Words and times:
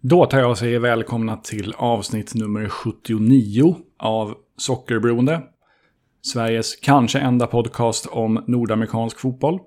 Då 0.00 0.26
tar 0.26 0.38
jag 0.38 0.50
och 0.50 0.58
säger 0.58 0.78
välkomna 0.78 1.36
till 1.36 1.74
avsnitt 1.76 2.34
nummer 2.34 2.68
79 2.68 3.76
av 3.98 4.34
Sockerberoende. 4.56 5.42
Sveriges 6.22 6.76
kanske 6.76 7.18
enda 7.18 7.46
podcast 7.46 8.06
om 8.06 8.44
nordamerikansk 8.46 9.18
fotboll. 9.18 9.58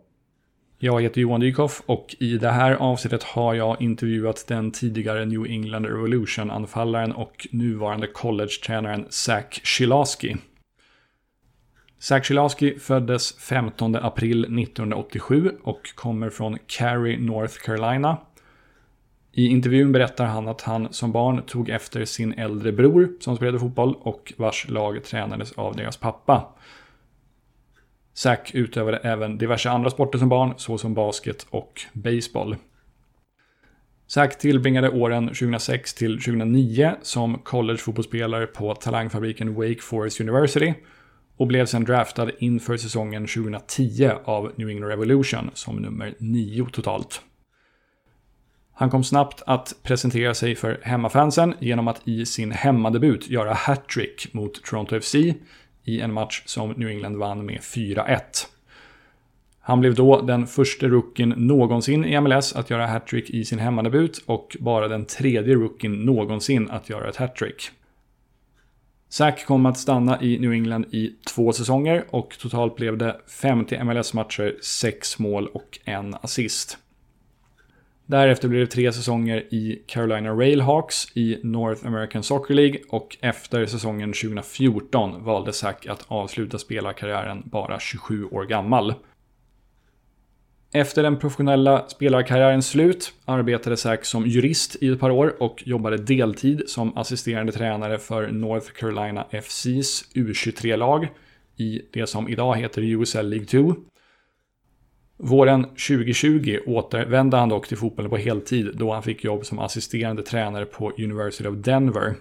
Jag 0.79 1.01
heter 1.01 1.21
Johan 1.21 1.39
Dykhoff 1.39 1.81
och 1.85 2.15
i 2.19 2.37
det 2.37 2.49
här 2.49 2.71
avsnittet 2.71 3.23
har 3.23 3.53
jag 3.53 3.81
intervjuat 3.81 4.45
den 4.47 4.71
tidigare 4.71 5.25
New 5.25 5.45
England 5.45 5.85
Revolution-anfallaren 5.85 7.11
och 7.11 7.47
nuvarande 7.51 8.07
college-tränaren 8.07 9.05
Zach 9.09 9.61
Shilaski. 9.63 10.37
Zach 11.99 12.25
Shilaski 12.25 12.79
föddes 12.79 13.37
15 13.37 13.95
april 13.95 14.39
1987 14.39 15.51
och 15.63 15.95
kommer 15.95 16.29
från 16.29 16.57
Cary, 16.67 17.17
North 17.17 17.57
Carolina. 17.65 18.17
I 19.33 19.47
intervjun 19.47 19.91
berättar 19.91 20.25
han 20.25 20.47
att 20.47 20.61
han 20.61 20.93
som 20.93 21.11
barn 21.11 21.41
tog 21.47 21.69
efter 21.69 22.05
sin 22.05 22.33
äldre 22.33 22.71
bror 22.71 23.09
som 23.19 23.35
spelade 23.35 23.59
fotboll 23.59 23.95
och 23.99 24.33
vars 24.37 24.69
lag 24.69 25.03
tränades 25.03 25.51
av 25.51 25.75
deras 25.75 25.97
pappa. 25.97 26.47
Zack 28.13 28.51
utövade 28.55 28.97
även 28.97 29.37
diverse 29.37 29.69
andra 29.69 29.89
sporter 29.89 30.19
som 30.19 30.29
barn, 30.29 30.53
såsom 30.57 30.93
basket 30.93 31.47
och 31.49 31.81
baseball. 31.93 32.55
Zack 34.07 34.39
tillbringade 34.39 34.89
åren 34.89 35.27
2006 35.27 35.93
till 35.93 36.17
2009 36.17 36.95
som 37.01 37.39
collegefotbollsspelare 37.39 38.47
på 38.47 38.75
talangfabriken 38.75 39.55
Wake 39.55 39.81
Forest 39.81 40.21
University 40.21 40.73
och 41.37 41.47
blev 41.47 41.65
sedan 41.65 41.83
draftad 41.83 42.31
inför 42.39 42.77
säsongen 42.77 43.27
2010 43.27 44.11
av 44.25 44.51
New 44.55 44.69
England 44.69 44.89
Revolution 44.89 45.51
som 45.53 45.75
nummer 45.75 46.15
9 46.19 46.67
totalt. 46.71 47.21
Han 48.81 48.89
kom 48.89 49.03
snabbt 49.03 49.43
att 49.45 49.75
presentera 49.83 50.33
sig 50.33 50.55
för 50.55 50.79
hemmafansen 50.83 51.53
genom 51.59 51.87
att 51.87 52.07
i 52.07 52.25
sin 52.25 52.51
hemmadebut 52.51 53.29
göra 53.29 53.53
hattrick 53.53 54.33
mot 54.33 54.63
Toronto 54.63 54.99
FC 54.99 55.15
i 55.83 56.01
en 56.01 56.13
match 56.13 56.43
som 56.45 56.69
New 56.71 56.89
England 56.89 57.17
vann 57.17 57.45
med 57.45 57.59
4-1. 57.59 58.19
Han 59.59 59.79
blev 59.79 59.95
då 59.95 60.21
den 60.21 60.47
första 60.47 60.87
rookien 60.87 61.29
någonsin 61.29 62.05
i 62.05 62.21
MLS 62.21 62.55
att 62.55 62.69
göra 62.69 62.87
hattrick 62.87 63.29
i 63.29 63.45
sin 63.45 63.59
hemmadebut 63.59 64.23
och 64.25 64.57
bara 64.59 64.87
den 64.87 65.05
tredje 65.05 65.55
rookien 65.55 65.93
någonsin 65.93 66.69
att 66.71 66.89
göra 66.89 67.09
ett 67.09 67.15
hattrick. 67.15 67.69
Zack 69.09 69.45
kom 69.45 69.65
att 69.65 69.77
stanna 69.77 70.21
i 70.21 70.39
New 70.39 70.51
England 70.51 70.85
i 70.91 71.15
två 71.35 71.53
säsonger 71.53 72.05
och 72.09 72.37
totalt 72.39 72.75
blev 72.75 72.97
det 72.97 73.21
50 73.41 73.83
MLS-matcher, 73.83 74.55
6 74.61 75.19
mål 75.19 75.47
och 75.47 75.79
en 75.85 76.15
assist. 76.21 76.77
Därefter 78.11 78.47
blev 78.47 78.61
det 78.61 78.71
tre 78.71 78.93
säsonger 78.93 79.53
i 79.53 79.81
Carolina 79.87 80.29
Railhawks 80.29 81.17
i 81.17 81.39
North 81.43 81.87
American 81.87 82.23
Soccer 82.23 82.53
League 82.53 82.79
och 82.89 83.17
efter 83.21 83.65
säsongen 83.65 84.13
2014 84.13 85.23
valde 85.23 85.53
Zack 85.53 85.85
att 85.87 86.05
avsluta 86.07 86.57
spelarkarriären 86.57 87.43
bara 87.45 87.79
27 87.79 88.25
år 88.25 88.43
gammal. 88.45 88.93
Efter 90.73 91.03
den 91.03 91.19
professionella 91.19 91.89
spelarkarriärens 91.89 92.67
slut 92.67 93.13
arbetade 93.25 93.77
Zack 93.77 94.05
som 94.05 94.25
jurist 94.25 94.75
i 94.81 94.87
ett 94.87 94.99
par 94.99 95.09
år 95.09 95.35
och 95.39 95.63
jobbade 95.65 95.97
deltid 95.97 96.63
som 96.67 96.97
assisterande 96.97 97.51
tränare 97.51 97.97
för 97.97 98.27
North 98.27 98.71
Carolina 98.71 99.27
FCs 99.31 100.15
U23-lag 100.15 101.07
i 101.57 101.81
det 101.93 102.07
som 102.07 102.29
idag 102.29 102.55
heter 102.55 102.81
USL 102.81 103.29
League 103.29 103.45
2. 103.45 103.75
Våren 105.23 105.63
2020 105.63 106.59
återvände 106.65 107.37
han 107.37 107.49
dock 107.49 107.67
till 107.67 107.77
fotbollen 107.77 108.09
på 108.09 108.17
heltid 108.17 108.71
då 108.73 108.93
han 108.93 109.03
fick 109.03 109.23
jobb 109.23 109.45
som 109.45 109.59
assisterande 109.59 110.23
tränare 110.23 110.65
på 110.65 110.91
University 110.97 111.49
of 111.49 111.55
Denver. 111.55 112.15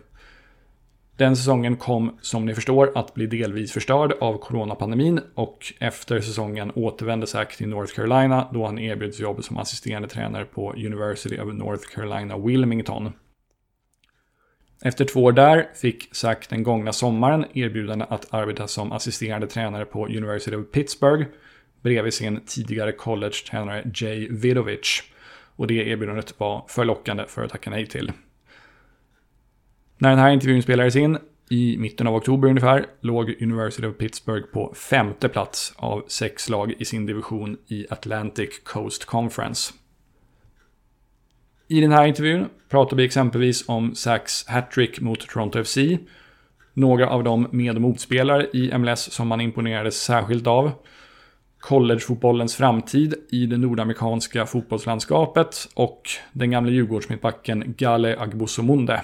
Den 1.17 1.37
säsongen 1.37 1.77
kom, 1.77 2.19
som 2.21 2.47
ni 2.47 2.55
förstår, 2.55 2.93
att 2.95 3.15
bli 3.15 3.27
delvis 3.27 3.73
förstörd 3.73 4.13
av 4.21 4.39
coronapandemin 4.39 5.21
och 5.35 5.73
efter 5.79 6.21
säsongen 6.21 6.73
återvände 6.75 7.27
Zack 7.27 7.57
till 7.57 7.69
North 7.69 7.95
Carolina 7.95 8.49
då 8.53 8.67
han 8.67 8.79
erbjöds 8.79 9.21
jobb 9.21 9.45
som 9.45 9.57
assisterande 9.57 10.09
tränare 10.09 10.45
på 10.45 10.73
University 10.73 11.41
of 11.41 11.55
North 11.55 11.95
Carolina 11.95 12.39
Wilmington. 12.39 13.13
Efter 14.83 15.05
två 15.05 15.25
år 15.25 15.33
där 15.33 15.69
fick 15.75 16.09
Zack 16.13 16.49
den 16.49 16.63
gångna 16.63 16.93
sommaren 16.93 17.45
erbjudande 17.55 18.05
att 18.09 18.35
arbeta 18.35 18.67
som 18.67 18.93
assisterande 18.93 19.47
tränare 19.47 19.85
på 19.85 20.07
University 20.07 20.57
of 20.57 20.71
Pittsburgh 20.73 21.27
bredvid 21.83 22.15
sin 22.15 22.41
tidigare 22.47 22.93
college-tränare 22.93 23.91
Jay 23.95 24.29
Vidovic. 24.31 25.03
Och 25.57 25.67
det 25.67 25.75
erbjudandet 25.75 26.41
var 26.41 26.65
för 26.69 26.85
lockande 26.85 27.25
för 27.29 27.45
att 27.45 27.51
tacka 27.51 27.71
nej 27.71 27.87
till. 27.87 28.13
När 29.99 30.11
den 30.11 30.19
här 30.19 30.31
intervjun 30.31 30.63
spelades 30.63 30.97
in, 30.97 31.19
i 31.51 31.77
mitten 31.79 32.07
av 32.07 32.15
oktober 32.15 32.49
ungefär, 32.49 32.87
låg 33.01 33.43
University 33.43 33.87
of 33.87 33.97
Pittsburgh 33.97 34.47
på 34.47 34.75
femte 34.75 35.29
plats 35.29 35.75
av 35.77 36.05
sex 36.09 36.49
lag 36.49 36.75
i 36.79 36.85
sin 36.85 37.07
division 37.07 37.57
i 37.67 37.87
Atlantic 37.91 38.61
Coast 38.65 39.05
Conference. 39.05 39.73
I 41.69 41.81
den 41.81 41.93
här 41.93 42.07
intervjun 42.07 42.49
pratar 42.69 42.97
vi 42.97 43.05
exempelvis 43.05 43.69
om 43.69 43.95
Sacks 43.95 44.47
hattrick 44.49 45.01
mot 45.01 45.29
Toronto 45.29 45.65
FC, 45.65 45.79
några 46.75 47.09
av 47.09 47.25
de 47.25 47.49
med 47.51 47.75
och 47.75 47.83
motspelare 47.83 48.47
i 48.53 48.79
MLS 48.79 49.13
som 49.13 49.29
man 49.29 49.41
imponerades 49.41 50.03
särskilt 50.03 50.47
av, 50.47 50.73
collegefotbollens 51.61 52.57
framtid 52.57 53.15
i 53.31 53.47
det 53.47 53.59
nordamerikanska 53.59 54.47
fotbollslandskapet 54.47 55.69
och 55.75 56.03
den 56.33 56.51
gamla 56.51 56.71
Djurgårdsmittbacken 56.71 57.75
Gale 57.77 58.17
Agbosomunde. 58.19 59.03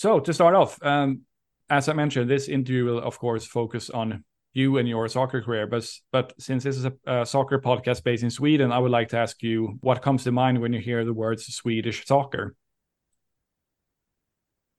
So 0.00 0.20
to 0.20 0.32
start 0.32 0.54
off, 0.54 0.78
um, 0.82 1.24
as 1.68 1.88
I 1.88 1.92
mentioned, 1.92 2.30
this 2.30 2.48
interview 2.48 2.84
will 2.84 2.98
of 2.98 3.18
course 3.18 3.46
focus 3.46 3.90
on 3.90 4.24
you 4.52 4.78
and 4.78 4.88
your 4.88 5.08
soccer 5.08 5.42
career. 5.42 5.66
But 5.66 5.88
but 6.12 6.32
since 6.38 6.64
this 6.64 6.76
is 6.76 6.84
a, 6.84 6.92
a, 7.06 7.26
soccer 7.26 7.58
podcast 7.58 8.02
based 8.02 8.22
in 8.22 8.30
Sweden, 8.30 8.72
I 8.72 8.78
would 8.78 8.90
like 8.90 9.08
to 9.08 9.18
ask 9.18 9.42
you 9.42 9.78
what 9.80 10.02
comes 10.02 10.24
to 10.24 10.32
mind 10.32 10.60
when 10.60 10.72
you 10.72 10.80
hear 10.80 11.04
the 11.04 11.14
words 11.14 11.46
Swedish 11.46 12.06
soccer. 12.06 12.54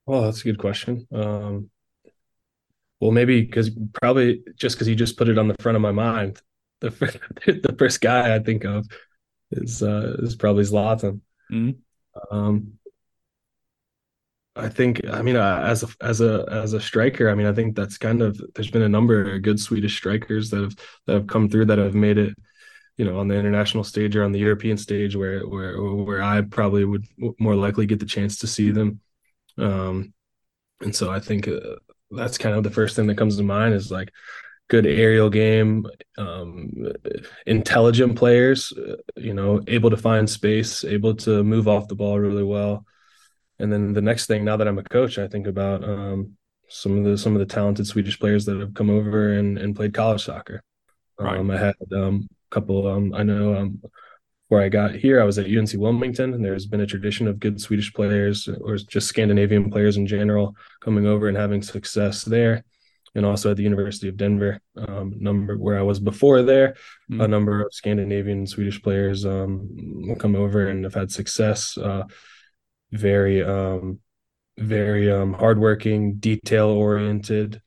Well, 0.06 0.24
that's 0.24 0.42
a 0.42 0.46
good 0.46 0.58
question. 0.58 1.08
Um, 1.14 1.70
well, 3.00 3.12
maybe 3.12 3.42
because 3.42 3.70
probably 3.94 4.42
just 4.56 4.76
because 4.76 4.88
you 4.88 4.96
just 4.96 5.18
put 5.18 5.30
it 5.30 5.38
on 5.38 5.48
the 5.48 5.56
front 5.60 5.76
of 5.76 5.82
my 5.82 5.92
mind, 5.92 6.42
the 6.82 6.90
the 7.46 7.76
first 7.78 8.02
guy 8.02 8.36
I 8.36 8.40
think 8.40 8.66
of 8.66 8.88
is 9.52 9.84
uh, 9.84 10.18
is 10.20 10.36
probably 10.36 10.64
Zlatan. 10.64 11.22
Mm-hmm. 11.52 12.36
Um, 12.36 12.74
I 14.60 14.70
think 14.70 15.02
I 15.10 15.22
mean 15.22 15.36
uh, 15.36 15.64
as 15.66 15.84
a 15.84 15.88
as 16.02 16.22
a 16.22 16.46
as 16.52 16.74
a 16.74 16.82
striker, 16.82 17.30
I 17.30 17.36
mean 17.36 17.48
I 17.48 17.54
think 17.54 17.76
that's 17.76 17.98
kind 17.98 18.22
of 18.22 18.40
there's 18.54 18.72
been 18.72 18.82
a 18.82 18.90
number 18.90 19.36
of 19.36 19.42
good 19.42 19.60
Swedish 19.60 19.96
strikers 19.96 20.50
that 20.50 20.62
have 20.62 20.76
that 21.08 21.14
have 21.14 21.28
come 21.28 21.50
through 21.50 21.66
that 21.66 21.78
have 21.78 21.96
made 21.96 22.18
it, 22.18 22.36
you 22.98 23.06
know, 23.06 23.20
on 23.20 23.28
the 23.28 23.36
international 23.36 23.84
stage 23.84 24.16
or 24.16 24.24
on 24.24 24.32
the 24.32 24.40
European 24.40 24.78
stage 24.78 25.16
where 25.16 25.48
where 25.48 25.82
where 25.82 26.22
I 26.22 26.42
probably 26.42 26.86
would 26.86 27.06
more 27.40 27.56
likely 27.56 27.86
get 27.86 28.00
the 28.00 28.06
chance 28.06 28.40
to 28.40 28.48
see 28.48 28.72
them. 28.72 29.00
Um, 29.58 30.14
and 30.82 30.96
so 30.96 31.10
I 31.10 31.20
think 31.20 31.48
uh, 31.48 31.76
that's 32.12 32.38
kind 32.38 32.56
of 32.56 32.64
the 32.64 32.72
first 32.72 32.96
thing 32.96 33.08
that 33.08 33.18
comes 33.18 33.38
to 33.38 33.44
mind 33.44 33.74
is 33.74 33.92
like 33.92 34.12
good 34.70 34.86
aerial 34.86 35.30
game, 35.30 35.86
um, 36.18 36.94
intelligent 37.48 38.16
players, 38.16 38.72
uh, 38.74 38.96
you 39.16 39.34
know, 39.34 39.62
able 39.68 39.90
to 39.90 39.98
find 39.98 40.30
space, 40.30 40.84
able 40.84 41.16
to 41.16 41.44
move 41.44 41.68
off 41.68 41.88
the 41.88 41.96
ball 41.96 42.20
really 42.20 42.44
well 42.44 42.86
and 43.60 43.72
then 43.72 43.94
the 43.94 44.02
next 44.02 44.28
thing, 44.28 44.46
now 44.46 44.58
that 44.58 44.68
I'm 44.68 44.80
a 44.80 44.84
coach, 44.84 45.18
I 45.18 45.28
think 45.28 45.48
about 45.48 45.84
um, 45.84 46.38
some 46.70 46.98
of 46.98 47.04
the 47.04 47.18
some 47.18 47.36
of 47.36 47.40
the 47.40 47.54
talented 47.54 47.88
Swedish 47.88 48.20
players 48.20 48.46
that 48.46 48.60
have 48.60 48.74
come 48.74 48.90
over 48.90 49.34
and, 49.34 49.58
and 49.58 49.76
played 49.76 49.94
college 49.94 50.24
soccer. 50.24 50.62
Right. 51.20 51.38
Um, 51.38 51.52
I 51.52 51.58
had 51.58 51.76
um, 51.94 52.30
a 52.32 52.54
couple. 52.54 52.88
Um, 52.88 53.14
I 53.14 53.24
know 53.24 53.56
um, 53.56 53.82
where 54.48 54.62
I 54.62 54.70
got 54.70 54.96
here, 54.96 55.22
I 55.22 55.26
was 55.26 55.38
at 55.38 55.46
UNC 55.46 55.72
Wilmington, 55.74 56.34
and 56.34 56.44
there's 56.44 56.66
been 56.66 56.82
a 56.82 56.88
tradition 56.88 57.28
of 57.28 57.40
good 57.40 57.60
Swedish 57.60 57.94
players 57.94 58.48
or 58.62 58.78
just 58.78 59.08
Scandinavian 59.08 59.70
players 59.70 59.98
in 59.98 60.08
general 60.08 60.56
coming 60.82 61.06
over 61.06 61.28
and 61.28 61.38
having 61.38 61.62
success 61.62 62.24
there. 62.24 62.64
And 63.16 63.26
also 63.26 63.52
at 63.52 63.58
the 63.58 63.64
University 63.64 64.08
of 64.08 64.18
Denver, 64.18 64.62
um, 64.78 65.16
number 65.18 65.58
where 65.58 65.80
I 65.80 65.82
was 65.82 66.00
before 66.00 66.44
there, 66.44 66.76
mm. 67.12 67.24
a 67.24 67.28
number 67.28 67.66
of 67.66 67.74
Scandinavian 67.74 68.46
Swedish 68.46 68.82
players 68.82 69.26
um, 69.26 70.16
come 70.20 70.36
over 70.36 70.68
and 70.68 70.84
have 70.84 70.94
had 70.94 71.12
success. 71.12 71.76
Uh, 71.76 72.04
very 72.92 73.44
um 73.44 74.00
very 74.58 75.12
um 75.12 75.34
hardworking, 75.34 76.16
detail 76.16 76.68
oriented 76.68 77.62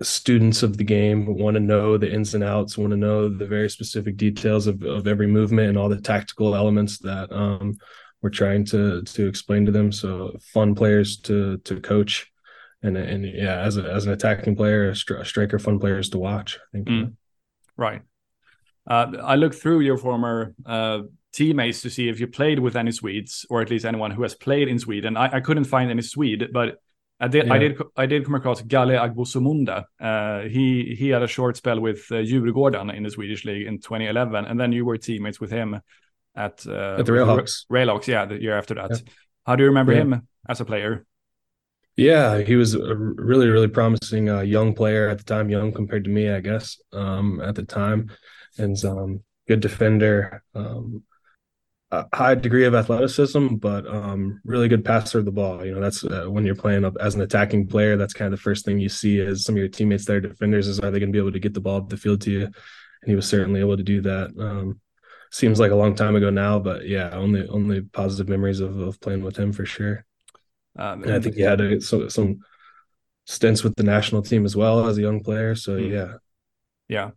students 0.00 0.62
of 0.62 0.78
the 0.78 0.84
game 0.84 1.26
want 1.26 1.54
to 1.54 1.60
know 1.60 1.98
the 1.98 2.10
ins 2.10 2.34
and 2.34 2.42
outs, 2.42 2.78
want 2.78 2.90
to 2.90 2.96
know 2.96 3.28
the 3.28 3.46
very 3.46 3.68
specific 3.68 4.16
details 4.16 4.66
of, 4.66 4.82
of 4.82 5.06
every 5.06 5.26
movement 5.26 5.68
and 5.68 5.76
all 5.76 5.90
the 5.90 6.00
tactical 6.00 6.54
elements 6.54 6.98
that 6.98 7.30
um 7.32 7.76
we're 8.24 8.30
trying 8.30 8.64
to 8.64 9.02
to 9.02 9.26
explain 9.26 9.66
to 9.66 9.72
them. 9.72 9.92
So 9.92 10.38
fun 10.40 10.74
players 10.74 11.18
to 11.18 11.58
to 11.58 11.80
coach, 11.80 12.32
and 12.82 12.96
and 12.96 13.22
yeah, 13.24 13.60
as 13.60 13.76
a, 13.76 13.82
as 13.82 14.06
an 14.06 14.12
attacking 14.12 14.56
player, 14.56 14.88
a, 14.88 14.92
stri- 14.92 15.24
striker, 15.26 15.58
fun 15.58 15.78
players 15.78 16.08
to 16.10 16.18
watch. 16.18 16.56
I 16.56 16.66
think. 16.72 16.88
Mm. 16.88 17.12
Right. 17.76 18.00
Uh, 18.86 19.12
I 19.22 19.36
looked 19.36 19.56
through 19.56 19.80
your 19.80 19.98
former 19.98 20.54
uh, 20.64 21.00
teammates 21.34 21.82
to 21.82 21.90
see 21.90 22.08
if 22.08 22.20
you 22.20 22.26
played 22.26 22.58
with 22.58 22.76
any 22.76 22.92
Swedes, 22.92 23.44
or 23.50 23.60
at 23.60 23.70
least 23.70 23.84
anyone 23.84 24.10
who 24.10 24.22
has 24.22 24.34
played 24.34 24.68
in 24.68 24.78
Sweden. 24.78 25.16
I, 25.16 25.36
I 25.36 25.40
couldn't 25.40 25.64
find 25.64 25.90
any 25.90 26.02
Swede, 26.02 26.48
but 26.52 26.78
I 27.20 27.28
did, 27.28 27.46
yeah. 27.46 27.54
I 27.54 27.58
did, 27.58 27.82
I 27.96 28.06
did 28.06 28.24
come 28.24 28.34
across 28.34 28.62
Gale 28.62 28.88
Agbossoumonde. 28.88 29.84
Uh, 30.00 30.40
he 30.48 30.94
he 30.98 31.08
had 31.08 31.22
a 31.22 31.28
short 31.28 31.56
spell 31.56 31.80
with 31.80 32.06
uh, 32.10 32.16
Djurgården 32.16 32.94
in 32.94 33.02
the 33.02 33.10
Swedish 33.10 33.44
league 33.44 33.66
in 33.66 33.78
2011, 33.78 34.44
and 34.44 34.58
then 34.58 34.72
you 34.72 34.84
were 34.84 34.98
teammates 34.98 35.40
with 35.40 35.50
him 35.50 35.80
at 36.34 36.66
uh, 36.66 36.96
at 36.98 37.06
the 37.06 37.12
Railhawks. 37.12 37.66
Railhawks, 37.70 38.06
yeah, 38.06 38.26
the 38.26 38.40
year 38.40 38.56
after 38.56 38.74
that. 38.74 38.90
Yeah. 38.90 39.12
How 39.46 39.56
do 39.56 39.62
you 39.62 39.68
remember 39.68 39.92
yeah. 39.92 40.00
him 40.00 40.28
as 40.48 40.60
a 40.60 40.64
player? 40.64 41.06
Yeah, 41.96 42.40
he 42.40 42.56
was 42.56 42.74
a 42.74 42.94
really, 42.96 43.48
really 43.48 43.68
promising 43.68 44.28
uh, 44.28 44.40
young 44.40 44.74
player 44.74 45.08
at 45.08 45.18
the 45.18 45.24
time, 45.24 45.48
young 45.48 45.72
compared 45.72 46.04
to 46.04 46.10
me, 46.10 46.28
I 46.28 46.40
guess, 46.40 46.76
um, 46.92 47.40
at 47.40 47.54
the 47.54 47.62
time, 47.62 48.10
and 48.58 48.76
um, 48.84 49.22
good 49.46 49.60
defender. 49.60 50.42
Um, 50.56 51.04
a 51.94 52.16
high 52.16 52.34
degree 52.34 52.64
of 52.64 52.74
athleticism, 52.74 53.56
but 53.56 53.86
um, 53.86 54.40
really 54.44 54.68
good 54.68 54.84
passer 54.84 55.18
of 55.18 55.24
the 55.24 55.32
ball. 55.32 55.64
You 55.64 55.74
know, 55.74 55.80
that's 55.80 56.04
uh, 56.04 56.26
when 56.28 56.44
you're 56.44 56.54
playing 56.54 56.84
up 56.84 56.96
as 57.00 57.14
an 57.14 57.20
attacking 57.20 57.66
player. 57.68 57.96
That's 57.96 58.14
kind 58.14 58.32
of 58.32 58.38
the 58.38 58.42
first 58.42 58.64
thing 58.64 58.78
you 58.78 58.88
see 58.88 59.18
is 59.18 59.44
some 59.44 59.54
of 59.54 59.58
your 59.58 59.68
teammates 59.68 60.04
that 60.06 60.16
are 60.16 60.20
defenders 60.20 60.68
is 60.68 60.80
are 60.80 60.90
they 60.90 60.98
going 60.98 61.10
to 61.10 61.16
be 61.16 61.18
able 61.18 61.32
to 61.32 61.38
get 61.38 61.54
the 61.54 61.60
ball 61.60 61.78
up 61.78 61.88
the 61.88 61.96
field 61.96 62.20
to 62.22 62.30
you? 62.30 62.44
And 62.44 62.54
he 63.06 63.14
was 63.14 63.28
certainly 63.28 63.60
able 63.60 63.76
to 63.76 63.82
do 63.82 64.00
that. 64.02 64.30
Um, 64.38 64.80
seems 65.30 65.58
like 65.58 65.72
a 65.72 65.76
long 65.76 65.94
time 65.94 66.16
ago 66.16 66.30
now, 66.30 66.58
but 66.58 66.86
yeah, 66.86 67.10
only 67.10 67.46
only 67.48 67.82
positive 67.82 68.28
memories 68.28 68.60
of, 68.60 68.78
of 68.78 69.00
playing 69.00 69.22
with 69.22 69.36
him 69.36 69.52
for 69.52 69.66
sure. 69.66 70.04
Um, 70.76 71.02
and 71.02 71.12
I 71.12 71.20
think 71.20 71.36
he 71.36 71.42
had 71.42 71.60
a, 71.60 71.80
so, 71.80 72.08
some 72.08 72.40
stints 73.26 73.62
with 73.62 73.74
the 73.76 73.82
national 73.82 74.22
team 74.22 74.44
as 74.44 74.56
well 74.56 74.86
as 74.86 74.98
a 74.98 75.02
young 75.02 75.22
player. 75.22 75.54
So 75.54 75.78
mm. 75.78 75.90
yeah, 75.90 76.14
yeah. 76.88 77.10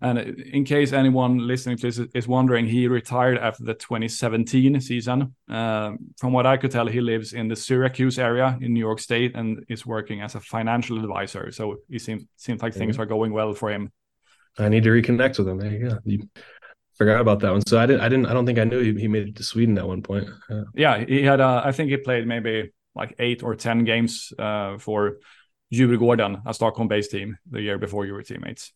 And 0.00 0.18
in 0.18 0.64
case 0.64 0.92
anyone 0.92 1.38
listening 1.38 1.76
to 1.78 1.90
this 1.90 2.00
is 2.14 2.28
wondering, 2.28 2.66
he 2.66 2.86
retired 2.86 3.38
after 3.38 3.64
the 3.64 3.74
2017 3.74 4.80
season. 4.80 5.34
Uh, 5.50 5.92
from 6.18 6.32
what 6.32 6.46
I 6.46 6.56
could 6.56 6.70
tell, 6.70 6.86
he 6.86 7.00
lives 7.00 7.32
in 7.32 7.48
the 7.48 7.56
Syracuse 7.56 8.18
area 8.18 8.56
in 8.60 8.72
New 8.72 8.80
York 8.80 9.00
State 9.00 9.34
and 9.34 9.64
is 9.68 9.84
working 9.84 10.20
as 10.20 10.36
a 10.36 10.40
financial 10.40 10.98
advisor. 10.98 11.50
So 11.50 11.78
it 11.88 12.00
seems 12.00 12.24
seems 12.36 12.62
like 12.62 12.72
mm-hmm. 12.72 12.80
things 12.80 12.98
are 12.98 13.06
going 13.06 13.32
well 13.32 13.52
for 13.52 13.70
him. 13.70 13.90
I 14.58 14.68
need 14.68 14.84
to 14.84 14.90
reconnect 14.90 15.38
with 15.38 15.48
him. 15.48 15.58
There 15.58 15.72
you 15.72 15.88
go. 15.88 15.98
You 16.04 16.28
forgot 16.96 17.20
about 17.20 17.40
that 17.40 17.52
one. 17.52 17.66
So 17.66 17.78
I 17.78 17.86
didn't. 17.86 18.02
I 18.02 18.08
didn't. 18.08 18.26
I 18.26 18.32
don't 18.32 18.46
think 18.46 18.58
I 18.58 18.64
knew 18.64 18.80
he, 18.80 19.00
he 19.00 19.08
made 19.08 19.28
it 19.28 19.36
to 19.36 19.42
Sweden 19.42 19.76
at 19.78 19.86
one 19.86 20.02
point. 20.02 20.28
Yeah, 20.48 20.62
yeah 20.74 21.04
he 21.04 21.22
had. 21.22 21.40
Uh, 21.40 21.62
I 21.64 21.72
think 21.72 21.90
he 21.90 21.96
played 21.96 22.26
maybe 22.28 22.70
like 22.94 23.16
eight 23.18 23.42
or 23.42 23.56
ten 23.56 23.84
games 23.84 24.32
uh, 24.38 24.78
for 24.78 25.18
Djurgården, 25.72 26.42
a 26.46 26.54
Stockholm-based 26.54 27.10
team, 27.10 27.38
the 27.50 27.62
year 27.62 27.78
before 27.78 28.06
you 28.06 28.12
were 28.12 28.22
teammates. 28.22 28.72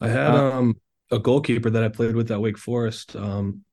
I 0.00 0.08
had 0.08 0.34
uh, 0.34 0.58
um, 0.58 0.76
a 1.10 1.18
goalkeeper 1.18 1.70
that 1.70 1.82
I 1.82 1.88
played 1.88 2.16
with 2.16 2.30
at 2.30 2.40
Wake 2.40 2.58
Forest, 2.58 3.16
um, 3.16 3.64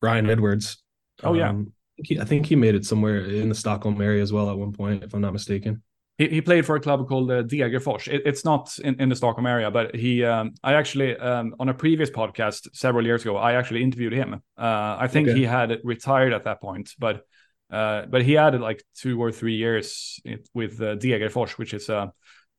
Brian 0.00 0.28
Edwards. 0.28 0.82
Oh 1.22 1.34
yeah, 1.34 1.50
um, 1.50 1.72
he, 1.96 2.18
I 2.18 2.24
think 2.24 2.46
he 2.46 2.56
made 2.56 2.74
it 2.74 2.84
somewhere 2.84 3.24
in 3.24 3.48
the 3.48 3.54
Stockholm 3.54 4.00
area 4.00 4.22
as 4.22 4.32
well 4.32 4.50
at 4.50 4.58
one 4.58 4.72
point, 4.72 5.04
if 5.04 5.14
I'm 5.14 5.20
not 5.20 5.32
mistaken. 5.32 5.82
He, 6.18 6.28
he 6.28 6.40
played 6.40 6.66
for 6.66 6.76
a 6.76 6.80
club 6.80 7.08
called 7.08 7.30
uh, 7.30 7.42
Degerfors. 7.42 8.06
It, 8.06 8.22
it's 8.24 8.44
not 8.44 8.76
in, 8.78 9.00
in 9.00 9.08
the 9.08 9.16
Stockholm 9.16 9.46
area, 9.46 9.70
but 9.70 9.94
he. 9.94 10.24
Um, 10.24 10.54
I 10.62 10.74
actually 10.74 11.16
um, 11.16 11.54
on 11.58 11.68
a 11.68 11.74
previous 11.74 12.10
podcast 12.10 12.68
several 12.74 13.04
years 13.04 13.22
ago, 13.22 13.36
I 13.36 13.54
actually 13.54 13.82
interviewed 13.82 14.12
him. 14.12 14.42
Uh, 14.56 14.96
I 14.98 15.08
think 15.08 15.28
okay. 15.28 15.38
he 15.38 15.44
had 15.44 15.78
retired 15.84 16.32
at 16.32 16.44
that 16.44 16.60
point, 16.60 16.94
but 16.98 17.26
uh, 17.72 18.06
but 18.06 18.22
he 18.22 18.34
had 18.34 18.60
like 18.60 18.84
two 18.94 19.20
or 19.20 19.32
three 19.32 19.54
years 19.54 20.20
with 20.52 20.80
uh, 20.80 20.96
Degerfors, 20.96 21.52
which 21.52 21.72
is 21.72 21.88
uh, 21.88 22.08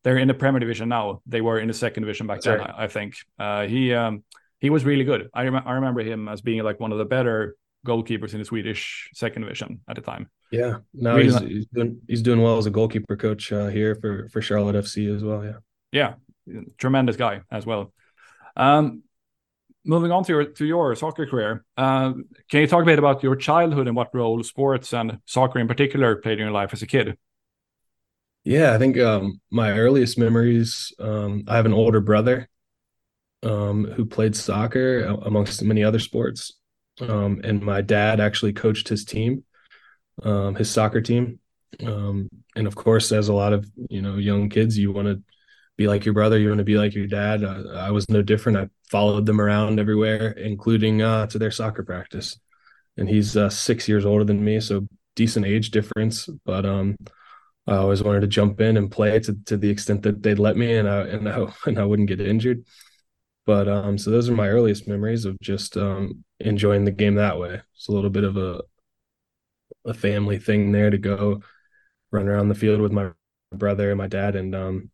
they're 0.02 0.18
in 0.18 0.28
the 0.28 0.34
Premier 0.34 0.58
Division 0.58 0.88
now. 0.88 1.22
They 1.26 1.40
were 1.40 1.60
in 1.60 1.68
the 1.68 1.74
second 1.74 2.02
division 2.02 2.26
back 2.26 2.40
then, 2.40 2.60
I, 2.60 2.84
I, 2.84 2.88
think. 2.88 3.16
Uh, 3.38 3.66
he 3.66 3.94
um, 3.94 4.24
he 4.58 4.70
was 4.70 4.84
really 4.84 5.04
good. 5.04 5.28
I, 5.32 5.44
rem- 5.44 5.66
I 5.66 5.72
remember 5.74 6.00
him 6.02 6.28
as 6.28 6.40
being 6.40 6.62
like 6.64 6.80
one 6.80 6.90
of 6.90 6.98
the 6.98 7.04
better 7.04 7.56
goalkeepers 7.86 8.32
in 8.32 8.40
the 8.40 8.44
Swedish 8.44 9.10
second 9.14 9.42
division 9.42 9.80
at 9.88 9.94
the 9.94 10.02
time. 10.02 10.28
Yeah, 10.50 10.78
now 10.92 11.14
really 11.14 11.24
he's, 11.24 11.34
not- 11.34 11.48
he's 11.48 11.66
doing 11.66 12.00
he's 12.08 12.22
doing 12.22 12.42
well 12.42 12.58
as 12.58 12.66
a 12.66 12.70
goalkeeper 12.70 13.16
coach 13.16 13.52
uh, 13.52 13.68
here 13.68 13.94
for 13.94 14.28
for 14.30 14.42
Charlotte 14.42 14.76
FC 14.76 15.14
as 15.14 15.22
well. 15.22 15.44
Yeah, 15.44 16.14
yeah, 16.46 16.60
tremendous 16.76 17.16
guy 17.16 17.42
as 17.52 17.64
well. 17.64 17.92
Um, 18.56 19.03
moving 19.84 20.10
on 20.10 20.24
to 20.24 20.32
your 20.32 20.44
to 20.44 20.64
your 20.64 20.94
soccer 20.96 21.26
career, 21.26 21.64
uh, 21.76 22.12
can 22.50 22.60
you 22.60 22.66
talk 22.66 22.82
a 22.82 22.86
bit 22.86 22.98
about 22.98 23.22
your 23.22 23.36
childhood 23.36 23.86
and 23.86 23.96
what 23.96 24.14
role 24.14 24.42
sports 24.42 24.92
and 24.92 25.18
soccer 25.26 25.58
in 25.58 25.68
particular 25.68 26.16
played 26.16 26.38
in 26.38 26.44
your 26.44 26.52
life 26.52 26.72
as 26.72 26.82
a 26.82 26.86
kid? 26.86 27.16
Yeah, 28.44 28.74
I 28.74 28.78
think 28.78 28.98
um, 28.98 29.40
my 29.50 29.72
earliest 29.72 30.18
memories. 30.18 30.92
Um, 30.98 31.44
I 31.48 31.56
have 31.56 31.66
an 31.66 31.72
older 31.72 32.00
brother 32.00 32.48
um, 33.42 33.84
who 33.84 34.04
played 34.04 34.36
soccer 34.36 35.04
amongst 35.04 35.62
many 35.62 35.82
other 35.82 35.98
sports, 35.98 36.52
um, 37.00 37.40
and 37.44 37.62
my 37.62 37.80
dad 37.80 38.20
actually 38.20 38.52
coached 38.52 38.88
his 38.88 39.04
team, 39.04 39.44
um, 40.22 40.54
his 40.54 40.70
soccer 40.70 41.00
team. 41.00 41.40
Um, 41.84 42.28
and 42.54 42.66
of 42.66 42.76
course, 42.76 43.12
as 43.12 43.28
a 43.28 43.34
lot 43.34 43.52
of 43.52 43.66
you 43.88 44.02
know 44.02 44.16
young 44.16 44.48
kids, 44.48 44.78
you 44.78 44.92
want 44.92 45.08
to 45.08 45.22
be 45.76 45.88
like 45.88 46.04
your 46.04 46.14
brother, 46.14 46.38
you 46.38 46.48
want 46.48 46.58
to 46.58 46.64
be 46.64 46.78
like 46.78 46.94
your 46.94 47.06
dad. 47.06 47.44
I, 47.44 47.86
I, 47.86 47.90
was 47.90 48.08
no 48.08 48.22
different. 48.22 48.58
I 48.58 48.68
followed 48.90 49.26
them 49.26 49.40
around 49.40 49.80
everywhere, 49.80 50.28
including 50.30 51.02
uh, 51.02 51.26
to 51.28 51.38
their 51.38 51.50
soccer 51.50 51.82
practice. 51.82 52.38
And 52.96 53.08
he's 53.08 53.36
uh, 53.36 53.50
six 53.50 53.88
years 53.88 54.04
older 54.06 54.24
than 54.24 54.44
me, 54.44 54.60
so 54.60 54.86
decent 55.16 55.46
age 55.46 55.70
difference, 55.70 56.28
but 56.44 56.66
um 56.66 56.96
I 57.66 57.76
always 57.76 58.02
wanted 58.02 58.20
to 58.20 58.26
jump 58.26 58.60
in 58.60 58.76
and 58.76 58.90
play 58.90 59.18
to 59.20 59.34
to 59.46 59.56
the 59.56 59.70
extent 59.70 60.02
that 60.02 60.22
they'd 60.22 60.38
let 60.38 60.56
me, 60.56 60.76
and 60.76 60.88
I 60.88 61.00
and 61.06 61.28
I 61.28 61.46
and 61.66 61.78
I 61.78 61.84
wouldn't 61.84 62.08
get 62.08 62.20
injured. 62.20 62.64
But 63.46 63.68
um, 63.68 63.98
so 63.98 64.10
those 64.10 64.28
are 64.28 64.34
my 64.34 64.48
earliest 64.48 64.88
memories 64.88 65.24
of 65.24 65.38
just 65.40 65.76
um 65.76 66.24
enjoying 66.40 66.84
the 66.84 66.90
game 66.90 67.16
that 67.16 67.38
way. 67.38 67.62
It's 67.74 67.88
a 67.88 67.92
little 67.92 68.10
bit 68.10 68.24
of 68.24 68.36
a 68.36 68.62
a 69.84 69.94
family 69.94 70.38
thing 70.38 70.72
there 70.72 70.90
to 70.90 70.98
go 70.98 71.42
run 72.10 72.28
around 72.28 72.48
the 72.48 72.54
field 72.54 72.80
with 72.80 72.92
my 72.92 73.10
brother 73.52 73.90
and 73.90 73.98
my 73.98 74.06
dad 74.08 74.36
and 74.36 74.54
um 74.54 74.90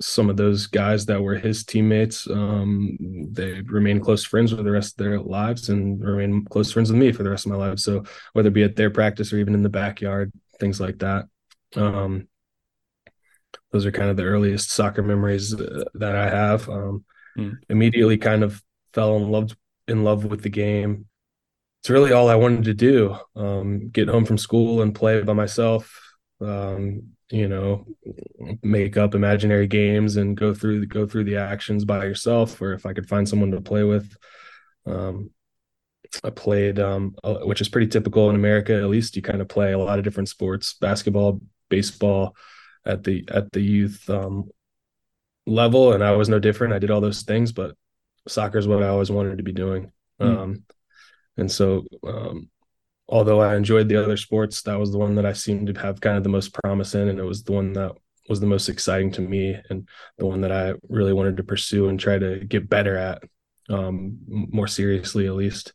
some 0.00 0.28
of 0.28 0.36
those 0.36 0.66
guys 0.66 1.06
that 1.06 1.22
were 1.22 1.36
his 1.36 1.64
teammates 1.64 2.28
um 2.28 2.96
they 3.30 3.60
remain 3.62 4.00
close 4.00 4.24
friends 4.24 4.50
for 4.50 4.62
the 4.62 4.70
rest 4.70 4.92
of 4.92 5.04
their 5.04 5.20
lives 5.20 5.68
and 5.68 6.04
remain 6.04 6.44
close 6.46 6.72
friends 6.72 6.90
with 6.90 7.00
me 7.00 7.12
for 7.12 7.22
the 7.22 7.30
rest 7.30 7.46
of 7.46 7.52
my 7.52 7.58
life 7.58 7.78
so 7.78 8.02
whether 8.32 8.48
it 8.48 8.54
be 8.54 8.64
at 8.64 8.74
their 8.74 8.90
practice 8.90 9.32
or 9.32 9.38
even 9.38 9.54
in 9.54 9.62
the 9.62 9.68
backyard 9.68 10.32
things 10.58 10.80
like 10.80 10.98
that 10.98 11.26
um, 11.76 12.28
those 13.74 13.86
are 13.86 13.92
kind 13.92 14.10
of 14.10 14.16
the 14.16 14.24
earliest 14.24 14.70
soccer 14.70 15.02
memories 15.02 15.50
that 15.50 16.14
I 16.14 16.28
have. 16.28 16.68
Um, 16.68 17.04
mm. 17.36 17.56
Immediately, 17.68 18.18
kind 18.18 18.44
of 18.44 18.62
fell 18.92 19.16
in 19.16 19.30
love 19.30 19.56
in 19.88 20.04
love 20.04 20.24
with 20.24 20.42
the 20.42 20.48
game. 20.48 21.06
It's 21.82 21.90
really 21.90 22.12
all 22.12 22.28
I 22.28 22.36
wanted 22.36 22.64
to 22.64 22.74
do. 22.74 23.16
Um, 23.36 23.90
get 23.90 24.08
home 24.08 24.24
from 24.24 24.38
school 24.38 24.80
and 24.80 24.94
play 24.94 25.20
by 25.22 25.32
myself. 25.32 26.00
Um, 26.40 27.13
you 27.30 27.48
know, 27.48 27.86
make 28.62 28.96
up 28.96 29.14
imaginary 29.14 29.66
games 29.66 30.16
and 30.16 30.36
go 30.36 30.52
through 30.54 30.86
go 30.86 31.06
through 31.06 31.24
the 31.24 31.36
actions 31.36 31.84
by 31.84 32.04
yourself. 32.04 32.60
Or 32.60 32.72
if 32.72 32.86
I 32.86 32.92
could 32.92 33.08
find 33.08 33.28
someone 33.28 33.50
to 33.52 33.60
play 33.60 33.82
with, 33.82 34.16
um, 34.86 35.30
I 36.22 36.30
played, 36.30 36.78
um, 36.78 37.16
which 37.24 37.60
is 37.60 37.68
pretty 37.68 37.88
typical 37.88 38.28
in 38.30 38.36
America. 38.36 38.74
At 38.74 38.88
least 38.88 39.16
you 39.16 39.22
kind 39.22 39.40
of 39.40 39.48
play 39.48 39.72
a 39.72 39.78
lot 39.78 39.98
of 39.98 40.04
different 40.04 40.28
sports: 40.28 40.74
basketball, 40.74 41.40
baseball 41.68 42.36
at 42.84 43.02
the 43.02 43.24
at 43.32 43.50
the 43.52 43.60
youth 43.60 44.08
um, 44.10 44.50
level, 45.46 45.92
and 45.92 46.04
I 46.04 46.12
was 46.12 46.28
no 46.28 46.38
different. 46.38 46.74
I 46.74 46.78
did 46.78 46.90
all 46.90 47.00
those 47.00 47.22
things, 47.22 47.52
but 47.52 47.74
soccer 48.28 48.58
is 48.58 48.68
what 48.68 48.82
I 48.82 48.88
always 48.88 49.10
wanted 49.10 49.38
to 49.38 49.44
be 49.44 49.52
doing. 49.52 49.92
Mm. 50.20 50.38
Um, 50.38 50.62
and 51.36 51.50
so, 51.50 51.84
um, 52.06 52.48
although 53.08 53.40
I 53.40 53.56
enjoyed 53.56 53.88
the 53.88 54.02
other 54.02 54.16
sports, 54.16 54.62
that 54.62 54.78
was 54.78 54.92
the 54.92 54.98
one 54.98 55.14
that 55.16 55.26
I 55.26 55.32
seemed 55.32 55.66
to 55.66 55.80
have 55.80 56.00
kind 56.00 56.16
of 56.16 56.22
the 56.22 56.28
most 56.28 56.54
promise 56.54 56.94
in, 56.94 57.08
and 57.08 57.18
it 57.18 57.24
was 57.24 57.42
the 57.42 57.52
one 57.52 57.72
that 57.74 57.92
was 58.28 58.40
the 58.40 58.46
most 58.46 58.68
exciting 58.68 59.10
to 59.12 59.20
me, 59.20 59.56
and 59.70 59.88
the 60.18 60.26
one 60.26 60.40
that 60.42 60.52
I 60.52 60.74
really 60.88 61.12
wanted 61.12 61.36
to 61.36 61.44
pursue 61.44 61.88
and 61.88 62.00
try 62.00 62.18
to 62.18 62.44
get 62.44 62.68
better 62.68 62.96
at, 62.96 63.22
um, 63.68 64.18
more 64.26 64.68
seriously 64.68 65.26
at 65.26 65.34
least. 65.34 65.72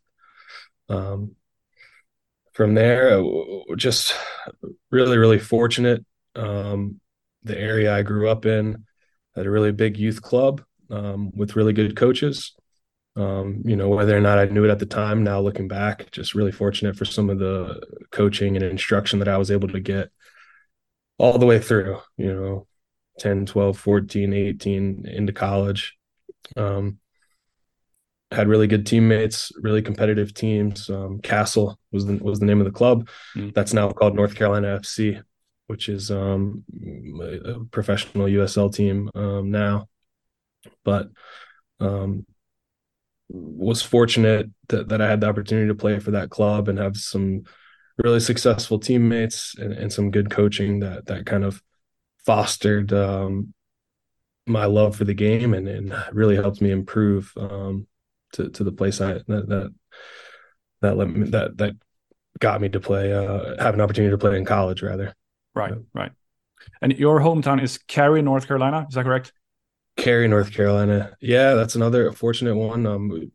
Um, 0.88 1.36
from 2.52 2.74
there, 2.74 3.20
uh, 3.20 3.74
just 3.76 4.14
really, 4.90 5.16
really 5.16 5.38
fortunate. 5.38 6.04
Um, 6.34 7.00
the 7.42 7.58
area 7.58 7.94
I 7.94 8.02
grew 8.02 8.28
up 8.28 8.44
in 8.44 8.84
had 9.34 9.46
a 9.46 9.50
really 9.50 9.72
big 9.72 9.96
youth 9.96 10.20
club 10.20 10.62
um, 10.90 11.30
with 11.34 11.56
really 11.56 11.72
good 11.72 11.96
coaches. 11.96 12.54
Um, 13.16 13.62
you 13.64 13.76
know, 13.76 13.88
whether 13.88 14.16
or 14.16 14.20
not 14.20 14.38
I 14.38 14.46
knew 14.46 14.64
it 14.64 14.70
at 14.70 14.78
the 14.78 14.86
time, 14.86 15.24
now 15.24 15.40
looking 15.40 15.68
back, 15.68 16.10
just 16.10 16.34
really 16.34 16.52
fortunate 16.52 16.96
for 16.96 17.04
some 17.04 17.28
of 17.28 17.38
the 17.38 17.80
coaching 18.12 18.56
and 18.56 18.64
instruction 18.64 19.18
that 19.18 19.28
I 19.28 19.36
was 19.36 19.50
able 19.50 19.68
to 19.68 19.80
get 19.80 20.10
all 21.18 21.38
the 21.38 21.46
way 21.46 21.58
through, 21.58 21.98
you 22.16 22.32
know, 22.32 22.66
10, 23.18 23.46
12, 23.46 23.78
14, 23.78 24.32
18 24.32 25.06
into 25.06 25.32
college. 25.32 25.96
Um, 26.56 26.98
had 28.32 28.48
really 28.48 28.68
good 28.68 28.86
teammates, 28.86 29.50
really 29.56 29.82
competitive 29.82 30.32
teams. 30.32 30.88
Um, 30.88 31.20
CASL 31.20 31.76
was 31.90 32.06
the 32.06 32.16
was 32.18 32.38
the 32.38 32.46
name 32.46 32.60
of 32.60 32.64
the 32.64 32.70
club. 32.70 33.08
Mm. 33.36 33.52
That's 33.54 33.72
now 33.72 33.90
called 33.90 34.14
North 34.14 34.36
Carolina 34.36 34.78
FC, 34.80 35.20
which 35.66 35.88
is 35.88 36.10
um, 36.10 36.64
a 37.20 37.64
professional 37.70 38.26
USL 38.26 38.72
team 38.72 39.10
um, 39.14 39.50
now. 39.50 39.88
But 40.84 41.08
um, 41.80 42.24
was 43.32 43.80
fortunate 43.80 44.50
that, 44.68 44.88
that 44.88 45.00
I 45.00 45.08
had 45.08 45.20
the 45.20 45.28
opportunity 45.28 45.68
to 45.68 45.74
play 45.74 45.98
for 46.00 46.10
that 46.12 46.30
club 46.30 46.68
and 46.68 46.78
have 46.78 46.96
some 46.96 47.44
really 47.98 48.20
successful 48.20 48.78
teammates 48.78 49.54
and, 49.58 49.72
and 49.72 49.92
some 49.92 50.10
good 50.10 50.30
coaching 50.30 50.80
that 50.80 51.06
that 51.06 51.26
kind 51.26 51.44
of 51.44 51.62
fostered 52.24 52.92
um, 52.92 53.54
my 54.46 54.64
love 54.64 54.96
for 54.96 55.04
the 55.04 55.14
game 55.14 55.54
and, 55.54 55.68
and 55.68 55.94
really 56.12 56.36
helped 56.36 56.60
me 56.60 56.70
improve 56.70 57.32
um, 57.36 57.86
to 58.32 58.48
to 58.50 58.64
the 58.64 58.72
place 58.72 59.00
I 59.00 59.14
that 59.14 59.48
that 59.48 59.74
that 60.80 60.96
let 60.96 61.08
me, 61.08 61.30
that 61.30 61.56
that 61.58 61.74
got 62.40 62.60
me 62.60 62.68
to 62.70 62.80
play 62.80 63.12
uh, 63.12 63.62
have 63.62 63.74
an 63.74 63.80
opportunity 63.80 64.10
to 64.10 64.18
play 64.18 64.36
in 64.36 64.44
college 64.44 64.82
rather. 64.82 65.14
Right, 65.54 65.72
yeah. 65.72 65.82
right. 65.94 66.12
And 66.82 66.96
your 66.98 67.20
hometown 67.20 67.62
is 67.62 67.78
Cary, 67.78 68.22
North 68.22 68.46
Carolina. 68.46 68.86
Is 68.88 68.94
that 68.94 69.04
correct? 69.04 69.32
Cary, 69.96 70.28
North 70.28 70.52
Carolina. 70.52 71.16
Yeah, 71.20 71.54
that's 71.54 71.74
another 71.74 72.12
fortunate 72.12 72.56
one. 72.56 72.86
Um, 72.86 73.30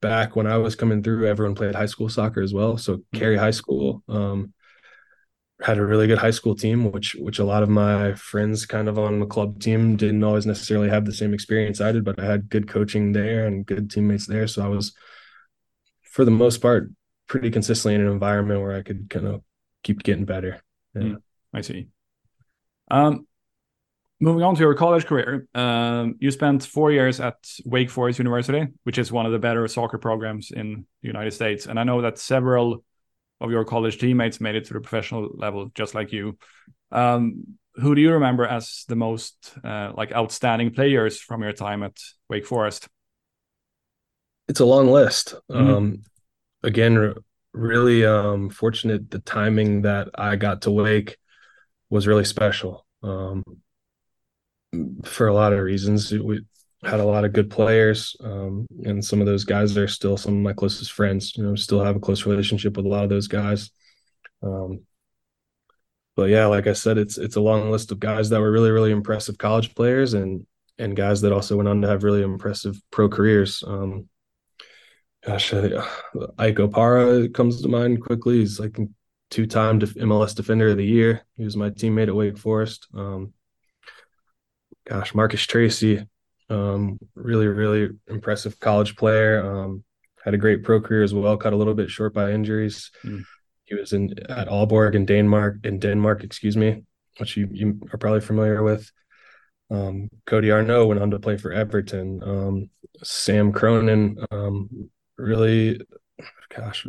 back 0.00 0.36
when 0.36 0.46
I 0.46 0.58
was 0.58 0.74
coming 0.74 1.02
through, 1.02 1.26
everyone 1.26 1.54
played 1.54 1.74
high 1.74 1.86
school 1.86 2.08
soccer 2.08 2.42
as 2.42 2.52
well. 2.52 2.76
So 2.78 2.96
mm-hmm. 2.96 3.18
Cary 3.18 3.36
High 3.36 3.50
School 3.50 4.02
um, 4.08 4.52
had 5.62 5.78
a 5.78 5.84
really 5.84 6.06
good 6.06 6.18
high 6.18 6.30
school 6.30 6.54
team, 6.54 6.90
which 6.90 7.14
which 7.14 7.38
a 7.38 7.44
lot 7.44 7.62
of 7.62 7.68
my 7.68 8.14
friends 8.14 8.66
kind 8.66 8.88
of 8.88 8.98
on 8.98 9.20
the 9.20 9.26
club 9.26 9.60
team 9.60 9.96
didn't 9.96 10.24
always 10.24 10.46
necessarily 10.46 10.88
have 10.88 11.04
the 11.04 11.14
same 11.14 11.32
experience 11.32 11.80
I 11.80 11.92
did, 11.92 12.04
but 12.04 12.18
I 12.18 12.24
had 12.24 12.50
good 12.50 12.68
coaching 12.68 13.12
there 13.12 13.46
and 13.46 13.64
good 13.64 13.90
teammates 13.90 14.26
there. 14.26 14.46
So 14.46 14.64
I 14.64 14.68
was, 14.68 14.94
for 16.02 16.24
the 16.24 16.30
most 16.30 16.58
part, 16.58 16.90
pretty 17.26 17.50
consistently 17.50 17.94
in 17.94 18.02
an 18.02 18.12
environment 18.12 18.60
where 18.60 18.74
I 18.74 18.82
could 18.82 19.08
kind 19.08 19.26
of 19.26 19.42
keep 19.82 20.02
getting 20.02 20.24
better. 20.24 20.60
Yeah. 20.94 21.02
Mm, 21.02 21.22
I 21.52 21.60
see. 21.62 21.88
Um, 22.90 23.26
moving 24.24 24.42
on 24.42 24.54
to 24.54 24.60
your 24.62 24.74
college 24.74 25.04
career, 25.04 25.46
um, 25.54 26.16
you 26.18 26.30
spent 26.30 26.64
four 26.64 26.90
years 26.90 27.20
at 27.20 27.36
Wake 27.66 27.90
Forest 27.90 28.18
University, 28.18 28.66
which 28.84 28.96
is 28.96 29.12
one 29.12 29.26
of 29.26 29.32
the 29.32 29.38
better 29.38 29.68
soccer 29.68 29.98
programs 29.98 30.50
in 30.50 30.86
the 31.02 31.08
United 31.08 31.32
States. 31.32 31.66
And 31.66 31.78
I 31.78 31.84
know 31.84 32.00
that 32.00 32.18
several 32.18 32.82
of 33.42 33.50
your 33.50 33.66
college 33.66 33.98
teammates 33.98 34.40
made 34.40 34.54
it 34.54 34.64
to 34.64 34.72
the 34.72 34.80
professional 34.80 35.28
level, 35.34 35.70
just 35.74 35.94
like 35.94 36.10
you. 36.10 36.38
Um, 36.90 37.58
who 37.74 37.94
do 37.94 38.00
you 38.00 38.12
remember 38.12 38.46
as 38.46 38.84
the 38.88 38.96
most 38.96 39.52
uh, 39.62 39.92
like 39.94 40.12
outstanding 40.12 40.72
players 40.72 41.20
from 41.20 41.42
your 41.42 41.52
time 41.52 41.82
at 41.82 41.98
Wake 42.30 42.46
Forest? 42.46 42.88
It's 44.48 44.60
a 44.60 44.64
long 44.64 44.88
list. 44.88 45.34
Mm-hmm. 45.52 45.70
Um, 45.70 46.02
again, 46.62 47.14
really 47.52 48.06
um, 48.06 48.48
fortunate. 48.48 49.10
The 49.10 49.18
timing 49.18 49.82
that 49.82 50.08
I 50.14 50.36
got 50.36 50.62
to 50.62 50.70
Wake 50.70 51.18
was 51.90 52.06
really 52.06 52.24
special. 52.24 52.86
Um, 53.02 53.42
for 55.04 55.28
a 55.28 55.34
lot 55.34 55.52
of 55.52 55.60
reasons. 55.60 56.12
We 56.12 56.40
had 56.82 57.00
a 57.00 57.04
lot 57.04 57.24
of 57.24 57.32
good 57.32 57.50
players, 57.50 58.16
um, 58.22 58.66
and 58.84 59.04
some 59.04 59.20
of 59.20 59.26
those 59.26 59.44
guys 59.44 59.76
are 59.76 59.88
still 59.88 60.16
some 60.16 60.34
of 60.34 60.40
my 60.40 60.52
closest 60.52 60.92
friends. 60.92 61.36
You 61.36 61.44
know, 61.44 61.54
still 61.54 61.82
have 61.82 61.96
a 61.96 62.00
close 62.00 62.26
relationship 62.26 62.76
with 62.76 62.86
a 62.86 62.88
lot 62.88 63.04
of 63.04 63.10
those 63.10 63.28
guys. 63.28 63.70
Um, 64.42 64.80
but 66.16 66.30
yeah, 66.30 66.46
like 66.46 66.66
I 66.66 66.74
said, 66.74 66.98
it's 66.98 67.18
it's 67.18 67.36
a 67.36 67.40
long 67.40 67.70
list 67.70 67.90
of 67.92 68.00
guys 68.00 68.30
that 68.30 68.40
were 68.40 68.52
really 68.52 68.70
really 68.70 68.92
impressive 68.92 69.38
college 69.38 69.74
players, 69.74 70.14
and 70.14 70.46
and 70.78 70.96
guys 70.96 71.20
that 71.22 71.32
also 71.32 71.56
went 71.56 71.68
on 71.68 71.82
to 71.82 71.88
have 71.88 72.04
really 72.04 72.22
impressive 72.22 72.80
pro 72.90 73.08
careers. 73.08 73.62
Um, 73.66 74.08
gosh, 75.24 75.52
uh, 75.52 75.86
Ike 76.38 76.56
Opara 76.56 77.32
comes 77.32 77.62
to 77.62 77.68
mind 77.68 78.02
quickly. 78.02 78.38
He's 78.38 78.60
like 78.60 78.76
two-time 79.30 79.80
MLS 79.80 80.34
Defender 80.34 80.68
of 80.68 80.76
the 80.76 80.84
Year. 80.84 81.22
He 81.36 81.44
was 81.44 81.56
my 81.56 81.70
teammate 81.70 82.08
at 82.08 82.14
Wake 82.14 82.38
Forest. 82.38 82.86
Um, 82.94 83.32
gosh, 84.88 85.14
Marcus 85.14 85.42
Tracy, 85.42 86.06
um, 86.50 86.98
really, 87.14 87.46
really 87.46 87.90
impressive 88.06 88.58
college 88.60 88.96
player. 88.96 89.44
Um, 89.44 89.84
had 90.24 90.34
a 90.34 90.38
great 90.38 90.62
pro 90.62 90.80
career 90.80 91.02
as 91.02 91.12
well. 91.12 91.36
Cut 91.36 91.52
a 91.52 91.56
little 91.56 91.74
bit 91.74 91.90
short 91.90 92.14
by 92.14 92.32
injuries. 92.32 92.90
Mm. 93.04 93.24
He 93.66 93.74
was 93.74 93.92
in 93.92 94.14
at 94.30 94.48
Aalborg 94.48 94.94
in 94.94 95.06
Denmark. 95.06 95.58
In 95.64 95.78
Denmark, 95.78 96.24
excuse 96.24 96.56
me, 96.56 96.84
which 97.18 97.36
you, 97.36 97.48
you 97.50 97.80
are 97.92 97.98
probably 97.98 98.20
familiar 98.20 98.62
with. 98.62 98.90
Um, 99.70 100.10
Cody 100.26 100.50
Arnoux 100.50 100.86
went 100.86 101.00
on 101.00 101.10
to 101.10 101.18
play 101.18 101.36
for 101.36 101.52
Everton. 101.52 102.22
Um, 102.22 102.70
Sam 103.02 103.52
Cronin, 103.52 104.18
um, 104.30 104.90
really, 105.16 105.80
gosh, 106.54 106.86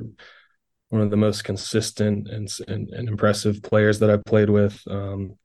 one 0.90 1.02
of 1.02 1.10
the 1.10 1.18
most 1.18 1.44
consistent 1.44 2.28
and, 2.28 2.50
and, 2.68 2.90
and 2.90 3.08
impressive 3.08 3.64
players 3.64 4.00
that 4.00 4.10
I've 4.10 4.26
played 4.26 4.50
with. 4.50 4.82
Um, 4.88 5.38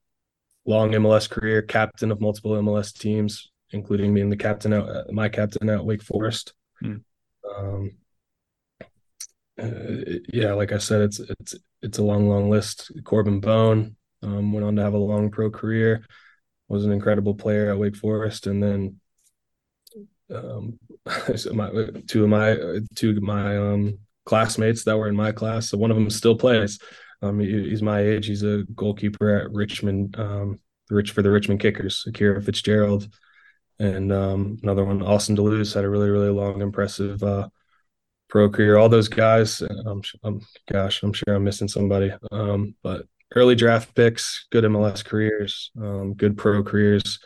long 0.71 0.93
MLS 0.93 1.29
career, 1.29 1.61
captain 1.61 2.11
of 2.11 2.21
multiple 2.21 2.53
MLS 2.53 2.97
teams, 2.97 3.50
including 3.73 4.15
being 4.15 4.31
the 4.31 4.37
captain 4.37 4.73
out 4.73 4.89
uh, 4.89 5.05
my 5.11 5.29
captain 5.29 5.69
at 5.69 5.85
Wake 5.85 6.03
Forest. 6.03 6.55
Hmm. 6.81 6.97
Um, 7.57 7.91
uh, 9.61 10.21
yeah, 10.33 10.53
like 10.53 10.73
I 10.73 10.79
said, 10.79 11.03
it's 11.03 11.19
it's 11.19 11.55
it's 11.83 11.99
a 11.99 12.05
long, 12.05 12.29
long 12.29 12.49
list. 12.49 12.93
Corbin 13.05 13.41
Bone 13.41 13.97
um, 14.23 14.53
went 14.53 14.65
on 14.65 14.77
to 14.77 14.83
have 14.83 14.95
a 14.95 14.99
long 14.99 15.31
pro 15.31 15.50
career, 15.50 16.07
was 16.69 16.85
an 16.85 16.93
incredible 16.93 17.35
player 17.35 17.71
at 17.71 17.79
Wake 17.79 17.97
Forest, 17.97 18.47
and 18.47 18.62
then 18.62 19.00
um, 20.33 20.79
so 21.37 21.53
my 21.53 21.71
two 22.07 22.23
of 22.23 22.31
my 22.31 22.57
two 22.95 23.11
of 23.11 23.23
my 23.23 23.59
um, 23.59 23.99
classmates 24.25 24.85
that 24.85 24.97
were 24.97 25.09
in 25.09 25.17
my 25.17 25.33
class. 25.33 25.69
So 25.69 25.79
one 25.79 25.91
of 25.91 25.97
them 25.97 26.11
still 26.11 26.37
plays. 26.37 26.79
Um, 27.23 27.41
he, 27.41 27.69
he's 27.69 27.83
my 27.83 28.00
age. 28.00 28.27
He's 28.27 28.43
a 28.43 28.65
goalkeeper 28.75 29.37
at 29.37 29.53
Richmond, 29.53 30.19
um, 30.19 30.59
rich 30.89 31.12
for 31.12 31.23
the 31.23 31.31
Richmond 31.31 31.61
Kickers, 31.61 32.05
Akira 32.07 32.41
Fitzgerald, 32.41 33.09
and 33.79 34.12
um, 34.12 34.59
another 34.62 34.85
one, 34.85 35.03
Austin 35.03 35.35
da 35.35 35.43
Luz, 35.43 35.75
had 35.75 35.85
a 35.85 35.89
really, 35.89 36.11
really 36.11 36.31
long, 36.31 36.61
impressive 36.61 37.23
uh, 37.23 37.49
pro 38.29 38.49
career. 38.49 38.77
All 38.77 38.89
those 38.89 39.09
guys, 39.09 39.62
I'm, 39.62 40.03
I'm, 40.23 40.41
gosh, 40.71 41.03
I'm 41.03 41.12
sure 41.12 41.35
I'm 41.35 41.45
missing 41.45 41.69
somebody, 41.69 42.12
um, 42.33 42.75
but 42.83 43.07
early 43.35 43.55
draft 43.55 43.95
picks, 43.95 44.47
good 44.50 44.65
MLS 44.65 45.05
careers, 45.05 45.71
um, 45.81 46.15
good 46.15 46.37
pro 46.37 46.62
careers. 46.62 47.19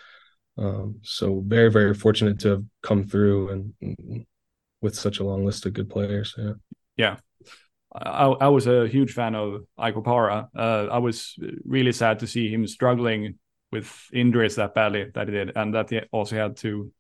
Um, 0.57 1.01
so 1.03 1.43
very, 1.45 1.71
very 1.71 1.95
fortunate 1.95 2.39
to 2.41 2.49
have 2.51 2.65
come 2.83 3.05
through 3.05 3.51
and, 3.51 3.75
and 3.81 4.27
with 4.81 4.95
such 4.95 5.19
a 5.19 5.25
long 5.25 5.45
list 5.45 5.67
of 5.67 5.73
good 5.73 5.91
players. 5.91 6.35
Yeah. 6.37 6.53
Yeah. 6.97 7.17
I, 7.95 8.27
I 8.27 8.49
was 8.49 8.67
a 8.67 8.89
huge 8.89 9.13
fan 9.13 9.35
of 9.35 9.65
Ike 9.79 9.95
Opara. 9.95 10.49
Uh, 10.57 10.89
I 10.91 10.99
was 10.99 11.39
really 11.65 11.93
sad 11.93 12.19
to 12.21 12.27
see 12.27 12.49
him 12.53 12.67
struggling 12.67 13.39
with 13.71 14.09
injuries 14.13 14.57
that 14.57 14.75
badly 14.75 15.11
that 15.15 15.29
he 15.29 15.33
did, 15.33 15.53
and 15.57 15.75
that 15.75 15.91
he 15.91 16.01
also 16.13 16.37
had 16.37 16.57
to 16.59 16.93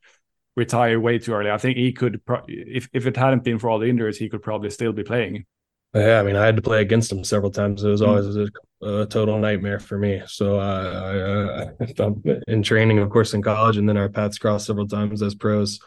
retire 0.56 1.00
way 1.00 1.18
too 1.18 1.32
early. 1.32 1.50
I 1.50 1.58
think 1.58 1.76
he 1.76 1.92
could, 1.92 2.24
pro- 2.24 2.44
if 2.48 2.88
if 2.92 3.06
it 3.06 3.16
hadn't 3.16 3.44
been 3.44 3.58
for 3.58 3.70
all 3.70 3.78
the 3.78 3.88
injuries, 3.88 4.18
he 4.18 4.28
could 4.28 4.42
probably 4.42 4.70
still 4.70 4.92
be 4.92 5.02
playing. 5.02 5.46
Yeah, 5.94 6.18
I 6.18 6.24
mean, 6.24 6.34
I 6.34 6.44
had 6.44 6.56
to 6.56 6.62
play 6.62 6.80
against 6.80 7.12
him 7.12 7.22
several 7.22 7.52
times. 7.52 7.84
It 7.84 7.88
was 7.88 8.00
mm. 8.00 8.08
always 8.08 8.36
a, 8.36 8.48
a, 8.84 9.06
total 9.06 9.38
nightmare 9.38 9.78
for 9.78 9.96
me. 9.96 10.22
So 10.26 10.58
uh, 10.58 11.72
I, 11.78 11.84
I, 12.02 12.40
in 12.48 12.64
training, 12.64 12.98
of 12.98 13.10
course, 13.10 13.32
in 13.32 13.42
college, 13.42 13.76
and 13.76 13.88
then 13.88 13.96
our 13.96 14.08
paths 14.08 14.38
crossed 14.38 14.66
several 14.66 14.88
times 14.88 15.22
as 15.22 15.36
pros. 15.36 15.78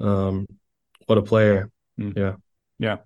Um, 0.00 0.46
what 1.06 1.18
a 1.18 1.22
player! 1.22 1.70
Mm. 1.98 2.16
Yeah, 2.16 2.34
yeah. 2.78 2.96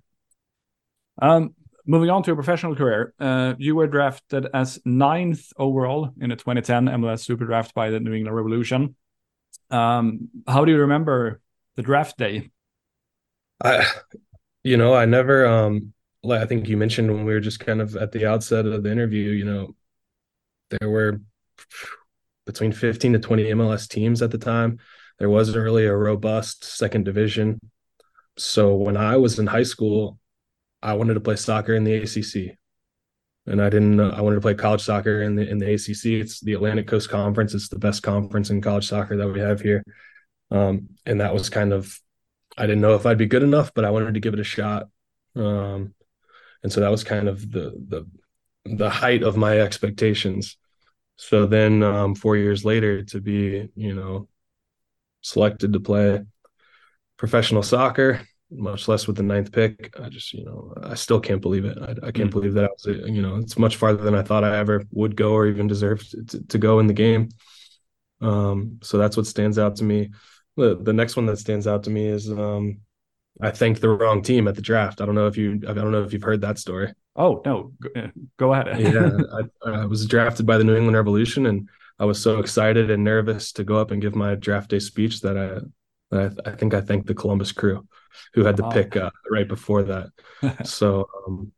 Um, 1.21 1.55
moving 1.87 2.11
on 2.11 2.23
to 2.23 2.29
your 2.29 2.37
professional 2.37 2.77
career, 2.77 3.15
uh, 3.19 3.55
you 3.59 3.75
were 3.75 3.87
drafted 3.87 4.47
as 4.53 4.79
ninth 4.85 5.53
overall 5.57 6.11
in 6.21 6.31
the 6.31 6.37
2010 6.37 6.87
MLS 6.87 7.25
Super 7.25 7.47
Draft 7.47 7.75
by 7.75 7.91
the 7.91 8.01
New 8.01 8.13
England 8.13 8.37
Revolution. 8.37 8.95
Um, 9.71 10.29
how 10.47 10.65
do 10.65 10.73
you 10.73 10.79
remember 10.79 11.41
the 11.77 11.83
draft 11.83 12.19
day? 12.19 12.51
I, 13.63 13.85
you 14.63 14.77
know, 14.77 14.95
I 14.95 15.05
never. 15.05 15.47
Um, 15.47 15.93
like 16.23 16.43
I 16.43 16.47
think 16.47 16.69
you 16.69 16.77
mentioned 16.77 17.13
when 17.13 17.25
we 17.25 17.33
were 17.33 17.41
just 17.41 17.61
kind 17.61 17.81
of 17.81 17.97
at 17.97 18.13
the 18.13 18.27
outset 18.27 18.67
of 18.67 18.83
the 18.83 18.91
interview. 18.91 19.31
You 19.31 19.45
know, 19.45 19.77
there 20.71 20.91
were 20.91 21.21
between 22.47 22.73
15 22.73 23.15
to 23.15 23.19
20 23.19 23.45
MLS 23.45 23.89
teams 23.89 24.23
at 24.23 24.31
the 24.31 24.39
time. 24.39 24.79
There 25.19 25.31
wasn't 25.31 25.59
really 25.59 25.87
a 25.87 25.97
robust 25.97 26.65
second 26.65 27.05
division. 27.05 27.61
So 28.37 28.75
when 28.75 28.97
I 28.97 29.17
was 29.17 29.39
in 29.39 29.47
high 29.47 29.65
school, 29.65 30.19
I 30.82 30.94
wanted 30.94 31.14
to 31.14 31.20
play 31.20 31.37
soccer 31.37 31.75
in 31.75 31.85
the 31.85 31.94
ACC, 31.94 32.56
and 33.47 33.61
I 33.61 33.68
didn't. 33.68 34.00
Uh, 34.00 34.11
I 34.11 34.20
wanted 34.20 34.37
to 34.37 34.42
play 34.42 34.54
college 34.54 34.82
soccer 34.82 35.23
in 35.23 35.35
the 35.35 35.49
in 35.49 35.58
the 35.58 35.73
ACC. 35.73 36.20
It's 36.20 36.40
the 36.40 36.54
Atlantic 36.54 36.87
Coast 36.87 37.11
Conference. 37.11 37.54
It's 37.54 37.68
the 37.68 37.78
best 37.78 38.02
conference 38.02 38.50
in 38.50 38.61
college 38.61 38.87
soccer 38.87 39.16
that 39.16 39.28
we 39.28 39.40
have 39.40 39.61
here, 39.61 39.85
um, 40.50 40.88
and 41.06 41.20
that 41.20 41.35
was 41.35 41.50
kind 41.50 41.73
of. 41.73 41.99
I 42.56 42.66
didn't 42.66 42.80
know 42.80 42.94
if 42.94 43.06
I'd 43.06 43.18
be 43.18 43.26
good 43.26 43.42
enough, 43.42 43.73
but 43.75 43.85
I 43.85 43.90
wanted 43.90 44.14
to 44.14 44.20
give 44.20 44.35
it 44.35 44.40
a 44.40 44.44
shot, 44.44 44.88
um, 45.37 45.94
and 46.62 46.73
so 46.73 46.80
that 46.80 46.90
was 46.90 47.04
kind 47.04 47.28
of 47.28 47.50
the 47.50 47.73
the 47.88 48.06
the 48.64 48.90
height 48.90 49.23
of 49.23 49.37
my 49.37 49.61
expectations. 49.61 50.56
So 51.16 51.47
then, 51.47 51.82
um, 51.82 52.14
four 52.14 52.37
years 52.37 52.64
later, 52.64 53.02
to 53.04 53.20
be 53.20 53.68
you 53.75 53.94
know 53.94 54.28
selected 55.20 55.73
to 55.73 55.80
play 55.80 56.23
professional 57.16 57.62
soccer, 57.62 58.20
much 58.50 58.88
less 58.88 59.07
with 59.07 59.17
the 59.17 59.23
ninth 59.23 59.52
pick. 59.52 59.95
I 60.00 60.09
just, 60.09 60.33
you 60.33 60.45
know, 60.45 60.73
I 60.83 60.95
still 60.95 61.21
can't 61.21 61.43
believe 61.43 61.64
it. 61.64 61.78
I, 61.81 62.09
I 62.09 62.11
can't 62.11 62.31
mm. 62.31 62.33
believe 62.33 62.55
that 62.55 62.64
I 62.64 62.69
was, 62.69 62.87
you 62.87 63.23
know, 63.23 63.37
it's 63.37 63.59
much 63.59 63.76
farther 63.76 64.02
than 64.02 64.14
I 64.14 64.23
thought 64.23 64.45
I 64.45 64.59
ever 64.59 64.83
would 64.93 65.17
go 65.17 65.33
or 65.33 65.47
even 65.47 65.67
deserve 65.67 66.09
to, 66.28 66.43
to 66.47 66.59
go 66.59 66.78
in 66.78 66.87
the 66.87 66.95
game. 66.95 67.28
Um, 68.21 68.78
so 68.83 68.99
that's 68.99 69.17
what 69.17 69.26
stands 69.26 69.59
out 69.59 69.76
to 69.76 69.85
me. 69.85 70.11
The, 70.57 70.76
the 70.81 70.93
next 70.93 71.17
one 71.17 71.26
that 71.26 71.38
stands 71.38 71.67
out 71.67 71.85
to 71.85 71.90
me 71.90 72.07
is 72.07 72.31
um, 72.31 72.81
I 73.40 73.50
thanked 73.50 73.81
the 73.81 73.90
wrong 73.90 74.23
team 74.23 74.49
at 74.49 74.57
the 74.57 74.62
draft. 74.62 75.00
I 75.00 75.07
don't 75.07 75.14
know 75.14 75.26
if 75.26 75.37
you, 75.37 75.61
I 75.69 75.73
don't 75.73 75.93
know 75.93 76.02
if 76.02 76.12
you've 76.12 76.23
heard 76.23 76.40
that 76.40 76.59
story. 76.59 76.93
Oh 77.14 77.43
no, 77.45 77.73
go 78.37 78.52
ahead. 78.55 78.81
yeah, 78.81 79.11
I, 79.67 79.83
I 79.83 79.87
was 79.87 80.07
drafted 80.07 80.47
by 80.47 80.57
the 80.57 80.62
New 80.62 80.76
England 80.76 80.97
Revolution, 80.97 81.47
and 81.47 81.69
I 81.99 82.05
was 82.05 82.23
so 82.23 82.38
excited 82.38 82.93
and 82.93 83.02
nervous 83.02 83.50
to 83.52 83.64
go 83.64 83.76
up 83.76 83.90
and 83.90 84.00
give 84.00 84.14
my 84.14 84.37
draft 84.37 84.71
day 84.71 84.78
speech 84.78 85.21
that 85.23 85.37
I 85.37 85.59
I, 86.12 86.31
I 86.45 86.50
think 86.53 86.75
I 86.75 86.81
thanked 86.81 87.07
the 87.07 87.15
Columbus 87.15 87.53
Crew, 87.53 87.87
who 88.35 88.45
had 88.45 88.57
the 88.57 88.69
pick 88.69 88.97
uh, 88.97 89.11
right 89.31 89.49
before 89.49 89.83
that. 89.85 90.11
so 90.65 91.09
um, 91.27 91.53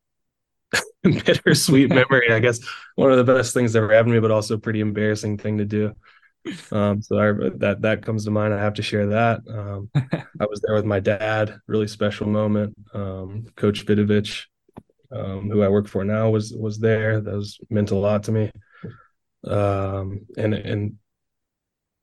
bittersweet 1.03 1.89
memory, 1.95 2.33
I 2.33 2.41
guess. 2.41 2.61
One 2.97 3.11
of 3.13 3.19
the 3.25 3.33
best 3.33 3.55
things 3.55 3.73
that 3.73 3.83
ever 3.83 3.93
happened 3.93 4.13
to 4.13 4.15
me, 4.15 4.21
but 4.21 4.31
also 4.31 4.59
pretty 4.59 4.81
embarrassing 4.81 5.39
thing 5.39 5.59
to 5.59 5.65
do. 5.65 5.95
Um, 6.73 7.03
so 7.03 7.19
I, 7.19 7.51
that 7.59 7.83
that 7.83 8.05
comes 8.05 8.25
to 8.25 8.31
mind. 8.31 8.55
I 8.55 8.61
have 8.61 8.75
to 8.75 8.83
share 8.83 9.09
that. 9.09 9.41
Um, 9.49 9.91
I 9.95 10.47
was 10.47 10.61
there 10.63 10.75
with 10.75 10.87
my 10.87 11.01
dad. 11.01 11.59
Really 11.67 11.87
special 11.87 12.27
moment. 12.27 12.75
Um, 12.95 13.47
Coach 13.57 13.85
Vidovic, 13.85 14.45
um, 15.13 15.51
who 15.51 15.63
I 15.63 15.69
work 15.69 15.87
for 15.87 16.03
now, 16.03 16.31
was 16.31 16.55
was 16.55 16.79
there. 16.79 17.21
That 17.21 17.35
was 17.35 17.59
meant 17.69 17.91
a 17.91 17.97
lot 17.97 18.23
to 18.25 18.33
me. 18.33 18.51
Um, 19.45 20.27
and 20.39 20.55
and 20.55 20.97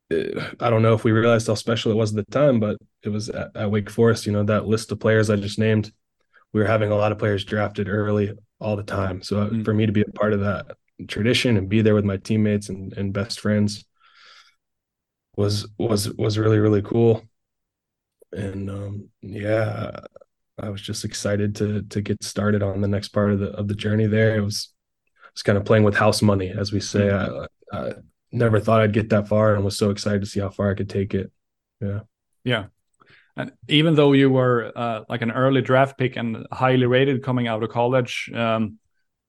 I 0.09 0.69
don't 0.69 0.81
know 0.81 0.93
if 0.93 1.03
we 1.03 1.11
realized 1.11 1.47
how 1.47 1.55
special 1.55 1.91
it 1.91 1.95
was 1.95 2.15
at 2.15 2.25
the 2.25 2.31
time, 2.31 2.59
but 2.59 2.77
it 3.03 3.09
was 3.09 3.29
at, 3.29 3.55
at, 3.55 3.71
Wake 3.71 3.89
Forest. 3.89 4.25
You 4.25 4.31
know 4.31 4.43
that 4.43 4.65
list 4.65 4.91
of 4.91 4.99
players 4.99 5.29
I 5.29 5.35
just 5.35 5.59
named. 5.59 5.91
We 6.53 6.61
were 6.61 6.67
having 6.67 6.91
a 6.91 6.95
lot 6.95 7.11
of 7.11 7.19
players 7.19 7.43
drafted 7.43 7.89
early 7.89 8.31
all 8.59 8.77
the 8.77 8.83
time. 8.83 9.21
So 9.21 9.37
mm-hmm. 9.37 9.63
for 9.63 9.73
me 9.73 9.85
to 9.85 9.91
be 9.91 10.01
a 10.01 10.11
part 10.11 10.33
of 10.33 10.39
that 10.41 10.77
tradition 11.07 11.57
and 11.57 11.69
be 11.69 11.81
there 11.81 11.93
with 11.93 12.05
my 12.05 12.17
teammates 12.17 12.69
and, 12.69 12.93
and 12.93 13.13
best 13.13 13.39
friends 13.39 13.85
was 15.35 15.67
was 15.77 16.11
was 16.13 16.37
really 16.37 16.59
really 16.59 16.81
cool. 16.81 17.23
And 18.31 18.69
um, 18.69 19.09
yeah, 19.21 19.99
I 20.57 20.69
was 20.69 20.81
just 20.81 21.05
excited 21.05 21.55
to 21.57 21.83
to 21.83 22.01
get 22.01 22.23
started 22.23 22.63
on 22.63 22.81
the 22.81 22.87
next 22.87 23.09
part 23.09 23.31
of 23.31 23.39
the 23.39 23.49
of 23.49 23.67
the 23.67 23.75
journey. 23.75 24.07
There, 24.07 24.35
it 24.35 24.41
was 24.41 24.73
was 25.33 25.43
kind 25.43 25.57
of 25.57 25.65
playing 25.65 25.83
with 25.83 25.95
house 25.95 26.21
money, 26.21 26.49
as 26.49 26.71
we 26.71 26.79
say. 26.79 27.07
Mm-hmm. 27.07 27.75
I, 27.75 27.77
I 27.77 27.93
never 28.31 28.59
thought 28.59 28.81
I'd 28.81 28.93
get 28.93 29.09
that 29.09 29.27
far 29.27 29.55
and 29.55 29.63
was 29.63 29.77
so 29.77 29.89
excited 29.89 30.21
to 30.21 30.27
see 30.27 30.39
how 30.39 30.49
far 30.49 30.71
I 30.71 30.75
could 30.75 30.89
take 30.89 31.13
it. 31.13 31.31
Yeah. 31.81 32.01
Yeah. 32.43 32.65
And 33.35 33.51
even 33.67 33.95
though 33.95 34.13
you 34.13 34.29
were 34.29 34.71
uh, 34.75 35.03
like 35.07 35.21
an 35.21 35.31
early 35.31 35.61
draft 35.61 35.97
pick 35.97 36.15
and 36.15 36.47
highly 36.51 36.87
rated 36.87 37.23
coming 37.23 37.47
out 37.47 37.61
of 37.61 37.69
college, 37.69 38.31
um, 38.33 38.79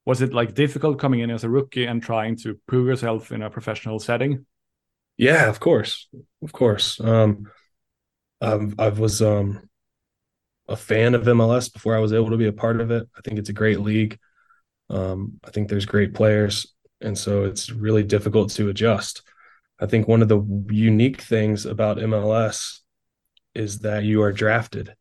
was 0.07 0.23
it 0.23 0.33
like 0.33 0.55
difficult 0.55 0.99
coming 0.99 1.21
in 1.21 1.31
as 1.31 1.45
a 1.45 1.51
rookie 1.51 1.85
and 1.85 2.03
trying 2.03 2.37
to 2.37 2.59
prove 2.67 2.87
yourself 2.87 3.31
in 3.31 3.43
a 3.43 3.51
professional 3.51 3.99
setting? 3.99 4.47
Yeah, 5.19 5.49
of 5.49 5.61
course, 5.61 6.09
of 6.43 6.53
course. 6.53 6.99
Um, 7.01 7.51
I've, 8.41 8.75
I 8.79 8.89
was 8.89 9.21
um, 9.21 9.69
a 10.69 10.77
fan 10.77 11.15
of 11.15 11.25
MLS 11.25 11.71
before 11.71 11.95
I 11.95 12.01
was 12.01 12.15
able 12.15 12.31
to 12.31 12.39
be 12.39 12.47
a 12.47 12.53
part 12.53 12.81
of 12.81 12.91
it. 12.91 13.07
I 13.17 13.21
think 13.21 13.39
it's 13.39 13.51
a 13.51 13.55
great 13.55 13.81
league. 13.81 14.19
Um, 14.89 15.41
I 15.45 15.51
think 15.51 15.69
there's 15.69 15.85
great 15.85 16.15
players 16.15 16.73
and 17.01 17.17
so 17.17 17.45
it's 17.45 17.71
really 17.71 18.03
difficult 18.03 18.51
to 18.53 18.69
adjust. 18.69 19.23
I 19.81 19.87
think 19.87 20.09
one 20.09 20.23
of 20.23 20.29
the 20.29 20.41
unique 20.71 21.21
things 21.21 21.67
about 21.67 21.99
MLS 21.99 22.81
is 23.55 23.81
that 23.81 24.05
you 24.05 24.23
are 24.23 24.33
drafted. 24.33 24.95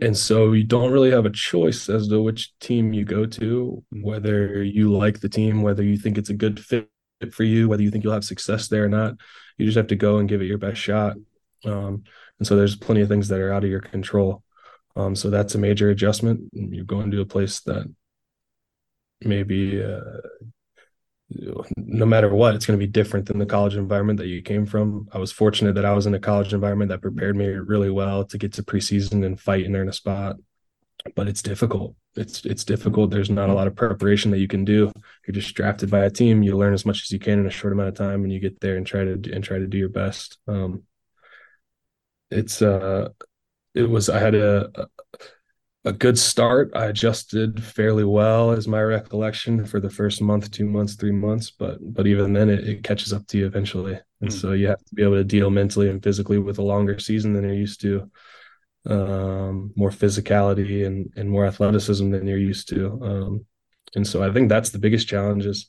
And 0.00 0.16
so 0.16 0.52
you 0.52 0.64
don't 0.64 0.92
really 0.92 1.10
have 1.10 1.26
a 1.26 1.30
choice 1.30 1.88
as 1.88 2.08
to 2.08 2.22
which 2.22 2.56
team 2.58 2.92
you 2.92 3.04
go 3.04 3.26
to, 3.26 3.82
whether 3.90 4.62
you 4.62 4.92
like 4.92 5.20
the 5.20 5.28
team, 5.28 5.62
whether 5.62 5.82
you 5.82 5.96
think 5.96 6.16
it's 6.16 6.30
a 6.30 6.34
good 6.34 6.60
fit 6.60 6.88
for 7.32 7.44
you, 7.44 7.68
whether 7.68 7.82
you 7.82 7.90
think 7.90 8.04
you'll 8.04 8.12
have 8.12 8.24
success 8.24 8.68
there 8.68 8.84
or 8.84 8.88
not. 8.88 9.14
You 9.58 9.66
just 9.66 9.76
have 9.76 9.88
to 9.88 9.96
go 9.96 10.18
and 10.18 10.28
give 10.28 10.40
it 10.40 10.46
your 10.46 10.58
best 10.58 10.80
shot. 10.80 11.16
Um, 11.64 12.04
and 12.38 12.46
so 12.46 12.56
there's 12.56 12.76
plenty 12.76 13.02
of 13.02 13.08
things 13.08 13.28
that 13.28 13.40
are 13.40 13.52
out 13.52 13.64
of 13.64 13.70
your 13.70 13.80
control. 13.80 14.42
Um, 14.96 15.14
so 15.14 15.28
that's 15.28 15.54
a 15.54 15.58
major 15.58 15.90
adjustment. 15.90 16.48
You're 16.52 16.84
going 16.84 17.10
to 17.10 17.20
a 17.20 17.26
place 17.26 17.60
that 17.60 17.92
maybe 19.20 19.82
uh, 19.82 20.00
no 21.76 22.06
matter 22.06 22.32
what, 22.34 22.54
it's 22.54 22.66
going 22.66 22.78
to 22.78 22.84
be 22.84 22.90
different 22.90 23.26
than 23.26 23.38
the 23.38 23.46
college 23.46 23.76
environment 23.76 24.18
that 24.18 24.26
you 24.26 24.42
came 24.42 24.66
from. 24.66 25.08
I 25.12 25.18
was 25.18 25.30
fortunate 25.30 25.74
that 25.76 25.84
I 25.84 25.92
was 25.92 26.06
in 26.06 26.14
a 26.14 26.18
college 26.18 26.52
environment 26.52 26.90
that 26.90 27.02
prepared 27.02 27.36
me 27.36 27.46
really 27.46 27.90
well 27.90 28.24
to 28.24 28.38
get 28.38 28.52
to 28.54 28.62
preseason 28.62 29.24
and 29.24 29.40
fight 29.40 29.64
and 29.64 29.76
earn 29.76 29.88
a 29.88 29.92
spot. 29.92 30.36
But 31.14 31.28
it's 31.28 31.40
difficult. 31.40 31.94
It's 32.14 32.44
it's 32.44 32.64
difficult. 32.64 33.10
There's 33.10 33.30
not 33.30 33.48
a 33.48 33.54
lot 33.54 33.66
of 33.66 33.74
preparation 33.76 34.30
that 34.32 34.38
you 34.38 34.48
can 34.48 34.64
do. 34.64 34.92
You're 35.26 35.34
just 35.34 35.54
drafted 35.54 35.90
by 35.90 36.04
a 36.04 36.10
team. 36.10 36.42
You 36.42 36.58
learn 36.58 36.74
as 36.74 36.84
much 36.84 37.02
as 37.02 37.10
you 37.10 37.18
can 37.18 37.38
in 37.38 37.46
a 37.46 37.50
short 37.50 37.72
amount 37.72 37.88
of 37.88 37.94
time, 37.94 38.22
and 38.22 38.32
you 38.32 38.38
get 38.38 38.60
there 38.60 38.76
and 38.76 38.86
try 38.86 39.04
to 39.04 39.12
and 39.12 39.42
try 39.42 39.58
to 39.58 39.66
do 39.66 39.78
your 39.78 39.88
best. 39.88 40.38
Um, 40.46 40.82
it's 42.30 42.60
uh, 42.60 43.10
it 43.74 43.88
was 43.88 44.10
I 44.10 44.18
had 44.18 44.34
a, 44.34 44.88
a 45.84 45.92
good 45.92 46.18
start. 46.18 46.70
I 46.74 46.86
adjusted 46.86 47.62
fairly 47.62 48.04
well, 48.04 48.52
is 48.52 48.68
my 48.68 48.82
recollection, 48.82 49.64
for 49.64 49.80
the 49.80 49.88
first 49.88 50.20
month, 50.20 50.50
two 50.50 50.66
months, 50.66 50.94
three 50.94 51.12
months. 51.12 51.50
But 51.50 51.78
but 51.80 52.06
even 52.06 52.32
then, 52.32 52.50
it, 52.50 52.68
it 52.68 52.84
catches 52.84 53.12
up 53.12 53.26
to 53.28 53.38
you 53.38 53.46
eventually, 53.46 53.98
and 54.20 54.30
mm. 54.30 54.40
so 54.40 54.52
you 54.52 54.66
have 54.68 54.84
to 54.84 54.94
be 54.94 55.02
able 55.02 55.16
to 55.16 55.24
deal 55.24 55.50
mentally 55.50 55.88
and 55.88 56.02
physically 56.02 56.38
with 56.38 56.58
a 56.58 56.62
longer 56.62 56.98
season 56.98 57.32
than 57.32 57.44
you're 57.44 57.54
used 57.54 57.80
to, 57.80 58.10
um, 58.86 59.72
more 59.74 59.90
physicality 59.90 60.86
and 60.86 61.12
and 61.16 61.30
more 61.30 61.46
athleticism 61.46 62.10
than 62.10 62.26
you're 62.26 62.38
used 62.38 62.68
to. 62.68 63.00
Um, 63.02 63.46
and 63.96 64.06
so 64.06 64.22
I 64.22 64.32
think 64.32 64.48
that's 64.48 64.70
the 64.70 64.78
biggest 64.78 65.08
challenge 65.08 65.46
is 65.46 65.66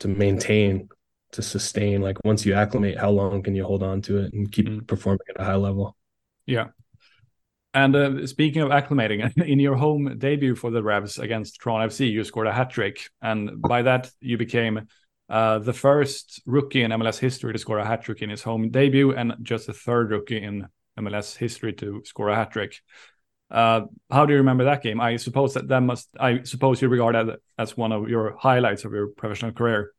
to 0.00 0.08
maintain, 0.08 0.88
to 1.32 1.42
sustain. 1.42 2.02
Like 2.02 2.22
once 2.24 2.44
you 2.44 2.54
acclimate, 2.54 2.98
how 2.98 3.10
long 3.10 3.42
can 3.42 3.54
you 3.54 3.64
hold 3.64 3.82
on 3.82 4.02
to 4.02 4.18
it 4.18 4.32
and 4.32 4.50
keep 4.50 4.66
mm. 4.66 4.86
performing 4.86 5.26
at 5.30 5.40
a 5.40 5.44
high 5.44 5.54
level? 5.54 5.96
Yeah, 6.44 6.68
and 7.74 7.96
uh, 7.96 8.26
speaking 8.26 8.62
of 8.62 8.70
acclimating, 8.70 9.36
in 9.46 9.58
your 9.58 9.74
home 9.74 10.16
debut 10.16 10.54
for 10.54 10.70
the 10.70 10.82
Revs 10.82 11.18
against 11.18 11.60
Toronto 11.60 11.88
FC, 11.88 12.10
you 12.10 12.22
scored 12.24 12.46
a 12.46 12.52
hat 12.52 12.70
trick, 12.70 13.10
and 13.20 13.60
by 13.60 13.82
that 13.82 14.10
you 14.20 14.38
became 14.38 14.86
uh, 15.28 15.58
the 15.58 15.72
first 15.72 16.40
rookie 16.46 16.82
in 16.82 16.92
MLS 16.92 17.18
history 17.18 17.52
to 17.52 17.58
score 17.58 17.78
a 17.78 17.86
hat 17.86 18.02
trick 18.02 18.22
in 18.22 18.30
his 18.30 18.42
home 18.42 18.70
debut, 18.70 19.12
and 19.12 19.34
just 19.42 19.66
the 19.66 19.72
third 19.72 20.10
rookie 20.12 20.42
in 20.42 20.68
MLS 20.98 21.36
history 21.36 21.72
to 21.74 22.02
score 22.04 22.28
a 22.28 22.36
hat 22.36 22.52
trick. 22.52 22.80
Uh, 23.50 23.82
how 24.10 24.24
do 24.24 24.32
you 24.32 24.38
remember 24.38 24.64
that 24.64 24.82
game? 24.82 25.00
I 25.00 25.16
suppose 25.16 25.54
that 25.54 25.68
that 25.68 25.80
must. 25.80 26.08
I 26.18 26.44
suppose 26.44 26.80
you 26.80 26.88
regard 26.88 27.16
that 27.16 27.40
as 27.58 27.76
one 27.76 27.92
of 27.92 28.08
your 28.08 28.36
highlights 28.38 28.84
of 28.84 28.92
your 28.92 29.08
professional 29.08 29.52
career. 29.52 29.92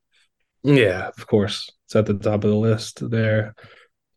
Yeah, 0.64 1.10
of 1.10 1.28
course, 1.28 1.70
it's 1.86 1.96
at 1.96 2.06
the 2.06 2.16
top 2.16 2.44
of 2.44 2.50
the 2.50 2.56
list 2.56 3.08
there 3.10 3.54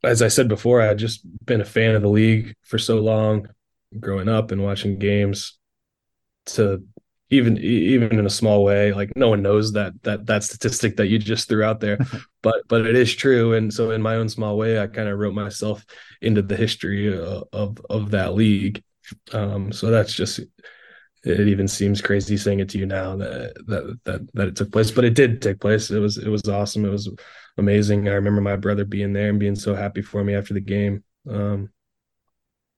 as 0.02 0.22
I 0.22 0.28
said 0.28 0.48
before, 0.48 0.80
I 0.80 0.86
had 0.86 0.98
just 0.98 1.20
been 1.44 1.60
a 1.60 1.66
fan 1.66 1.94
of 1.94 2.02
the 2.02 2.08
league 2.08 2.54
for 2.62 2.78
so 2.78 2.98
long, 3.00 3.48
growing 3.98 4.28
up 4.28 4.50
and 4.50 4.62
watching 4.62 4.98
games. 4.98 5.54
To 6.46 6.82
even 7.30 7.58
even 7.58 8.18
in 8.18 8.24
a 8.24 8.30
small 8.30 8.64
way, 8.64 8.92
like 8.92 9.14
no 9.14 9.28
one 9.28 9.42
knows 9.42 9.72
that 9.72 9.92
that 10.02 10.26
that 10.26 10.44
statistic 10.44 10.96
that 10.96 11.08
you 11.08 11.18
just 11.18 11.48
threw 11.48 11.62
out 11.62 11.80
there, 11.80 11.98
but 12.42 12.62
but 12.68 12.86
it 12.86 12.96
is 12.96 13.14
true. 13.14 13.54
And 13.54 13.72
so 13.72 13.90
in 13.90 14.00
my 14.00 14.16
own 14.16 14.28
small 14.28 14.56
way, 14.56 14.80
I 14.80 14.86
kind 14.86 15.08
of 15.08 15.18
wrote 15.18 15.34
myself 15.34 15.84
into 16.22 16.42
the 16.42 16.56
history 16.56 17.14
of 17.14 17.44
of, 17.52 17.78
of 17.90 18.10
that 18.12 18.34
league. 18.34 18.82
Um, 19.32 19.72
so 19.72 19.90
that's 19.90 20.12
just 20.12 20.40
it 21.24 21.48
even 21.48 21.68
seems 21.68 22.00
crazy 22.00 22.36
saying 22.36 22.60
it 22.60 22.68
to 22.70 22.78
you 22.78 22.86
now 22.86 23.16
that 23.16 23.54
that 23.66 23.98
that 24.04 24.28
that 24.34 24.48
it 24.48 24.56
took 24.56 24.72
place, 24.72 24.90
but 24.90 25.04
it 25.04 25.14
did 25.14 25.42
take 25.42 25.60
place. 25.60 25.90
It 25.90 25.98
was 25.98 26.18
it 26.18 26.28
was 26.28 26.48
awesome. 26.48 26.84
It 26.84 26.90
was 26.90 27.10
amazing. 27.56 28.08
I 28.08 28.12
remember 28.12 28.40
my 28.40 28.56
brother 28.56 28.84
being 28.84 29.12
there 29.12 29.30
and 29.30 29.40
being 29.40 29.56
so 29.56 29.74
happy 29.74 30.02
for 30.02 30.22
me 30.22 30.34
after 30.34 30.54
the 30.54 30.60
game. 30.60 31.04
Um, 31.28 31.70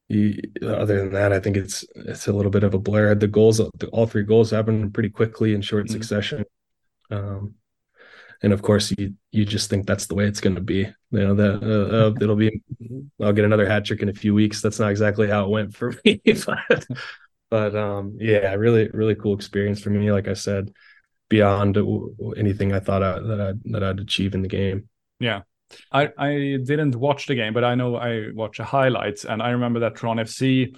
he, 0.07 0.41
other 0.61 0.99
than 0.99 1.13
that, 1.13 1.31
I 1.31 1.39
think 1.39 1.55
it's 1.55 1.85
it's 1.95 2.27
a 2.27 2.33
little 2.33 2.51
bit 2.51 2.63
of 2.63 2.73
a 2.73 2.79
blur. 2.79 3.15
The 3.15 3.27
goals, 3.27 3.61
all 3.93 4.07
three 4.07 4.23
goals 4.23 4.51
happened 4.51 4.93
pretty 4.93 5.09
quickly 5.09 5.53
in 5.53 5.61
short 5.61 5.85
mm-hmm. 5.85 5.93
succession. 5.93 6.45
Um, 7.09 7.55
and 8.43 8.53
of 8.53 8.61
course, 8.61 8.93
you 8.97 9.13
you 9.31 9.45
just 9.45 9.69
think 9.69 9.85
that's 9.85 10.07
the 10.07 10.15
way 10.15 10.25
it's 10.25 10.41
going 10.41 10.55
to 10.55 10.61
be. 10.61 10.79
You 11.11 11.19
know 11.19 11.35
that 11.35 11.63
uh, 11.63 11.95
uh, 11.95 12.13
it'll 12.19 12.35
be. 12.35 12.61
I'll 13.21 13.33
get 13.33 13.45
another 13.45 13.69
hat 13.69 13.85
trick 13.85 14.01
in 14.01 14.09
a 14.09 14.13
few 14.13 14.33
weeks. 14.33 14.61
That's 14.61 14.79
not 14.79 14.89
exactly 14.89 15.27
how 15.27 15.45
it 15.45 15.49
went 15.49 15.75
for 15.75 15.93
me, 16.05 16.21
but 16.25 16.87
but 17.51 17.75
um, 17.75 18.17
yeah, 18.19 18.53
really 18.55 18.89
really 18.93 19.13
cool 19.13 19.35
experience 19.35 19.79
for 19.81 19.91
me. 19.91 20.11
Like 20.11 20.27
I 20.27 20.33
said, 20.33 20.71
beyond 21.29 21.77
anything 22.37 22.73
I 22.73 22.79
thought 22.79 23.03
I, 23.03 23.19
that 23.19 23.41
I 23.41 23.53
that 23.65 23.83
I'd 23.83 23.99
achieve 23.99 24.33
in 24.33 24.41
the 24.41 24.47
game. 24.47 24.89
Yeah. 25.19 25.41
I, 25.89 26.09
I 26.17 26.31
didn't 26.61 26.95
watch 26.95 27.27
the 27.27 27.35
game, 27.35 27.53
but 27.53 27.63
I 27.63 27.75
know 27.75 27.95
I 27.95 28.31
watched 28.33 28.57
the 28.57 28.65
highlights, 28.65 29.23
and 29.23 29.41
I 29.41 29.51
remember 29.51 29.81
that 29.81 29.95
Tron 29.95 30.17
FC 30.17 30.75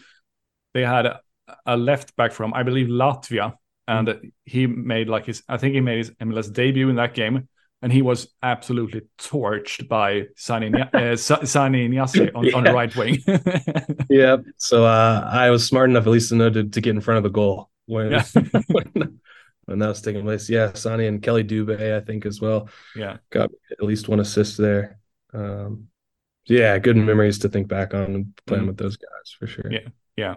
they 0.73 0.81
had 0.81 1.05
a, 1.05 1.19
a 1.65 1.77
left 1.77 2.15
back 2.15 2.31
from 2.31 2.53
I 2.53 2.63
believe 2.63 2.87
Latvia, 2.87 3.53
and 3.87 4.07
mm. 4.07 4.31
he 4.45 4.67
made 4.67 5.09
like 5.09 5.25
his 5.25 5.43
I 5.47 5.57
think 5.57 5.73
he 5.73 5.81
made 5.81 5.99
his 5.99 6.11
MLS 6.11 6.51
debut 6.51 6.89
in 6.89 6.97
that 6.97 7.13
game, 7.13 7.47
and 7.83 7.91
he 7.91 8.01
was 8.01 8.29
absolutely 8.41 9.01
torched 9.19 9.89
by 9.89 10.21
Sainey 10.37 10.73
uh, 10.73 11.17
Sainey 11.17 11.85
on, 12.35 12.45
yeah. 12.45 12.55
on, 12.55 12.63
the 12.63 12.73
right 12.73 12.95
wing. 12.95 13.19
yeah. 14.09 14.37
So 14.57 14.85
uh, 14.85 15.29
I 15.29 15.49
was 15.49 15.67
smart 15.67 15.89
enough 15.89 16.07
at 16.07 16.09
least 16.09 16.29
to 16.29 16.35
know 16.35 16.49
to, 16.49 16.63
to 16.63 16.81
get 16.81 16.95
in 16.95 17.01
front 17.01 17.17
of 17.17 17.23
the 17.23 17.29
goal 17.29 17.69
when, 17.85 18.11
yeah. 18.11 18.23
when, 18.67 19.19
when 19.65 19.79
that 19.79 19.87
was 19.89 20.01
taking 20.01 20.23
place. 20.23 20.49
Yeah, 20.49 20.69
Sainey 20.69 21.09
and 21.09 21.21
Kheli 21.21 21.45
Dube, 21.45 21.77
I 21.93 21.99
think 22.05 22.25
as 22.25 22.39
well. 22.39 22.69
Yeah, 22.95 23.17
got 23.29 23.51
at 23.69 23.83
least 23.83 24.07
one 24.07 24.21
assist 24.21 24.57
there. 24.57 24.97
Um, 25.33 25.87
yeah, 26.45 26.79
good 26.79 26.95
memories 26.95 27.39
to 27.39 27.49
think 27.49 27.67
back 27.67 27.93
on 27.93 28.33
playing 28.47 28.63
mm. 28.63 28.67
with 28.67 28.77
those 28.77 28.95
guys 28.95 29.35
for 29.37 29.45
sure. 29.45 29.69
Yeah, 29.69 29.89
yeah. 30.15 30.35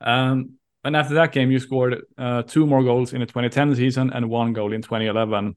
Um, 0.00 0.54
and 0.82 0.96
after 0.96 1.14
that 1.14 1.30
game, 1.30 1.52
you 1.52 1.60
scored 1.60 2.02
uh, 2.18 2.42
two 2.42 2.66
more 2.66 2.82
goals 2.82 3.12
in 3.12 3.20
the 3.20 3.26
2010 3.26 3.76
season 3.76 4.10
and 4.12 4.28
one 4.28 4.52
goal 4.52 4.72
in 4.72 4.82
2011. 4.82 5.56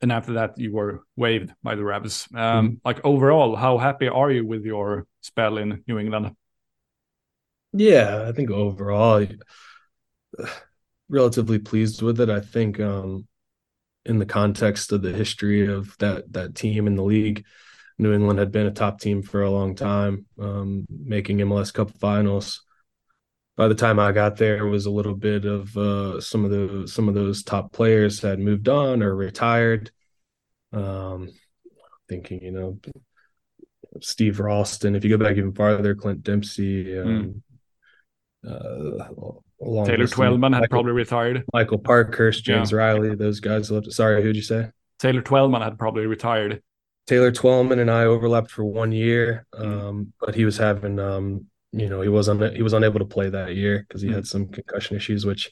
And 0.00 0.12
after 0.12 0.34
that, 0.34 0.58
you 0.58 0.72
were 0.72 1.02
waived 1.16 1.52
by 1.62 1.74
the 1.74 1.84
Revs. 1.84 2.28
Um, 2.34 2.70
mm. 2.70 2.80
Like 2.84 3.04
overall, 3.04 3.56
how 3.56 3.78
happy 3.78 4.08
are 4.08 4.30
you 4.30 4.46
with 4.46 4.64
your 4.64 5.06
spell 5.22 5.58
in 5.58 5.82
New 5.88 5.98
England? 5.98 6.36
Yeah, 7.72 8.26
I 8.28 8.32
think 8.32 8.50
overall, 8.50 9.26
relatively 11.08 11.58
pleased 11.58 12.00
with 12.02 12.20
it. 12.20 12.30
I 12.30 12.40
think 12.40 12.80
um, 12.80 13.26
in 14.04 14.18
the 14.18 14.26
context 14.26 14.92
of 14.92 15.02
the 15.02 15.12
history 15.12 15.66
of 15.66 15.96
that 15.98 16.32
that 16.32 16.54
team 16.54 16.86
in 16.86 16.94
the 16.94 17.02
league, 17.02 17.44
New 17.98 18.12
England 18.12 18.38
had 18.38 18.52
been 18.52 18.66
a 18.66 18.70
top 18.70 19.00
team 19.00 19.22
for 19.22 19.42
a 19.42 19.50
long 19.50 19.74
time, 19.74 20.26
um, 20.40 20.86
making 20.88 21.38
MLS 21.38 21.72
Cup 21.72 21.90
finals. 21.98 22.62
By 23.58 23.66
the 23.66 23.74
time 23.74 23.98
I 23.98 24.12
got 24.12 24.36
there, 24.36 24.64
it 24.64 24.70
was 24.70 24.86
a 24.86 24.90
little 24.90 25.16
bit 25.16 25.44
of 25.44 25.76
uh, 25.76 26.20
some 26.20 26.44
of 26.44 26.52
the 26.52 26.86
some 26.86 27.08
of 27.08 27.14
those 27.14 27.42
top 27.42 27.72
players 27.72 28.20
had 28.20 28.38
moved 28.38 28.68
on 28.68 29.02
or 29.02 29.16
retired. 29.16 29.90
Um, 30.72 31.30
thinking, 32.08 32.40
you 32.40 32.52
know, 32.52 32.78
Steve 34.00 34.38
Ralston. 34.38 34.94
If 34.94 35.02
you 35.02 35.10
go 35.10 35.22
back 35.22 35.36
even 35.36 35.52
farther, 35.52 35.96
Clint 35.96 36.22
Dempsey. 36.22 36.96
Um, 37.00 37.42
mm. 38.46 39.02
uh, 39.02 39.84
Taylor 39.86 40.06
Twellman 40.06 40.52
had 40.52 40.60
Michael, 40.60 40.68
probably 40.68 40.92
retired. 40.92 41.42
Michael 41.52 41.78
Parkhurst, 41.78 42.44
James 42.44 42.70
yeah. 42.70 42.78
Riley, 42.78 43.16
those 43.16 43.40
guys. 43.40 43.72
It. 43.72 43.92
Sorry, 43.92 44.22
who'd 44.22 44.36
you 44.36 44.42
say? 44.42 44.70
Taylor 45.00 45.20
Twellman 45.20 45.62
had 45.62 45.80
probably 45.80 46.06
retired. 46.06 46.62
Taylor 47.08 47.32
Twellman 47.32 47.80
and 47.80 47.90
I 47.90 48.04
overlapped 48.04 48.52
for 48.52 48.64
one 48.64 48.92
year, 48.92 49.46
mm. 49.52 49.66
um, 49.66 50.12
but 50.20 50.36
he 50.36 50.44
was 50.44 50.58
having, 50.58 51.00
um, 51.00 51.46
you 51.72 51.88
know, 51.88 52.00
he 52.00 52.08
wasn't 52.08 52.54
he 52.54 52.62
was 52.62 52.72
unable 52.72 52.98
to 52.98 53.04
play 53.04 53.30
that 53.30 53.54
year 53.54 53.84
because 53.86 54.02
he 54.02 54.08
mm. 54.08 54.14
had 54.14 54.26
some 54.26 54.48
concussion 54.48 54.96
issues, 54.96 55.26
which 55.26 55.50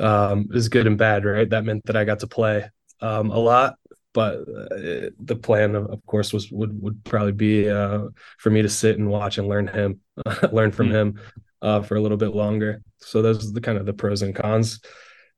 um, 0.00 0.48
is 0.52 0.68
good 0.68 0.86
and 0.86 0.98
bad, 0.98 1.24
right? 1.24 1.48
That 1.48 1.64
meant 1.64 1.86
that 1.86 1.96
I 1.96 2.04
got 2.04 2.20
to 2.20 2.26
play 2.26 2.68
um, 3.00 3.30
a 3.30 3.38
lot, 3.38 3.76
but 4.12 4.40
uh, 4.40 5.10
the 5.20 5.38
plan, 5.40 5.76
of 5.76 6.04
course, 6.06 6.32
was 6.32 6.50
would 6.50 6.80
would 6.82 7.04
probably 7.04 7.32
be 7.32 7.68
uh, 7.68 8.08
for 8.38 8.50
me 8.50 8.62
to 8.62 8.68
sit 8.68 8.98
and 8.98 9.08
watch 9.08 9.38
and 9.38 9.48
learn 9.48 9.68
him, 9.68 10.00
learn 10.52 10.72
from 10.72 10.88
mm. 10.88 10.92
him 10.92 11.20
uh, 11.62 11.82
for 11.82 11.96
a 11.96 12.00
little 12.00 12.16
bit 12.16 12.34
longer. 12.34 12.82
So 12.98 13.22
those 13.22 13.48
are 13.48 13.52
the 13.52 13.60
kind 13.60 13.78
of 13.78 13.86
the 13.86 13.92
pros 13.92 14.22
and 14.22 14.34
cons. 14.34 14.80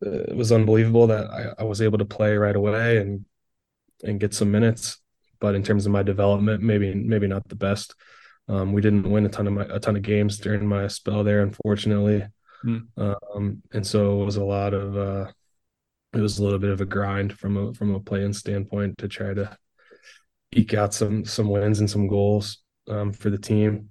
Uh, 0.05 0.11
it 0.11 0.37
was 0.37 0.53
unbelievable 0.53 1.09
that 1.09 1.31
I, 1.31 1.63
I, 1.63 1.65
was 1.65 1.83
able 1.83 1.99
to 1.99 2.07
play 2.07 2.37
right 2.39 2.57
away 2.57 2.97
and 2.99 3.27
and 4.03 4.19
get 4.19 4.33
some 4.33 4.51
minutes. 4.51 4.99
But 5.41 5.55
in 5.55 5.63
terms 5.63 5.85
of 5.85 5.93
my 5.93 6.03
development, 6.03 6.63
maybe 6.63 6.95
maybe 6.95 7.27
not 7.27 7.49
the 7.49 7.57
best. 7.57 7.95
Um, 8.51 8.73
we 8.73 8.83
didn't 8.83 9.09
win 9.11 9.25
a 9.25 9.29
ton 9.29 9.47
of 9.47 9.53
my, 9.53 9.65
a 9.71 9.79
ton 9.79 9.97
of 9.97 10.03
games 10.03 10.39
during 10.39 10.67
my 10.67 10.89
spell 10.89 11.25
there, 11.25 11.41
unfortunately. 11.43 12.27
Mm. 12.65 12.87
Um, 12.97 13.63
and 13.73 13.87
so 13.87 14.21
it 14.21 14.25
was 14.25 14.37
a 14.37 14.45
lot 14.45 14.75
of 14.75 14.97
uh, 14.97 15.31
it 16.13 16.21
was 16.21 16.39
a 16.39 16.43
little 16.43 16.59
bit 16.59 16.71
of 16.71 16.81
a 16.81 16.87
grind 16.87 17.39
from 17.39 17.57
a 17.57 17.75
from 17.75 17.95
a 17.95 18.01
playing 18.01 18.33
standpoint 18.33 18.99
to 18.99 19.09
try 19.09 19.33
to 19.33 19.57
eke 20.53 20.75
out 20.75 20.93
some 20.93 21.25
some 21.25 21.49
wins 21.49 21.81
and 21.81 21.89
some 21.89 22.09
goals 22.09 22.59
um, 22.89 23.13
for 23.13 23.31
the 23.31 23.39
team 23.39 23.91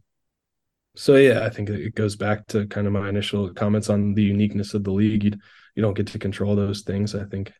so 1.00 1.15
yeah, 1.15 1.45
I 1.45 1.50
think 1.50 1.69
it 1.69 1.95
goes 1.95 2.17
back 2.17 2.45
to 2.48 2.67
kind 2.67 2.86
of 2.86 2.91
my 2.91 3.08
initial 3.08 3.54
comments 3.54 3.89
on 3.89 4.13
the 4.15 4.24
uniqueness 4.24 4.74
of 4.74 4.84
the 4.84 4.91
league. 4.91 5.24
You 5.24 5.32
you 5.76 5.82
don't 5.82 5.93
get 5.93 6.08
to 6.08 6.19
control 6.19 6.58
those 6.58 6.82
things. 6.82 7.15
I 7.15 7.24
think 7.24 7.54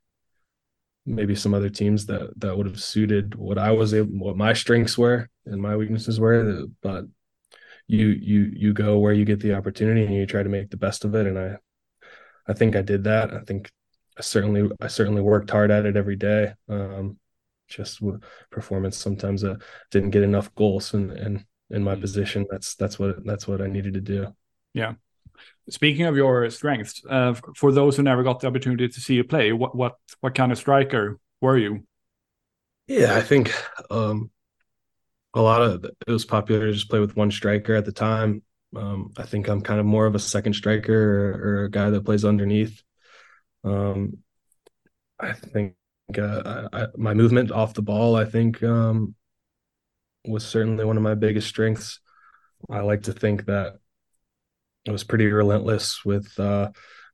maybe 1.10 1.36
some 1.36 1.54
other 1.54 1.70
teams 1.70 2.06
that 2.06 2.40
that 2.40 2.56
would 2.56 2.68
have 2.68 2.80
suited 2.80 3.36
what 3.36 3.58
I 3.58 3.72
was 3.72 3.94
able, 3.94 4.12
what 4.20 4.38
my 4.38 4.54
strengths 4.54 4.98
were 4.98 5.30
and 5.46 5.62
my 5.62 5.76
weaknesses 5.76 6.20
were. 6.20 6.66
But 6.82 7.06
you 7.88 8.08
you 8.08 8.52
you 8.56 8.74
go 8.74 9.00
where 9.00 9.14
you 9.14 9.26
get 9.26 9.40
the 9.40 9.56
opportunity 9.56 10.06
and 10.06 10.14
you 10.14 10.26
try 10.26 10.44
to 10.44 10.50
make 10.50 10.70
the 10.70 10.78
best 10.78 11.04
of 11.06 11.16
it. 11.16 11.26
And 11.26 11.38
I 11.38 11.58
I 12.48 12.54
think 12.54 12.76
I 12.76 12.82
did 12.82 13.04
that. 13.06 13.34
I 13.34 13.40
think 13.40 13.72
I 14.18 14.22
certainly 14.22 14.70
I 14.80 14.88
certainly 14.88 15.22
worked 15.22 15.50
hard 15.50 15.72
at 15.72 15.86
it 15.86 15.98
every 15.98 16.16
day. 16.16 16.54
Um, 16.70 17.18
just 17.68 18.02
performance 18.50 18.98
sometimes 18.98 19.44
uh, 19.44 19.56
didn't 19.92 20.10
get 20.12 20.24
enough 20.24 20.54
goals 20.56 20.94
and 20.94 21.12
and 21.12 21.46
in 21.72 21.84
my 21.84 21.96
mm. 21.96 22.02
position. 22.02 22.46
That's 22.50 22.76
that's 22.76 23.00
what 23.00 23.26
that's 23.26 23.48
what 23.48 23.62
I 23.62 23.68
needed 23.68 23.96
to 23.96 24.02
do. 24.02 24.28
Yeah. 24.74 24.94
Speaking 25.70 26.06
of 26.06 26.16
your 26.16 26.50
strengths, 26.50 27.04
uh, 27.10 27.34
for 27.56 27.72
those 27.72 27.96
who 27.96 28.04
never 28.04 28.24
got 28.24 28.40
the 28.40 28.48
opportunity 28.48 28.88
to 28.88 29.00
see 29.00 29.16
you 29.16 29.24
play, 29.24 29.52
what 29.52 29.76
what 29.76 29.96
what 30.22 30.36
kind 30.36 30.52
of 30.52 30.58
striker 30.58 31.20
were 31.42 31.58
you? 31.58 31.84
Yeah, 32.88 33.16
I 33.16 33.22
think 33.22 33.54
um, 33.92 34.32
a 35.34 35.42
lot 35.42 35.62
of 35.62 35.86
it 35.86 35.96
was 36.08 36.26
popular 36.26 36.68
to 36.68 36.74
just 36.74 36.90
play 36.90 37.00
with 37.00 37.16
one 37.16 37.32
striker 37.32 37.76
at 37.76 37.86
the 37.86 37.92
time. 37.92 38.42
Um, 38.76 39.14
I 39.18 39.24
think 39.24 39.48
I'm 39.48 39.62
kind 39.62 39.80
of 39.80 39.86
more 39.86 40.06
of 40.06 40.16
a 40.16 40.20
second 40.20 40.54
striker 40.54 40.94
or, 40.94 41.32
or 41.32 41.64
a 41.66 41.72
guy 41.72 41.90
that 41.90 42.06
plays 42.06 42.26
underneath. 42.26 42.82
Um, 43.64 44.20
I 45.20 45.34
think 45.34 45.76
uh, 46.18 46.68
I, 46.74 46.82
I, 46.82 46.88
my 46.96 47.14
movement 47.14 47.52
off 47.52 47.74
the 47.74 47.82
ball, 47.82 48.16
I 48.16 48.26
think, 48.26 48.64
um, 48.64 49.16
was 50.26 50.46
certainly 50.46 50.86
one 50.86 50.98
of 50.98 51.04
my 51.04 51.16
biggest 51.16 51.48
strengths. 51.48 52.00
I 52.70 52.80
like 52.80 53.04
to 53.04 53.14
think 53.14 53.46
that 53.46 53.76
I 54.90 54.92
was 54.92 55.04
pretty 55.04 55.28
relentless 55.28 56.04
with 56.04 56.40
uh, 56.40 56.72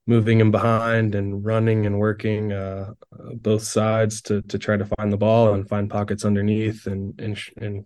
moving 0.07 0.39
in 0.39 0.49
behind 0.49 1.13
and 1.13 1.43
running 1.43 1.85
and 1.85 1.99
working 1.99 2.53
uh, 2.53 2.93
both 3.35 3.63
sides 3.63 4.21
to 4.23 4.41
to 4.43 4.57
try 4.57 4.77
to 4.77 4.89
find 4.97 5.11
the 5.11 5.17
ball 5.17 5.53
and 5.53 5.67
find 5.67 5.89
pockets 5.89 6.23
underneath 6.25 6.87
and 6.87 7.19
and 7.19 7.37
and 7.57 7.85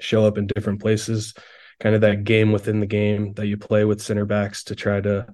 show 0.00 0.24
up 0.24 0.38
in 0.38 0.46
different 0.46 0.80
places. 0.80 1.34
Kind 1.80 1.94
of 1.94 2.00
that 2.02 2.24
game 2.24 2.52
within 2.52 2.80
the 2.80 2.86
game 2.86 3.34
that 3.34 3.46
you 3.46 3.56
play 3.56 3.84
with 3.84 4.00
center 4.00 4.24
backs 4.24 4.64
to 4.64 4.74
try 4.74 5.00
to 5.00 5.26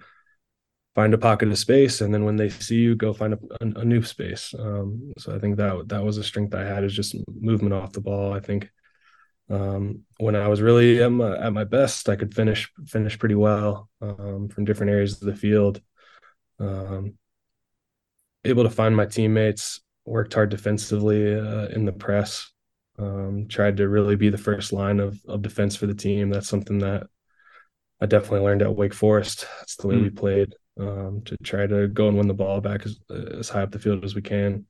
find 0.94 1.14
a 1.14 1.18
pocket 1.18 1.48
of 1.48 1.58
space, 1.58 2.00
and 2.00 2.12
then 2.12 2.24
when 2.24 2.36
they 2.36 2.48
see 2.48 2.76
you, 2.76 2.96
go 2.96 3.12
find 3.12 3.34
a, 3.34 3.38
a, 3.60 3.80
a 3.80 3.84
new 3.84 4.02
space. 4.02 4.54
Um, 4.58 5.12
so 5.18 5.34
I 5.34 5.38
think 5.38 5.56
that 5.58 5.88
that 5.88 6.02
was 6.02 6.18
a 6.18 6.24
strength 6.24 6.54
I 6.54 6.64
had 6.64 6.82
is 6.82 6.94
just 6.94 7.14
movement 7.28 7.74
off 7.74 7.92
the 7.92 8.00
ball. 8.00 8.32
I 8.32 8.40
think 8.40 8.70
um, 9.50 10.04
when 10.18 10.36
I 10.36 10.48
was 10.48 10.60
really 10.60 11.02
at 11.02 11.10
my, 11.10 11.36
at 11.38 11.52
my, 11.52 11.64
best, 11.64 12.08
I 12.08 12.16
could 12.16 12.34
finish 12.34 12.70
finish 12.86 13.18
pretty 13.18 13.34
well 13.34 13.88
um, 14.00 14.48
from 14.48 14.64
different 14.64 14.92
areas 14.92 15.14
of 15.14 15.26
the 15.26 15.36
field. 15.36 15.80
Um, 16.60 17.14
able 18.44 18.64
to 18.64 18.70
find 18.70 18.94
my 18.94 19.06
teammates, 19.06 19.80
worked 20.04 20.34
hard 20.34 20.50
defensively 20.50 21.34
uh, 21.34 21.68
in 21.68 21.84
the 21.84 21.92
press, 21.92 22.50
um, 22.98 23.46
tried 23.48 23.78
to 23.78 23.88
really 23.88 24.16
be 24.16 24.28
the 24.28 24.38
first 24.38 24.72
line 24.72 25.00
of 25.00 25.18
of 25.26 25.42
defense 25.42 25.76
for 25.76 25.86
the 25.86 25.94
team. 25.94 26.30
That's 26.30 26.48
something 26.48 26.78
that 26.80 27.06
I 28.00 28.06
definitely 28.06 28.40
learned 28.40 28.62
at 28.62 28.76
Wake 28.76 28.94
Forest. 28.94 29.46
That's 29.58 29.76
the 29.76 29.86
way 29.86 29.96
mm. 29.96 30.02
we 30.02 30.10
played 30.10 30.54
um, 30.78 31.22
to 31.24 31.36
try 31.42 31.66
to 31.66 31.88
go 31.88 32.08
and 32.08 32.16
win 32.16 32.28
the 32.28 32.34
ball 32.34 32.60
back 32.60 32.86
as, 32.86 32.98
as 33.10 33.48
high 33.48 33.62
up 33.62 33.70
the 33.70 33.78
field 33.78 34.04
as 34.04 34.14
we 34.14 34.22
can. 34.22 34.66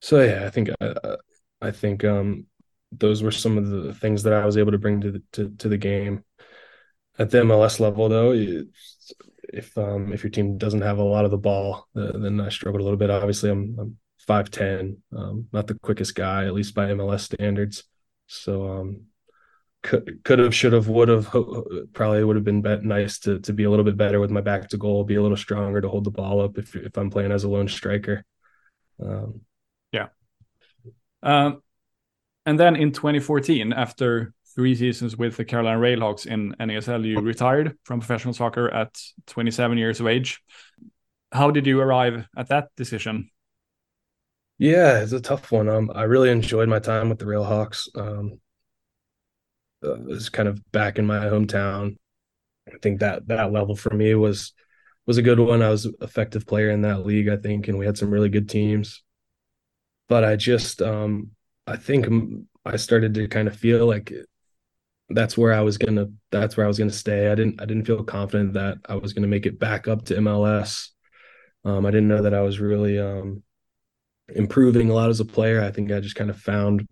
So 0.00 0.20
yeah, 0.20 0.44
I 0.44 0.50
think 0.50 0.70
I, 0.80 1.16
I 1.60 1.70
think 1.70 2.04
um, 2.04 2.46
those 2.92 3.22
were 3.22 3.30
some 3.30 3.58
of 3.58 3.68
the 3.68 3.94
things 3.94 4.22
that 4.22 4.32
I 4.32 4.44
was 4.44 4.56
able 4.56 4.72
to 4.72 4.78
bring 4.78 5.00
to 5.00 5.12
the, 5.12 5.22
to, 5.32 5.50
to 5.58 5.68
the 5.68 5.78
game. 5.78 6.24
At 7.18 7.30
the 7.30 7.38
MLS 7.38 7.80
level, 7.80 8.08
though, 8.08 8.32
if 9.52 9.76
um, 9.76 10.12
if 10.12 10.22
your 10.22 10.30
team 10.30 10.56
doesn't 10.56 10.80
have 10.80 10.98
a 10.98 11.02
lot 11.02 11.24
of 11.24 11.30
the 11.30 11.38
ball, 11.38 11.86
uh, 11.94 12.16
then 12.16 12.40
I 12.40 12.48
struggled 12.48 12.80
a 12.80 12.84
little 12.84 12.98
bit. 12.98 13.10
Obviously, 13.10 13.50
I'm 13.50 13.76
I'm 13.78 13.96
five 14.18 14.50
ten, 14.50 14.98
um, 15.14 15.46
not 15.52 15.66
the 15.66 15.74
quickest 15.74 16.14
guy, 16.14 16.46
at 16.46 16.54
least 16.54 16.74
by 16.74 16.88
MLS 16.88 17.20
standards. 17.20 17.84
So 18.28 18.78
um, 18.78 19.02
could 19.82 20.20
could 20.24 20.38
have, 20.38 20.54
should 20.54 20.72
have, 20.72 20.88
would 20.88 21.08
have, 21.08 21.30
probably 21.92 22.24
would 22.24 22.36
have 22.36 22.44
been 22.44 22.62
nice 22.82 23.18
to 23.20 23.40
to 23.40 23.52
be 23.52 23.64
a 23.64 23.70
little 23.70 23.84
bit 23.84 23.96
better 23.96 24.20
with 24.20 24.30
my 24.30 24.40
back 24.40 24.68
to 24.70 24.78
goal, 24.78 25.04
be 25.04 25.16
a 25.16 25.22
little 25.22 25.36
stronger 25.36 25.80
to 25.80 25.88
hold 25.88 26.04
the 26.04 26.10
ball 26.10 26.40
up 26.40 26.56
if 26.56 26.74
if 26.74 26.96
I'm 26.96 27.10
playing 27.10 27.32
as 27.32 27.44
a 27.44 27.48
lone 27.48 27.68
striker. 27.68 28.24
Um, 29.04 29.42
yeah. 29.92 30.08
Um, 31.22 31.62
and 32.46 32.58
then 32.58 32.76
in 32.76 32.92
2014, 32.92 33.72
after 33.72 34.32
three 34.54 34.74
seasons 34.74 35.16
with 35.16 35.36
the 35.36 35.44
Carolina 35.44 35.80
Railhawks 35.80 36.26
in 36.26 36.54
NASL, 36.60 37.04
you 37.04 37.20
retired 37.20 37.76
from 37.84 38.00
professional 38.00 38.34
soccer 38.34 38.68
at 38.70 39.00
27 39.26 39.78
years 39.78 40.00
of 40.00 40.06
age. 40.06 40.40
How 41.32 41.50
did 41.50 41.66
you 41.66 41.80
arrive 41.80 42.26
at 42.36 42.48
that 42.48 42.68
decision? 42.76 43.30
Yeah, 44.58 45.00
it's 45.00 45.12
a 45.12 45.20
tough 45.20 45.50
one. 45.50 45.68
Um, 45.68 45.90
I 45.94 46.02
really 46.02 46.30
enjoyed 46.30 46.68
my 46.68 46.78
time 46.78 47.08
with 47.08 47.18
the 47.18 47.24
Railhawks. 47.24 47.88
Um, 47.96 48.40
uh, 49.82 49.94
it 49.94 50.04
was 50.04 50.28
kind 50.28 50.48
of 50.48 50.60
back 50.70 50.98
in 50.98 51.06
my 51.06 51.18
hometown. 51.26 51.96
I 52.68 52.78
think 52.80 53.00
that 53.00 53.26
that 53.28 53.52
level 53.52 53.74
for 53.74 53.90
me 53.94 54.14
was 54.14 54.52
was 55.06 55.18
a 55.18 55.22
good 55.22 55.40
one. 55.40 55.62
I 55.62 55.70
was 55.70 55.86
an 55.86 55.94
effective 56.00 56.46
player 56.46 56.70
in 56.70 56.82
that 56.82 57.04
league, 57.04 57.28
I 57.28 57.36
think, 57.36 57.66
and 57.66 57.76
we 57.76 57.86
had 57.86 57.98
some 57.98 58.10
really 58.10 58.28
good 58.28 58.48
teams 58.48 59.02
but 60.12 60.24
I 60.24 60.36
just 60.36 60.82
um, 60.82 61.30
I 61.66 61.76
think 61.76 62.06
I 62.64 62.76
started 62.76 63.14
to 63.14 63.28
kind 63.28 63.48
of 63.48 63.56
feel 63.56 63.86
like 63.86 64.12
that's 65.08 65.36
where 65.36 65.52
I 65.52 65.60
was 65.60 65.78
gonna 65.78 66.06
that's 66.30 66.56
where 66.56 66.64
I 66.64 66.68
was 66.68 66.78
gonna 66.78 66.90
stay. 66.90 67.30
I 67.30 67.34
didn't 67.34 67.60
I 67.60 67.66
didn't 67.66 67.84
feel 67.84 68.02
confident 68.04 68.54
that 68.54 68.78
I 68.88 68.96
was 68.96 69.12
gonna 69.12 69.26
make 69.26 69.46
it 69.46 69.58
back 69.58 69.88
up 69.88 70.04
to 70.06 70.16
MLS. 70.16 70.88
Um, 71.64 71.86
I 71.86 71.90
didn't 71.90 72.08
know 72.08 72.22
that 72.22 72.34
I 72.34 72.42
was 72.42 72.60
really 72.60 72.98
um, 72.98 73.42
improving 74.28 74.90
a 74.90 74.94
lot 74.94 75.10
as 75.10 75.20
a 75.20 75.24
player. 75.24 75.62
I 75.62 75.70
think 75.70 75.92
I 75.92 76.00
just 76.00 76.16
kind 76.16 76.30
of 76.30 76.40
found 76.40 76.86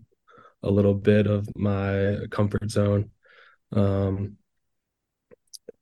a 0.63 0.71
little 0.71 0.95
bit 0.95 1.27
of 1.27 1.49
my 1.57 2.19
comfort 2.31 2.71
zone. 2.71 3.11
Um, 3.73 4.37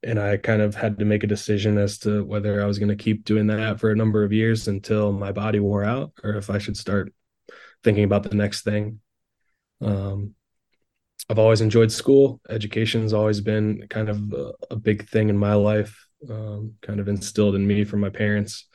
and 0.02 0.18
I 0.18 0.36
kind 0.36 0.62
of 0.62 0.74
had 0.74 0.98
to 0.98 1.04
make 1.04 1.24
a 1.24 1.28
decision 1.28 1.76
as 1.76 1.98
to 2.00 2.24
whether 2.24 2.62
I 2.62 2.66
was 2.66 2.78
going 2.78 2.90
to 2.90 2.96
keep 2.96 3.24
doing 3.24 3.48
that 3.48 3.80
for 3.80 3.90
a 3.90 3.96
number 3.96 4.22
of 4.22 4.32
years 4.32 4.68
until 4.68 5.12
my 5.12 5.32
body 5.32 5.58
wore 5.58 5.84
out, 5.84 6.12
or 6.22 6.36
if 6.36 6.50
I 6.50 6.58
should 6.58 6.76
start 6.76 7.12
thinking 7.84 8.04
about 8.04 8.24
the 8.24 8.34
next 8.36 8.62
thing. 8.62 9.00
Um, 9.80 10.34
I've 11.28 11.38
always 11.38 11.60
enjoyed 11.60 11.92
school. 11.92 12.40
Education's 12.48 13.12
always 13.12 13.40
been 13.40 13.86
kind 13.88 14.08
of 14.08 14.32
a, 14.32 14.52
a 14.70 14.76
big 14.76 15.08
thing 15.08 15.28
in 15.28 15.36
my 15.36 15.54
life, 15.54 16.06
um, 16.28 16.74
kind 16.80 17.00
of 17.00 17.08
instilled 17.08 17.54
in 17.54 17.66
me 17.66 17.84
from 17.84 18.00
my 18.00 18.08
parents. 18.08 18.66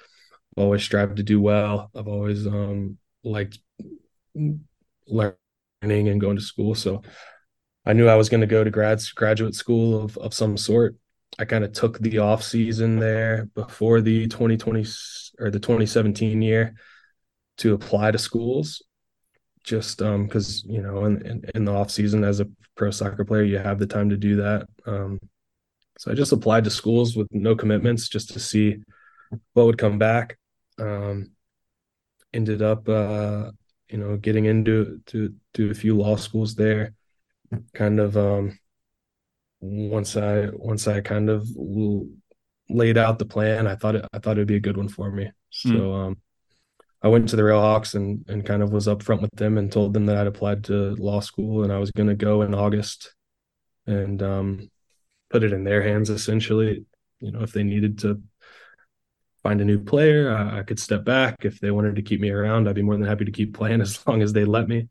I've 0.55 0.63
always 0.63 0.83
strived 0.83 1.17
to 1.17 1.23
do 1.23 1.41
well. 1.41 1.89
I've 1.95 2.07
always 2.07 2.45
um, 2.45 2.97
liked 3.23 3.57
learning 5.07 5.37
and 5.83 6.21
going 6.21 6.37
to 6.37 6.43
school. 6.43 6.75
So 6.75 7.01
I 7.85 7.93
knew 7.93 8.07
I 8.07 8.15
was 8.15 8.29
going 8.29 8.41
to 8.41 8.47
go 8.47 8.63
to 8.63 8.69
grad 8.69 9.01
graduate 9.15 9.55
school 9.55 10.03
of, 10.03 10.17
of 10.17 10.33
some 10.33 10.55
sort. 10.57 10.95
I 11.39 11.45
kind 11.45 11.63
of 11.63 11.73
took 11.73 11.97
the 11.97 12.19
off 12.19 12.43
season 12.43 12.99
there 12.99 13.49
before 13.55 14.01
the 14.01 14.27
2020 14.27 14.85
or 15.39 15.49
the 15.49 15.59
2017 15.59 16.41
year 16.43 16.75
to 17.57 17.73
apply 17.73 18.11
to 18.11 18.19
schools 18.19 18.83
just 19.63 20.02
um 20.02 20.26
because 20.26 20.63
you 20.65 20.82
know 20.82 21.06
in, 21.06 21.26
in, 21.26 21.43
in 21.56 21.65
the 21.65 21.71
off 21.71 21.89
season 21.89 22.23
as 22.23 22.39
a 22.39 22.47
pro 22.76 22.91
soccer 22.91 23.23
player 23.23 23.43
you 23.43 23.58
have 23.58 23.80
the 23.80 23.88
time 23.88 24.10
to 24.10 24.17
do 24.17 24.36
that 24.36 24.67
um 24.86 25.19
so 25.97 26.12
i 26.12 26.13
just 26.13 26.32
applied 26.32 26.63
to 26.63 26.69
schools 26.69 27.15
with 27.15 27.28
no 27.32 27.56
commitments 27.56 28.10
just 28.10 28.32
to 28.32 28.39
see 28.39 28.78
what 29.54 29.65
would 29.65 29.78
come 29.78 29.97
back 29.97 30.38
um 30.80 31.32
ended 32.34 32.62
up 32.62 32.88
uh 32.89 33.49
you 33.89 33.97
know 33.97 34.17
getting 34.17 34.45
into 34.45 34.99
to 35.06 35.34
to 35.54 35.71
a 35.71 35.73
few 35.73 35.95
law 35.95 36.15
schools 36.15 36.56
there 36.56 36.93
kind 37.73 37.99
of 37.99 38.17
um 38.17 38.58
once 39.62 40.17
i 40.17 40.49
once 40.54 40.88
i 40.88 40.99
kind 40.99 41.30
of 41.30 41.47
laid 42.69 42.97
out 42.97 43.19
the 43.19 43.26
plan 43.26 43.67
i 43.67 43.76
thought 43.76 43.95
it 43.95 44.06
i 44.13 44.19
thought 44.19 44.38
it 44.38 44.41
would 44.41 44.47
be 44.47 44.56
a 44.56 44.60
good 44.67 44.78
one 44.78 44.89
for 44.89 45.12
me 45.12 45.32
so 45.52 45.69
mm. 45.69 46.08
um 46.08 46.17
I 47.03 47.09
went 47.09 47.27
to 47.29 47.35
the 47.35 47.41
Railhawks 47.41 47.95
and 47.95 48.23
and 48.29 48.45
kind 48.45 48.63
of 48.63 48.71
was 48.71 48.87
upfront 48.87 49.21
with 49.21 49.31
them 49.35 49.57
and 49.57 49.71
told 49.71 49.93
them 49.93 50.05
that 50.05 50.15
I'd 50.15 50.27
applied 50.27 50.63
to 50.65 50.95
law 50.95 51.19
school 51.19 51.63
and 51.63 51.71
I 51.71 51.77
was 51.77 51.91
going 51.91 52.07
to 52.07 52.15
go 52.15 52.41
in 52.41 52.55
August 52.55 53.13
and 53.85 54.23
um, 54.23 54.71
put 55.29 55.43
it 55.43 55.51
in 55.51 55.65
their 55.65 55.81
hands 55.81 56.09
essentially. 56.09 56.85
You 57.19 57.31
know, 57.31 57.41
if 57.41 57.51
they 57.51 57.63
needed 57.63 57.99
to 57.99 58.21
find 59.43 59.59
a 59.59 59.65
new 59.65 59.79
player, 59.79 60.33
I, 60.33 60.59
I 60.59 60.63
could 60.63 60.79
step 60.79 61.03
back. 61.03 61.43
If 61.43 61.59
they 61.59 61.71
wanted 61.71 61.97
to 61.97 62.01
keep 62.01 62.21
me 62.21 62.29
around, 62.29 62.67
I'd 62.67 62.75
be 62.75 62.81
more 62.81 62.95
than 62.95 63.07
happy 63.07 63.25
to 63.25 63.31
keep 63.31 63.53
playing 63.53 63.81
as 63.81 64.05
long 64.07 64.21
as 64.21 64.31
they 64.31 64.45
let 64.45 64.67
me. 64.67 64.87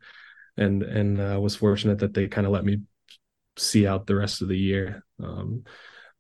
And 0.59 0.83
and 0.83 1.19
uh, 1.19 1.41
was 1.41 1.57
fortunate 1.57 2.01
that 2.01 2.13
they 2.13 2.29
kind 2.29 2.47
of 2.47 2.53
let 2.53 2.65
me 2.65 2.83
see 3.57 3.87
out 3.87 4.07
the 4.07 4.17
rest 4.17 4.43
of 4.43 4.49
the 4.49 4.59
year 4.59 5.03
um, 5.23 5.65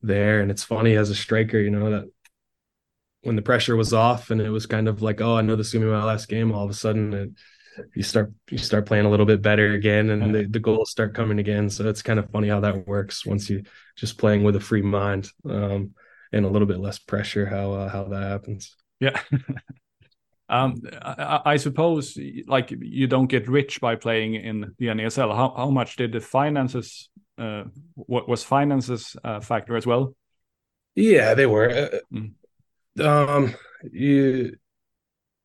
there. 0.01 0.41
And 0.41 0.51
it's 0.51 0.65
funny 0.65 0.97
as 0.97 1.11
a 1.11 1.15
striker, 1.15 1.59
you 1.59 1.71
know 1.71 1.91
that 1.91 2.05
when 3.23 3.37
the 3.37 3.43
pressure 3.43 3.77
was 3.77 3.93
off 3.93 4.31
and 4.31 4.41
it 4.41 4.51
was 4.51 4.67
kind 4.67 4.89
of 4.89 5.01
like, 5.01 5.21
oh, 5.21 5.37
I 5.37 5.43
know 5.43 5.57
this 5.57 5.69
is 5.69 5.73
gonna 5.73 5.87
be 5.87 5.93
my 5.93 6.05
last 6.05 6.29
game. 6.29 6.53
All 6.53 6.65
of 6.65 6.71
a 6.71 6.75
sudden, 6.75 7.15
it, 7.15 7.31
you 7.95 8.03
start 8.03 8.33
you 8.51 8.59
start 8.59 8.87
playing 8.87 9.07
a 9.07 9.11
little 9.11 9.27
bit 9.27 9.41
better 9.41 9.73
again, 9.73 10.11
and 10.11 10.35
the, 10.35 10.45
the 10.45 10.59
goals 10.59 10.91
start 10.91 11.15
coming 11.15 11.39
again. 11.39 11.71
So 11.71 11.89
it's 11.89 12.03
kind 12.03 12.19
of 12.19 12.31
funny 12.31 12.49
how 12.49 12.61
that 12.61 12.87
works 12.87 13.25
once 13.25 13.49
you 13.49 13.63
just 13.97 14.19
playing 14.19 14.43
with 14.43 14.57
a 14.57 14.61
free 14.61 14.83
mind 14.83 15.31
um, 15.49 15.93
and 16.33 16.45
a 16.45 16.49
little 16.49 16.67
bit 16.67 16.81
less 16.81 16.99
pressure. 16.99 17.47
How 17.47 17.73
uh, 17.73 17.89
how 17.89 18.05
that 18.05 18.23
happens. 18.23 18.77
Yeah. 19.01 19.19
um, 20.49 20.83
I, 21.01 21.41
I, 21.47 21.57
suppose 21.57 22.19
like 22.47 22.73
you 22.79 23.07
don't 23.07 23.27
get 23.27 23.49
rich 23.49 23.81
by 23.81 23.97
playing 23.97 24.35
in 24.35 24.75
the 24.79 24.87
NASL. 24.87 25.35
How 25.35 25.55
how 25.57 25.71
much 25.71 25.97
did 25.97 26.13
the 26.13 26.21
finances? 26.21 27.09
Uh, 27.39 27.65
what 27.95 28.29
was 28.29 28.45
finances 28.45 29.17
uh, 29.25 29.41
factor 29.41 29.77
as 29.77 29.87
well? 29.87 30.15
Yeah, 30.95 31.35
they 31.35 31.47
were. 31.47 31.71
Uh, 31.71 31.99
mm 32.13 32.33
um 33.01 33.55
you 33.91 34.57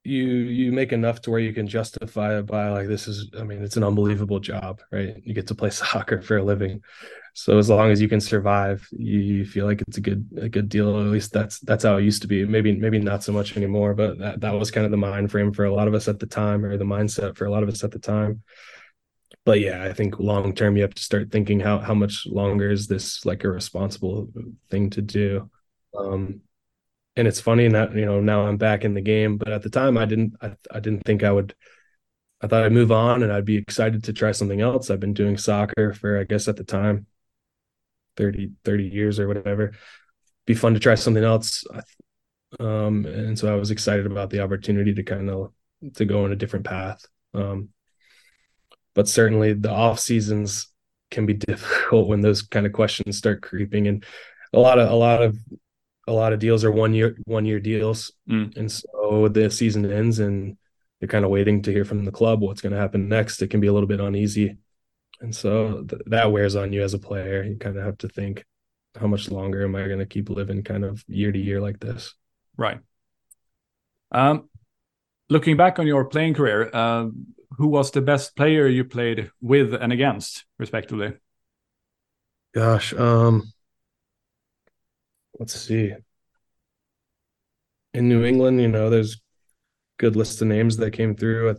you 0.08 0.24
you 0.24 0.72
make 0.72 0.94
enough 0.94 1.22
to 1.22 1.30
where 1.32 1.40
you 1.40 1.54
can 1.54 1.68
justify 1.68 2.38
it 2.40 2.46
by 2.46 2.70
like 2.70 2.88
this 2.88 3.10
is 3.10 3.30
i 3.38 3.44
mean 3.44 3.62
it's 3.62 3.76
an 3.76 3.84
unbelievable 3.84 4.40
job 4.40 4.82
right? 4.92 5.22
You 5.24 5.34
get 5.34 5.48
to 5.48 5.56
play 5.56 5.70
soccer 5.82 6.22
for 6.22 6.38
a 6.38 6.44
living. 6.44 6.82
So 7.34 7.60
as 7.60 7.70
long 7.70 7.92
as 7.92 8.02
you 8.02 8.08
can 8.08 8.20
survive 8.20 8.88
you, 8.92 9.20
you 9.20 9.46
feel 9.46 9.68
like 9.68 9.84
it's 9.88 9.98
a 9.98 10.02
good 10.02 10.28
a 10.38 10.50
good 10.50 10.70
deal. 10.70 11.00
At 11.00 11.08
least 11.08 11.34
that's 11.34 11.60
that's 11.60 11.84
how 11.84 11.98
it 11.98 12.04
used 12.04 12.24
to 12.24 12.28
be. 12.28 12.46
Maybe 12.46 12.74
maybe 12.76 13.00
not 13.00 13.24
so 13.24 13.32
much 13.32 13.58
anymore 13.58 13.94
but 13.94 14.18
that, 14.20 14.42
that 14.42 14.54
was 14.54 14.72
kind 14.72 14.86
of 14.86 14.92
the 14.92 14.98
mind 14.98 15.30
frame 15.30 15.52
for 15.54 15.66
a 15.66 15.74
lot 15.74 15.88
of 15.88 15.94
us 15.94 16.08
at 16.08 16.20
the 16.20 16.26
time 16.26 16.64
or 16.66 16.78
the 16.78 16.86
mindset 16.86 17.38
for 17.38 17.46
a 17.46 17.52
lot 17.52 17.64
of 17.64 17.70
us 17.70 17.84
at 17.84 17.92
the 17.92 18.00
time. 18.00 18.44
But 19.46 19.60
yeah 19.60 19.84
i 19.84 19.94
think 19.94 20.20
long 20.20 20.54
term 20.54 20.76
you 20.78 20.84
have 20.84 20.96
to 20.96 21.04
start 21.04 21.32
thinking 21.32 21.60
how 21.60 21.80
how 21.80 21.94
much 21.94 22.26
longer 22.28 22.72
is 22.72 22.88
this 22.88 23.26
like 23.26 23.44
a 23.44 23.50
responsible 23.50 24.30
thing 24.70 24.90
to 24.92 25.02
do. 25.02 25.50
Um 25.98 26.42
and 27.18 27.28
it's 27.28 27.42
funny 27.42 27.68
that 27.68 27.96
you 27.96 28.06
know 28.06 28.22
now 28.22 28.48
I'm 28.48 28.58
back 28.58 28.86
in 28.86 28.94
the 28.94 29.02
game, 29.02 29.38
but 29.38 29.50
at 29.50 29.64
the 29.64 29.70
time 29.70 29.98
I 29.98 30.06
didn't 30.06 30.36
I, 30.42 30.56
I 30.72 30.80
didn't 30.80 31.04
think 31.04 31.24
I 31.24 31.32
would. 31.32 31.54
I 32.40 32.46
thought 32.46 32.64
I'd 32.64 32.72
move 32.72 32.92
on 32.92 33.24
and 33.24 33.34
I'd 33.34 33.46
be 33.46 33.58
excited 33.58 34.04
to 34.04 34.14
try 34.14 34.32
something 34.32 34.62
else. 34.62 34.92
I've 34.92 35.00
been 35.00 35.16
doing 35.16 35.38
soccer 35.38 35.94
for 35.94 36.20
I 36.20 36.24
guess 36.24 36.48
at 36.48 36.56
the 36.56 36.64
time 36.64 37.08
30 38.16 38.52
30 38.64 38.84
years 38.86 39.20
or 39.20 39.28
whatever. 39.28 39.74
Be 40.46 40.54
fun 40.54 40.76
to 40.76 40.80
try 40.80 40.94
something 40.96 41.24
else. 41.24 41.66
Um, 42.60 43.06
and 43.06 43.38
so 43.38 43.52
I 43.52 43.58
was 43.58 43.72
excited 43.72 44.06
about 44.06 44.30
the 44.30 44.42
opportunity 44.42 44.94
to 44.94 45.04
kind 45.04 45.30
of 45.30 45.52
to 45.96 46.06
go 46.06 46.26
in 46.26 46.32
a 46.32 46.36
different 46.36 46.66
path. 46.66 47.04
Um, 47.34 47.70
but 48.94 49.08
certainly 49.08 49.54
the 49.54 49.72
off 49.72 50.00
seasons 50.00 50.68
can 51.10 51.26
be 51.26 51.34
difficult 51.50 52.08
when 52.08 52.22
those 52.22 52.44
kind 52.44 52.68
of 52.68 52.74
questions 52.74 53.18
start 53.18 53.42
creeping 53.42 53.88
and 53.88 54.06
a 54.54 54.60
lot 54.60 54.78
of 54.78 54.90
a 54.92 54.96
lot 54.96 55.24
of 55.24 55.36
a 56.08 56.14
lot 56.14 56.34
of 56.34 56.40
deals 56.40 56.64
are 56.64 56.72
one 56.72 56.94
year 56.94 57.18
one 57.26 57.46
year 57.46 57.60
deals, 57.60 58.12
mm. 58.30 58.56
and 58.58 58.72
so 58.72 59.28
the 59.28 59.52
season 59.52 59.90
ends 59.92 60.20
and 60.20 60.58
you're 61.00 61.10
kind 61.10 61.26
of 61.26 61.32
waiting 61.32 61.62
to 61.62 61.72
hear 61.72 61.86
from 61.86 62.06
the 62.06 62.12
club 62.12 62.42
what's 62.42 62.62
going 62.62 62.74
to 62.74 62.80
happen 62.80 63.08
next. 63.08 63.42
It 63.42 63.50
can 63.50 63.60
be 63.60 63.68
a 63.68 63.74
little 63.74 63.88
bit 63.88 64.00
uneasy, 64.00 64.58
and 65.22 65.36
so 65.36 65.84
th- 65.84 66.02
that 66.08 66.32
wears 66.32 66.56
on 66.56 66.74
you 66.74 66.82
as 66.84 66.94
a 66.94 67.00
player. 67.00 67.44
You 67.44 67.58
kind 67.58 67.78
of 67.78 67.84
have 67.84 67.98
to 68.00 68.10
think, 68.10 68.46
how 69.00 69.08
much 69.08 69.30
longer 69.30 69.64
am 69.64 69.76
I 69.76 69.88
going 69.88 70.00
to 70.00 70.06
keep 70.06 70.30
living 70.30 70.64
kind 70.64 70.84
of 70.84 71.04
year 71.08 71.32
to 71.32 71.40
year 71.40 71.62
like 71.62 71.80
this? 71.80 72.14
Right. 72.58 72.80
Um, 74.12 74.50
looking 75.30 75.58
back 75.58 75.80
on 75.80 75.88
your 75.88 76.06
playing 76.06 76.34
career, 76.34 76.70
uh, 76.74 77.08
who 77.58 77.68
was 77.68 77.92
the 77.92 78.02
best 78.02 78.36
player 78.36 78.68
you 78.68 78.86
played 78.86 79.32
with 79.42 79.74
and 79.74 79.92
against, 79.92 80.46
respectively? 80.58 81.14
Gosh, 82.54 82.94
um, 82.94 83.52
let's 85.40 85.60
see. 85.60 85.94
In 87.94 88.10
New 88.10 88.24
England, 88.24 88.62
you 88.62 88.68
know, 88.68 88.90
there's 88.90 89.22
good 89.98 90.16
list 90.16 90.42
of 90.42 90.48
names 90.48 90.78
that 90.78 90.92
came 90.92 91.16
through. 91.16 91.56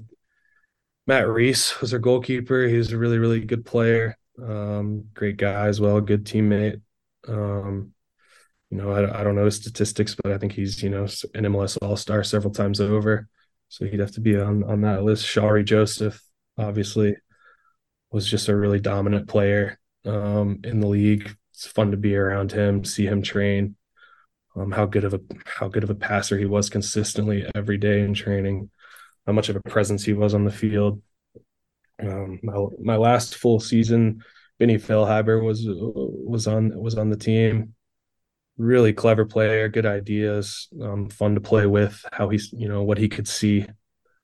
Matt 1.07 1.29
Reis 1.29 1.81
was 1.81 1.93
our 1.93 1.99
goalkeeper. 1.99 2.67
He 2.67 2.77
was 2.77 2.93
a 2.93 2.99
really, 2.99 3.19
really 3.19 3.41
good 3.41 3.64
player. 3.64 4.17
Um, 4.41 5.05
great 5.14 5.37
guy 5.37 5.67
as 5.67 5.81
well, 5.81 6.01
good 6.01 6.25
teammate. 6.25 6.81
Um, 7.27 7.93
you 8.71 8.77
know, 8.77 8.91
I, 8.91 9.21
I 9.21 9.25
don't 9.25 9.35
know 9.35 9.47
his 9.47 9.57
statistics, 9.57 10.14
but 10.14 10.33
I 10.33 10.38
think 10.38 10.53
he's, 10.53 10.83
you 10.83 10.91
know, 10.91 11.05
an 11.35 11.45
MLS 11.45 11.79
All 11.81 11.97
Star 11.97 12.23
several 12.23 12.53
times 12.53 12.81
over. 12.81 13.29
So 13.69 13.87
he'd 13.87 14.01
have 14.01 14.12
to 14.12 14.21
be 14.21 14.38
on, 14.38 14.64
on 14.64 14.83
that 14.83 15.03
list. 15.03 15.27
Shalrie 15.27 15.64
Joseph, 15.64 16.23
obviously, 16.57 17.17
was 18.11 18.31
just 18.31 18.49
a 18.49 18.57
really 18.57 18.81
dominant 18.81 19.29
player 19.29 19.79
um, 20.05 20.61
in 20.64 20.81
the 20.81 20.87
league 20.87 21.35
it's 21.59 21.66
fun 21.66 21.90
to 21.90 21.97
be 21.97 22.14
around 22.14 22.53
him, 22.53 22.85
see 22.85 23.05
him 23.05 23.21
train. 23.21 23.75
Um, 24.55 24.71
how 24.71 24.87
good 24.87 25.03
of 25.03 25.14
a 25.14 25.21
how 25.44 25.66
good 25.66 25.83
of 25.83 25.90
a 25.90 25.94
passer 25.94 26.38
he 26.38 26.44
was 26.44 26.71
consistently 26.71 27.51
every 27.53 27.79
day 27.79 28.01
in 28.01 28.14
training. 28.14 28.71
How 29.27 29.33
much 29.33 29.49
of 29.49 29.57
a 29.57 29.61
presence 29.68 30.05
he 30.05 30.12
was 30.12 30.35
on 30.35 30.44
the 30.44 30.53
field. 30.53 31.03
Um, 32.01 32.38
my 32.44 32.64
my 32.81 32.97
last 32.97 33.35
full 33.35 33.59
season, 33.59 34.23
Benny 34.61 34.77
Feilhaber 34.77 35.44
was 35.44 35.64
was 35.66 36.47
on 36.47 36.79
was 36.79 36.97
on 36.97 37.11
the 37.11 37.16
team. 37.16 37.75
Really 38.57 38.92
clever 38.92 39.25
player, 39.25 39.68
good 39.68 39.87
ideas, 39.87 40.68
um, 40.81 41.09
fun 41.09 41.35
to 41.35 41.40
play 41.40 41.66
with. 41.66 42.05
How 42.12 42.29
he's 42.29 42.53
you 42.53 42.68
know 42.68 42.85
what 42.85 42.99
he 42.99 43.09
could 43.09 43.27
see 43.27 43.66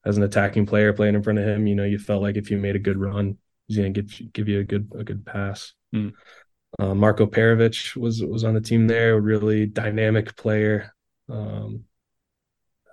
as 0.04 0.16
an 0.16 0.22
attacking 0.22 0.66
player 0.66 0.92
playing 0.92 1.16
in 1.16 1.22
front 1.24 1.40
of 1.40 1.46
him. 1.48 1.66
You 1.66 1.74
know, 1.74 1.84
you 1.84 1.98
felt 1.98 2.22
like 2.22 2.36
if 2.36 2.52
you 2.52 2.58
made 2.58 2.76
a 2.76 2.80
good 2.80 2.98
run, 2.98 3.38
he's 3.66 3.76
gonna 3.76 3.90
give 3.90 4.32
give 4.32 4.48
you 4.48 4.60
a 4.60 4.64
good 4.64 4.92
a 4.96 5.02
good 5.02 5.26
pass. 5.26 5.72
Mm. 5.92 6.12
Uh, 6.78 6.94
Marko 6.94 7.26
Perovic 7.26 7.94
was 7.96 8.22
was 8.22 8.44
on 8.44 8.54
the 8.54 8.60
team 8.60 8.86
there, 8.86 9.14
a 9.14 9.20
really 9.20 9.66
dynamic 9.66 10.36
player. 10.36 10.92
Um, 11.28 11.84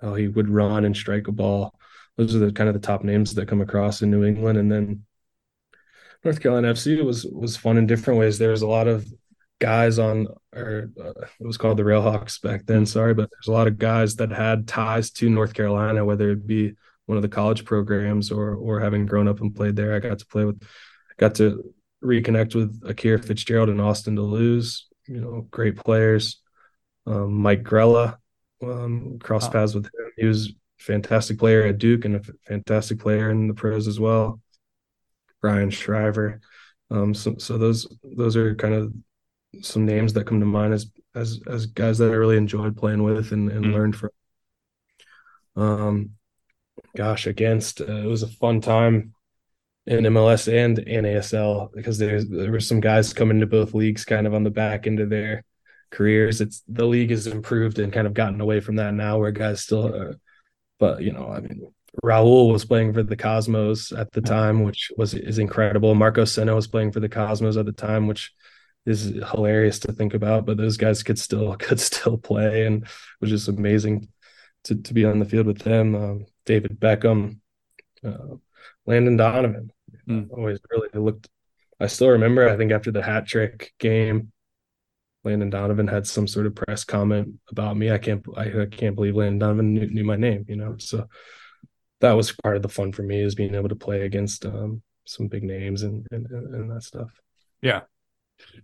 how 0.02 0.14
he 0.14 0.28
would 0.28 0.48
run 0.48 0.84
and 0.84 0.96
strike 0.96 1.28
a 1.28 1.32
ball. 1.32 1.78
those 2.16 2.34
are 2.34 2.40
the 2.40 2.52
kind 2.52 2.68
of 2.68 2.74
the 2.74 2.80
top 2.80 3.04
names 3.04 3.34
that 3.34 3.46
come 3.46 3.60
across 3.60 4.02
in 4.02 4.10
New 4.10 4.24
England, 4.24 4.58
and 4.58 4.70
then 4.70 5.04
North 6.24 6.40
Carolina 6.40 6.72
FC 6.74 7.02
was 7.04 7.24
was 7.24 7.56
fun 7.56 7.78
in 7.78 7.86
different 7.86 8.18
ways. 8.20 8.38
There 8.38 8.50
was 8.50 8.62
a 8.62 8.66
lot 8.66 8.88
of 8.88 9.06
guys 9.60 9.98
on, 9.98 10.26
or 10.54 10.90
uh, 11.00 11.26
it 11.40 11.46
was 11.46 11.56
called 11.56 11.78
the 11.78 11.84
Railhawks 11.84 12.42
back 12.42 12.66
then. 12.66 12.84
Sorry, 12.84 13.14
but 13.14 13.30
there's 13.30 13.48
a 13.48 13.56
lot 13.56 13.68
of 13.68 13.78
guys 13.78 14.16
that 14.16 14.30
had 14.30 14.66
ties 14.68 15.10
to 15.12 15.30
North 15.30 15.54
Carolina, 15.54 16.04
whether 16.04 16.30
it 16.30 16.46
be 16.46 16.74
one 17.06 17.16
of 17.16 17.22
the 17.22 17.28
college 17.28 17.64
programs 17.64 18.30
or 18.30 18.54
or 18.54 18.80
having 18.80 19.06
grown 19.06 19.28
up 19.28 19.40
and 19.40 19.54
played 19.54 19.76
there. 19.76 19.94
I 19.94 20.00
got 20.00 20.18
to 20.18 20.26
play 20.26 20.44
with, 20.44 20.62
I 20.62 21.14
got 21.18 21.36
to 21.36 21.72
reconnect 22.02 22.54
with 22.54 22.82
Akira 22.84 23.18
Fitzgerald 23.18 23.68
and 23.68 23.80
Austin 23.80 24.14
da 24.14 24.22
Luz. 24.22 24.86
You 25.06 25.20
know, 25.20 25.46
great 25.50 25.76
players. 25.76 26.40
Um, 27.06 27.34
Mike 27.34 27.64
Grella, 27.64 28.16
um, 28.62 29.18
cross 29.18 29.48
paths 29.48 29.74
with 29.74 29.86
him. 29.86 30.12
He 30.16 30.26
was 30.26 30.48
a 30.48 30.52
fantastic 30.78 31.38
player 31.38 31.64
at 31.64 31.78
Duke 31.78 32.04
and 32.04 32.16
a 32.16 32.22
fantastic 32.46 33.00
player 33.00 33.30
in 33.30 33.48
the 33.48 33.54
pros 33.54 33.88
as 33.88 33.98
well. 33.98 34.40
Brian 35.40 35.70
Shriver. 35.70 36.40
Um, 36.90 37.14
so, 37.14 37.36
so 37.38 37.58
those 37.58 37.86
those 38.02 38.36
are 38.36 38.54
kind 38.54 38.74
of 38.74 38.92
some 39.62 39.84
names 39.84 40.12
that 40.12 40.26
come 40.26 40.40
to 40.40 40.46
mind 40.46 40.72
as 40.72 40.90
as 41.14 41.40
as 41.46 41.66
guys 41.66 41.98
that 41.98 42.10
I 42.10 42.14
really 42.14 42.36
enjoyed 42.36 42.76
playing 42.76 43.02
with 43.02 43.32
and, 43.32 43.50
and 43.50 43.66
mm. 43.66 43.72
learned 43.72 43.96
from. 43.96 44.10
Um, 45.56 46.10
gosh, 46.96 47.26
against 47.26 47.80
uh, 47.80 47.84
it 47.86 48.06
was 48.06 48.22
a 48.22 48.28
fun 48.28 48.60
time 48.60 49.14
in 49.86 50.04
MLS 50.04 50.52
and 50.52 50.78
NASL 50.78 51.72
because 51.74 51.98
there's 51.98 52.28
there 52.28 52.52
were 52.52 52.60
some 52.60 52.80
guys 52.80 53.12
coming 53.12 53.40
to 53.40 53.46
both 53.46 53.74
leagues 53.74 54.04
kind 54.04 54.26
of 54.26 54.34
on 54.34 54.44
the 54.44 54.50
back 54.50 54.86
end 54.86 55.00
of 55.00 55.10
their 55.10 55.44
careers. 55.90 56.40
It's 56.40 56.62
the 56.68 56.86
league 56.86 57.10
has 57.10 57.26
improved 57.26 57.78
and 57.78 57.92
kind 57.92 58.06
of 58.06 58.14
gotten 58.14 58.40
away 58.40 58.60
from 58.60 58.76
that 58.76 58.94
now, 58.94 59.18
where 59.18 59.32
guys 59.32 59.62
still. 59.62 59.94
Uh, 59.94 60.14
but 60.78 61.02
you 61.02 61.12
know, 61.12 61.28
I 61.28 61.40
mean, 61.40 61.72
Raul 62.02 62.52
was 62.52 62.64
playing 62.64 62.94
for 62.94 63.02
the 63.02 63.16
Cosmos 63.16 63.92
at 63.92 64.12
the 64.12 64.20
time, 64.20 64.62
which 64.62 64.90
was 64.96 65.14
is 65.14 65.38
incredible. 65.38 65.94
Marco 65.94 66.24
Senna 66.24 66.54
was 66.54 66.66
playing 66.66 66.92
for 66.92 67.00
the 67.00 67.08
Cosmos 67.08 67.56
at 67.56 67.66
the 67.66 67.72
time, 67.72 68.06
which 68.06 68.32
is 68.86 69.04
hilarious 69.30 69.78
to 69.80 69.92
think 69.92 70.14
about. 70.14 70.46
But 70.46 70.56
those 70.56 70.76
guys 70.76 71.02
could 71.02 71.18
still 71.18 71.56
could 71.58 71.80
still 71.80 72.18
play, 72.18 72.66
and 72.66 72.84
it 72.84 72.90
was 73.20 73.30
just 73.30 73.48
amazing 73.48 74.08
to 74.64 74.76
to 74.76 74.94
be 74.94 75.04
on 75.04 75.18
the 75.18 75.24
field 75.24 75.46
with 75.46 75.60
them. 75.60 75.94
Um, 75.94 76.26
David 76.46 76.80
Beckham, 76.80 77.38
uh, 78.04 78.36
Landon 78.86 79.16
Donovan, 79.16 79.72
mm. 80.08 80.30
always 80.30 80.58
really 80.70 80.88
looked. 80.94 81.28
I 81.80 81.86
still 81.86 82.10
remember. 82.10 82.48
I 82.48 82.56
think 82.56 82.72
after 82.72 82.90
the 82.90 83.02
hat 83.02 83.26
trick 83.26 83.72
game, 83.78 84.32
Landon 85.24 85.50
Donovan 85.50 85.86
had 85.86 86.06
some 86.06 86.26
sort 86.26 86.46
of 86.46 86.54
press 86.54 86.84
comment 86.84 87.34
about 87.50 87.76
me. 87.76 87.90
I 87.90 87.98
can't 87.98 88.24
I, 88.36 88.62
I 88.62 88.66
can't 88.66 88.94
believe 88.94 89.16
Landon 89.16 89.38
Donovan 89.38 89.74
knew, 89.74 89.86
knew, 89.88 90.04
my 90.04 90.16
name, 90.16 90.44
you 90.48 90.56
know. 90.56 90.76
So 90.78 91.08
that 92.00 92.12
was 92.12 92.32
part 92.42 92.56
of 92.56 92.62
the 92.62 92.68
fun 92.68 92.92
for 92.92 93.02
me 93.02 93.20
is 93.20 93.34
being 93.34 93.54
able 93.54 93.68
to 93.68 93.76
play 93.76 94.02
against 94.02 94.44
um, 94.44 94.82
some 95.06 95.28
big 95.28 95.44
names 95.44 95.82
and, 95.82 96.06
and 96.10 96.26
and 96.30 96.70
that 96.70 96.82
stuff. 96.82 97.10
Yeah. 97.60 97.82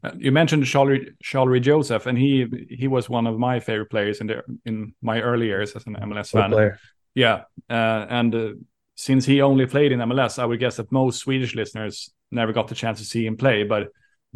Uh, 0.03 0.11
you 0.17 0.33
mentioned 0.33 0.65
Shalrie 0.65 1.61
Joseph, 1.63 2.07
and 2.07 2.19
he 2.19 2.47
he 2.69 2.89
was 2.89 3.09
one 3.09 3.27
of 3.27 3.39
my 3.39 3.61
favorite 3.61 3.91
players 3.91 4.21
in 4.21 4.27
the 4.27 4.43
in 4.65 4.95
my 5.01 5.21
early 5.21 5.47
years 5.47 5.73
as 5.77 5.87
an 5.87 5.95
MLS 5.95 6.31
fan. 6.31 6.77
Yeah, 7.15 7.43
uh, 7.69 8.07
and 8.09 8.35
uh, 8.35 8.51
since 8.99 9.25
he 9.25 9.43
only 9.43 9.65
played 9.65 9.93
in 9.93 10.01
MLS, 10.01 10.41
I 10.41 10.45
would 10.45 10.59
guess 10.59 10.79
that 10.79 10.91
most 10.91 11.21
Swedish 11.21 11.55
listeners 11.55 12.11
never 12.33 12.53
got 12.53 12.67
the 12.67 12.75
chance 12.75 12.99
to 12.99 13.05
see 13.05 13.25
him 13.25 13.37
play. 13.37 13.63
But 13.63 13.91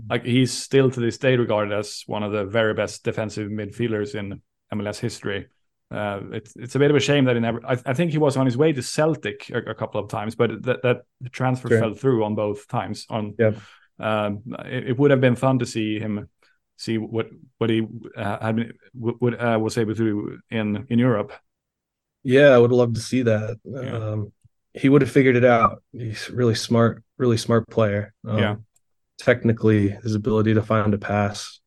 like 0.09 0.25
he's 0.25 0.53
still 0.53 0.89
to 0.89 1.01
this 1.01 1.19
day 1.19 1.37
regarded 1.37 1.77
as 1.77 2.05
one 2.07 2.23
of 2.23 2.31
the 2.31 2.45
very 2.45 2.73
best 2.73 3.03
defensive 3.03 3.51
midfielders 3.51 4.15
in 4.15 4.41
MLS 4.73 5.01
history. 5.01 5.49
Uh, 5.91 6.21
it's 6.31 6.55
it's 6.55 6.77
a 6.77 6.79
bit 6.79 6.91
of 6.91 6.97
a 6.97 7.01
shame 7.01 7.25
that 7.25 7.35
he 7.35 7.41
never. 7.41 7.61
I, 7.67 7.77
I 7.85 7.93
think 7.93 8.13
he 8.13 8.19
was 8.19 8.37
on 8.37 8.47
his 8.47 8.57
way 8.57 8.73
to 8.73 8.83
Celtic 8.85 9.51
a, 9.51 9.71
a 9.71 9.75
couple 9.75 10.01
of 10.01 10.09
times, 10.09 10.37
but 10.37 10.63
that 10.63 10.83
that 10.83 11.03
transfer 11.33 11.69
sure. 11.69 11.81
fell 11.81 11.95
through 11.95 12.23
on 12.23 12.37
both 12.37 12.69
times. 12.69 13.05
On 13.11 13.35
yeah, 13.37 13.55
um, 13.99 14.43
it, 14.65 14.91
it, 14.91 14.97
would 14.97 15.11
have 15.11 15.21
been 15.21 15.35
fun 15.35 15.59
to 15.59 15.67
see 15.67 15.99
him 15.99 16.29
see 16.77 16.99
what 16.99 17.27
what 17.59 17.69
he 17.69 17.85
uh, 18.17 18.39
had 18.41 18.55
been, 18.55 18.73
would 18.95 19.35
uh, 19.35 19.59
was 19.61 19.77
able 19.77 19.97
to 19.97 20.05
do 20.05 20.39
in 20.51 20.87
in 20.89 21.01
Europe. 21.01 21.33
Yeah, 22.23 22.51
I 22.51 22.59
would 22.59 22.71
love 22.71 22.95
to 22.95 23.01
see 23.01 23.23
that. 23.23 23.59
Yeah. 23.65 23.97
Um, 23.97 24.33
he 24.75 24.89
would 24.89 25.03
have 25.03 25.11
figured 25.11 25.37
it 25.37 25.45
out. 25.45 25.83
He's 25.93 26.31
really 26.31 26.55
smart, 26.55 27.03
really 27.19 27.37
smart 27.37 27.69
player. 27.69 28.15
Um, 28.27 28.39
yeah 28.39 28.57
technically 29.23 29.89
his 29.89 30.15
ability 30.15 30.55
to 30.55 30.63
find 30.63 30.93
a 30.95 30.99
pass 30.99 31.61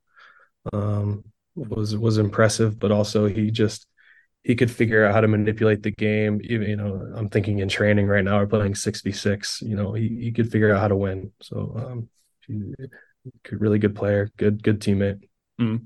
um, 0.73 1.23
was 1.55 1.95
was 1.95 2.17
impressive, 2.17 2.77
but 2.77 2.91
also 2.91 3.27
he 3.27 3.51
just 3.51 3.87
he 4.43 4.55
could 4.55 4.69
figure 4.69 5.05
out 5.05 5.13
how 5.13 5.21
to 5.21 5.27
manipulate 5.27 5.81
the 5.81 5.91
game. 5.91 6.41
Even 6.43 6.69
you 6.69 6.75
know, 6.75 7.13
I'm 7.15 7.29
thinking 7.29 7.59
in 7.59 7.69
training 7.69 8.07
right 8.07 8.23
now, 8.23 8.39
we're 8.39 8.47
playing 8.47 8.75
six 8.75 9.01
v 9.01 9.11
six. 9.11 9.61
You 9.61 9.75
know, 9.75 9.93
he, 9.93 10.07
he 10.07 10.31
could 10.31 10.51
figure 10.51 10.73
out 10.73 10.81
how 10.81 10.89
to 10.89 10.95
win. 10.95 11.31
So 11.41 11.73
um, 11.77 12.09
he, 12.45 12.73
really 13.51 13.79
good 13.79 13.95
player, 13.95 14.29
good 14.37 14.61
good 14.61 14.81
teammate. 14.81 15.21
Mm. 15.59 15.85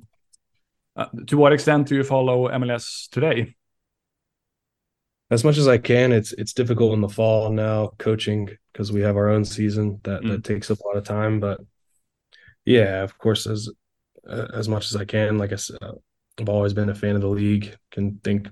Uh, 0.95 1.05
to 1.27 1.37
what 1.37 1.53
extent 1.53 1.87
do 1.87 1.95
you 1.95 2.03
follow 2.03 2.49
MLS 2.49 3.09
today? 3.09 3.55
As 5.31 5.43
much 5.43 5.57
as 5.57 5.67
I 5.67 5.77
can. 5.77 6.11
It's 6.11 6.33
it's 6.33 6.53
difficult 6.53 6.93
in 6.93 7.01
the 7.01 7.09
fall 7.09 7.51
now 7.51 7.91
coaching 7.97 8.49
because 8.71 8.91
we 8.91 9.01
have 9.01 9.15
our 9.15 9.29
own 9.29 9.45
season 9.45 9.99
that 10.03 10.21
mm. 10.21 10.29
that 10.29 10.43
takes 10.43 10.71
up 10.71 10.79
a 10.79 10.87
lot 10.87 10.97
of 10.97 11.03
time. 11.03 11.39
But 11.39 11.61
yeah, 12.65 13.03
of 13.03 13.17
course, 13.17 13.45
as 13.45 13.69
as 14.27 14.67
much 14.67 14.85
as 14.85 14.95
I 14.95 15.05
can. 15.05 15.37
Like 15.37 15.53
I 15.53 15.57
said, 15.57 15.77
I've 16.39 16.49
always 16.49 16.73
been 16.73 16.89
a 16.89 16.95
fan 16.95 17.15
of 17.15 17.21
the 17.21 17.27
league. 17.27 17.75
Can 17.91 18.19
think 18.23 18.49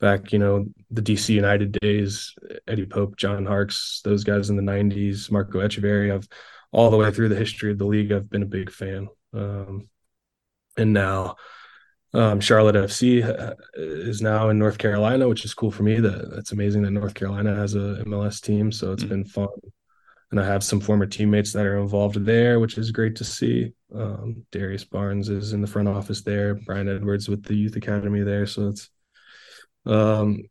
back, 0.00 0.32
you 0.32 0.38
know, 0.38 0.66
the 0.90 1.02
DC 1.02 1.30
United 1.30 1.72
days, 1.80 2.34
Eddie 2.68 2.86
Pope, 2.86 3.16
John 3.16 3.46
Harkes, 3.46 4.00
those 4.04 4.24
guys 4.24 4.50
in 4.50 4.56
the 4.56 4.62
'90s, 4.62 5.30
Marco 5.30 5.58
Etcheverry. 5.60 6.14
I've 6.14 6.28
all 6.72 6.90
the 6.90 6.96
way 6.96 7.10
through 7.10 7.30
the 7.30 7.36
history 7.36 7.72
of 7.72 7.78
the 7.78 7.86
league. 7.86 8.12
I've 8.12 8.30
been 8.30 8.42
a 8.42 8.46
big 8.46 8.70
fan. 8.70 9.08
Um, 9.32 9.88
and 10.76 10.92
now 10.92 11.36
um, 12.16 12.40
Charlotte 12.40 12.76
FC 12.76 13.22
uh, 13.22 13.54
is 13.74 14.22
now 14.22 14.48
in 14.48 14.58
North 14.58 14.78
Carolina, 14.78 15.28
which 15.28 15.44
is 15.44 15.52
cool 15.52 15.70
for 15.70 15.82
me. 15.82 16.00
That 16.00 16.30
that's 16.34 16.52
amazing 16.52 16.82
that 16.82 16.92
North 16.92 17.14
Carolina 17.14 17.54
has 17.54 17.74
a 17.74 18.02
MLS 18.06 18.40
team, 18.40 18.72
so 18.72 18.92
it's 18.92 19.02
mm-hmm. 19.02 19.10
been 19.10 19.24
fun. 19.24 19.48
And 20.30 20.40
I 20.40 20.46
have 20.46 20.64
some 20.64 20.80
former 20.80 21.06
teammates 21.06 21.52
that 21.52 21.66
are 21.66 21.78
involved 21.78 22.24
there, 22.24 22.58
which 22.58 22.78
is 22.78 22.90
great 22.90 23.16
to 23.16 23.24
see. 23.24 23.72
Um, 23.94 24.44
Darius 24.50 24.84
Barnes 24.84 25.28
is 25.28 25.52
in 25.52 25.60
the 25.60 25.66
front 25.66 25.88
office 25.88 26.22
there. 26.22 26.54
Brian 26.54 26.88
Edwards 26.88 27.28
with 27.28 27.44
the 27.44 27.54
youth 27.54 27.76
academy 27.76 28.22
there, 28.22 28.46
so 28.46 28.68
it's 28.68 28.88
um, 29.84 30.42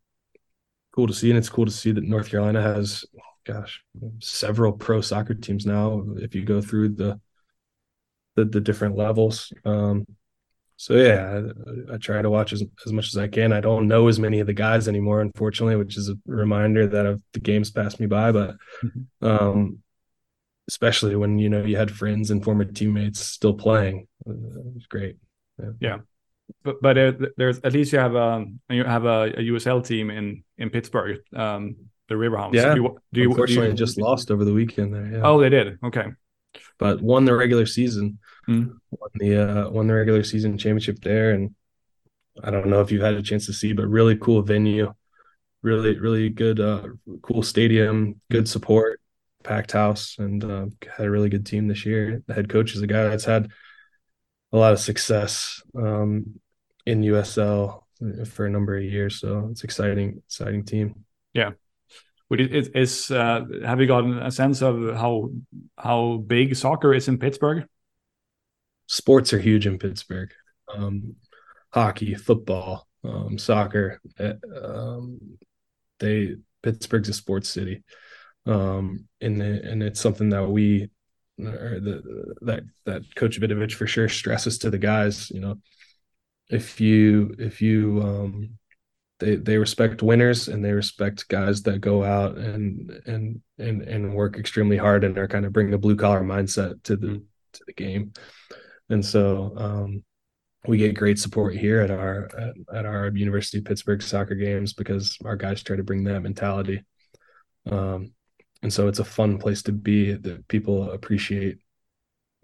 cool 0.94 1.08
to 1.08 1.14
see, 1.14 1.30
and 1.30 1.38
it's 1.38 1.50
cool 1.50 1.66
to 1.66 1.72
see 1.72 1.92
that 1.92 2.04
North 2.04 2.30
Carolina 2.30 2.62
has, 2.62 3.06
gosh, 3.44 3.84
several 4.20 4.72
pro 4.72 5.02
soccer 5.02 5.34
teams 5.34 5.66
now. 5.66 6.06
If 6.18 6.36
you 6.36 6.46
go 6.46 6.62
through 6.62 6.90
the 6.90 7.20
the, 8.36 8.46
the 8.46 8.62
different 8.62 8.96
levels. 8.98 9.52
Um, 9.64 10.06
so 10.78 10.96
yeah, 10.96 11.42
I, 11.90 11.94
I, 11.94 11.98
try 11.98 12.22
to 12.22 12.30
watch 12.30 12.52
as, 12.52 12.64
as 12.86 12.92
much 12.92 13.08
as 13.08 13.18
I 13.18 13.28
can. 13.28 13.54
I 13.54 13.62
don't 13.62 13.88
know 13.88 14.08
as 14.08 14.20
many 14.20 14.40
of 14.40 14.48
the 14.48 14.54
guys 14.54 14.88
anymore, 14.88 15.22
unfortunately, 15.22 15.78
which 15.78 15.98
is 15.98 16.10
a 16.10 16.18
reminder 16.26 16.86
that 16.88 17.06
of 17.06 17.22
the 17.34 17.40
games 17.40 17.72
passed 17.72 18.00
me 18.00 18.08
by. 18.08 18.32
But 18.34 18.56
mm-hmm. 18.84 19.26
um, 19.26 19.80
especially 20.68 21.16
when 21.16 21.40
you 21.40 21.50
know 21.50 21.64
you 21.64 21.78
had 21.78 21.92
friends 21.92 22.30
and 22.30 22.44
former 22.44 22.66
teammates 22.66 23.22
still 23.22 23.54
playing, 23.54 24.08
uh, 24.28 24.34
it 24.34 24.74
was 24.76 24.86
great. 24.88 25.16
Yeah. 25.58 25.72
yeah. 25.80 25.98
But 26.64 26.82
but 26.82 26.98
uh, 26.98 27.14
there's 27.38 27.60
at 27.60 27.72
least 27.72 27.94
you 27.94 28.00
have 28.00 28.16
a 28.16 28.46
you 28.70 28.84
have 28.84 29.06
a, 29.06 29.24
a 29.24 29.42
USL 29.52 29.86
team 29.86 30.10
in 30.10 30.44
in 30.58 30.70
Pittsburgh, 30.70 31.20
um, 31.34 31.78
the 32.10 32.16
Riverhounds. 32.16 32.54
Yeah. 32.54 32.76
Do 32.76 32.82
you, 32.82 32.98
do 33.14 33.22
you, 33.22 33.30
Unfortunately, 33.30 33.68
do 33.68 33.72
you, 33.72 33.78
just 33.78 33.98
lost 34.02 34.30
over 34.30 34.44
the 34.44 34.54
weekend 34.54 34.94
there. 34.94 35.06
Yeah. 35.06 35.22
Oh, 35.24 35.40
they 35.40 35.50
did. 35.50 35.80
Okay. 35.84 36.08
But 36.78 37.02
won 37.02 37.26
the 37.26 37.36
regular 37.36 37.66
season 37.66 38.20
mm. 38.48 38.74
won 38.92 39.10
the 39.16 39.38
uh, 39.38 39.70
won 39.70 39.88
the 39.88 39.94
regular 39.94 40.24
season 40.24 40.58
championship 40.58 41.00
there, 41.02 41.32
and 41.32 41.56
I 42.44 42.52
don't 42.52 42.68
know 42.68 42.82
if 42.82 42.92
you've 42.92 43.02
had 43.02 43.16
a 43.16 43.24
chance 43.24 43.46
to 43.48 43.54
see, 43.54 43.74
but 43.74 43.88
really 43.88 44.16
cool 44.18 44.42
venue, 44.42 44.94
really 45.62 46.00
really 46.00 46.30
good, 46.30 46.60
uh, 46.60 46.88
cool 47.22 47.44
stadium, 47.44 48.22
good 48.32 48.48
support, 48.48 49.02
packed 49.44 49.72
house, 49.72 50.16
and 50.20 50.44
uh, 50.44 50.66
had 50.96 51.08
a 51.08 51.12
really 51.12 51.30
good 51.30 51.46
team 51.46 51.68
this 51.68 51.86
year. 51.86 52.22
The 52.28 52.34
head 52.34 52.50
coach 52.50 52.76
is 52.76 52.82
a 52.82 52.88
guy 52.88 53.04
that's 53.04 53.26
had 53.26 53.50
a 54.52 54.58
lot 54.58 54.74
of 54.74 54.80
success 54.80 55.62
um, 55.76 56.40
in 56.86 57.02
USL 57.02 57.82
for 58.28 58.46
a 58.46 58.50
number 58.50 58.78
of 58.78 58.84
years, 58.84 59.20
so 59.20 59.50
it's 59.52 59.64
exciting, 59.64 60.22
exciting 60.28 60.66
team. 60.66 61.06
Yeah. 61.34 61.52
It 62.32 62.76
is 62.76 63.12
uh, 63.12 63.46
have 63.64 63.80
you 63.80 63.88
gotten 63.88 64.18
a 64.18 64.32
sense 64.32 64.62
of 64.62 64.96
how 64.96 65.30
how 65.78 66.18
big 66.26 66.56
soccer 66.56 66.94
is 66.94 67.08
in 67.08 67.20
Pittsburgh? 67.20 67.68
sports 68.88 69.34
are 69.34 69.40
huge 69.40 69.68
in 69.68 69.78
Pittsburgh. 69.78 70.32
Um, 70.74 71.16
hockey, 71.72 72.16
football, 72.16 72.88
um, 73.04 73.38
soccer. 73.38 74.02
Eh, 74.20 74.34
um, 74.64 75.20
they 76.00 76.36
Pittsburgh's 76.64 77.10
a 77.10 77.14
sports 77.14 77.50
city, 77.50 77.84
um, 78.46 79.08
and 79.22 79.42
and 79.42 79.84
it's 79.84 80.02
something 80.02 80.30
that 80.30 80.48
we 80.48 80.90
or 81.40 81.80
the 81.80 82.36
that 82.42 82.64
that 82.86 83.16
Coach 83.16 83.40
Vidovic 83.40 83.74
for 83.74 83.88
sure 83.88 84.10
stresses 84.10 84.58
to 84.60 84.70
the 84.70 84.78
guys. 84.78 85.30
You 85.30 85.42
know, 85.42 85.56
if 86.50 86.82
you 86.82 87.36
if 87.38 87.62
you 87.62 88.02
um, 88.02 88.58
they 89.26 89.36
they 89.38 89.58
respect 89.58 90.04
winners 90.04 90.48
and 90.48 90.64
they 90.64 90.72
respect 90.72 91.28
guys 91.28 91.64
that 91.64 91.82
go 91.82 92.04
out 92.04 92.38
and 92.38 92.92
and 93.08 93.42
and 93.58 93.82
and 93.82 94.14
work 94.14 94.38
extremely 94.38 94.78
hard 94.78 95.04
and 95.04 95.18
are 95.18 95.28
kind 95.28 95.46
of 95.46 95.54
bring 95.54 95.74
a 95.74 95.80
blue 95.80 95.96
collar 95.96 96.22
mindset 96.22 96.82
to 96.84 96.96
the 96.96 97.08
mm-hmm. 97.08 97.24
to 97.54 97.62
the 97.66 97.74
game. 97.74 98.14
And 98.90 99.04
so 99.04 99.54
um, 99.58 100.04
we 100.68 100.78
get 100.78 100.96
great 100.96 101.18
support 101.18 101.56
here 101.56 101.82
at 101.82 101.90
our 101.90 102.30
at, 102.38 102.78
at, 102.78 102.86
our 102.86 103.10
University 103.16 103.58
of 103.58 103.66
Pittsburgh 103.66 104.02
soccer 104.02 104.36
games 104.36 104.74
because 104.74 105.18
our 105.26 105.36
guys 105.36 105.64
try 105.64 105.76
to 105.76 105.84
bring 105.84 106.04
that 106.04 106.22
mentality. 106.22 106.84
Um, 107.66 108.14
and 108.62 108.72
so 108.72 108.88
it's 108.88 109.00
a 109.00 109.06
fun 109.06 109.40
place 109.40 109.64
to 109.64 109.72
be 109.72 110.14
that 110.14 110.48
people 110.48 110.92
appreciate 110.92 111.58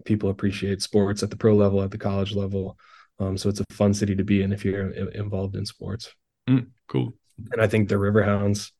people 0.04 0.30
appreciate 0.30 0.82
sports 0.82 1.22
at 1.22 1.30
the 1.30 1.36
pro 1.36 1.54
level 1.54 1.80
at 1.80 1.92
the 1.92 1.98
college 1.98 2.34
level 2.34 2.76
um, 3.20 3.38
so 3.38 3.48
it's 3.48 3.60
a 3.60 3.64
fun 3.70 3.94
city 3.94 4.16
to 4.16 4.24
be 4.24 4.42
in 4.42 4.52
if 4.52 4.64
you're 4.64 4.90
involved 5.10 5.54
in 5.54 5.64
sports 5.64 6.12
mm, 6.48 6.66
cool. 6.88 7.14
And 7.50 7.60
i 7.60 7.66
think 7.66 7.88
the 7.88 7.96
riverhounds 7.96 8.70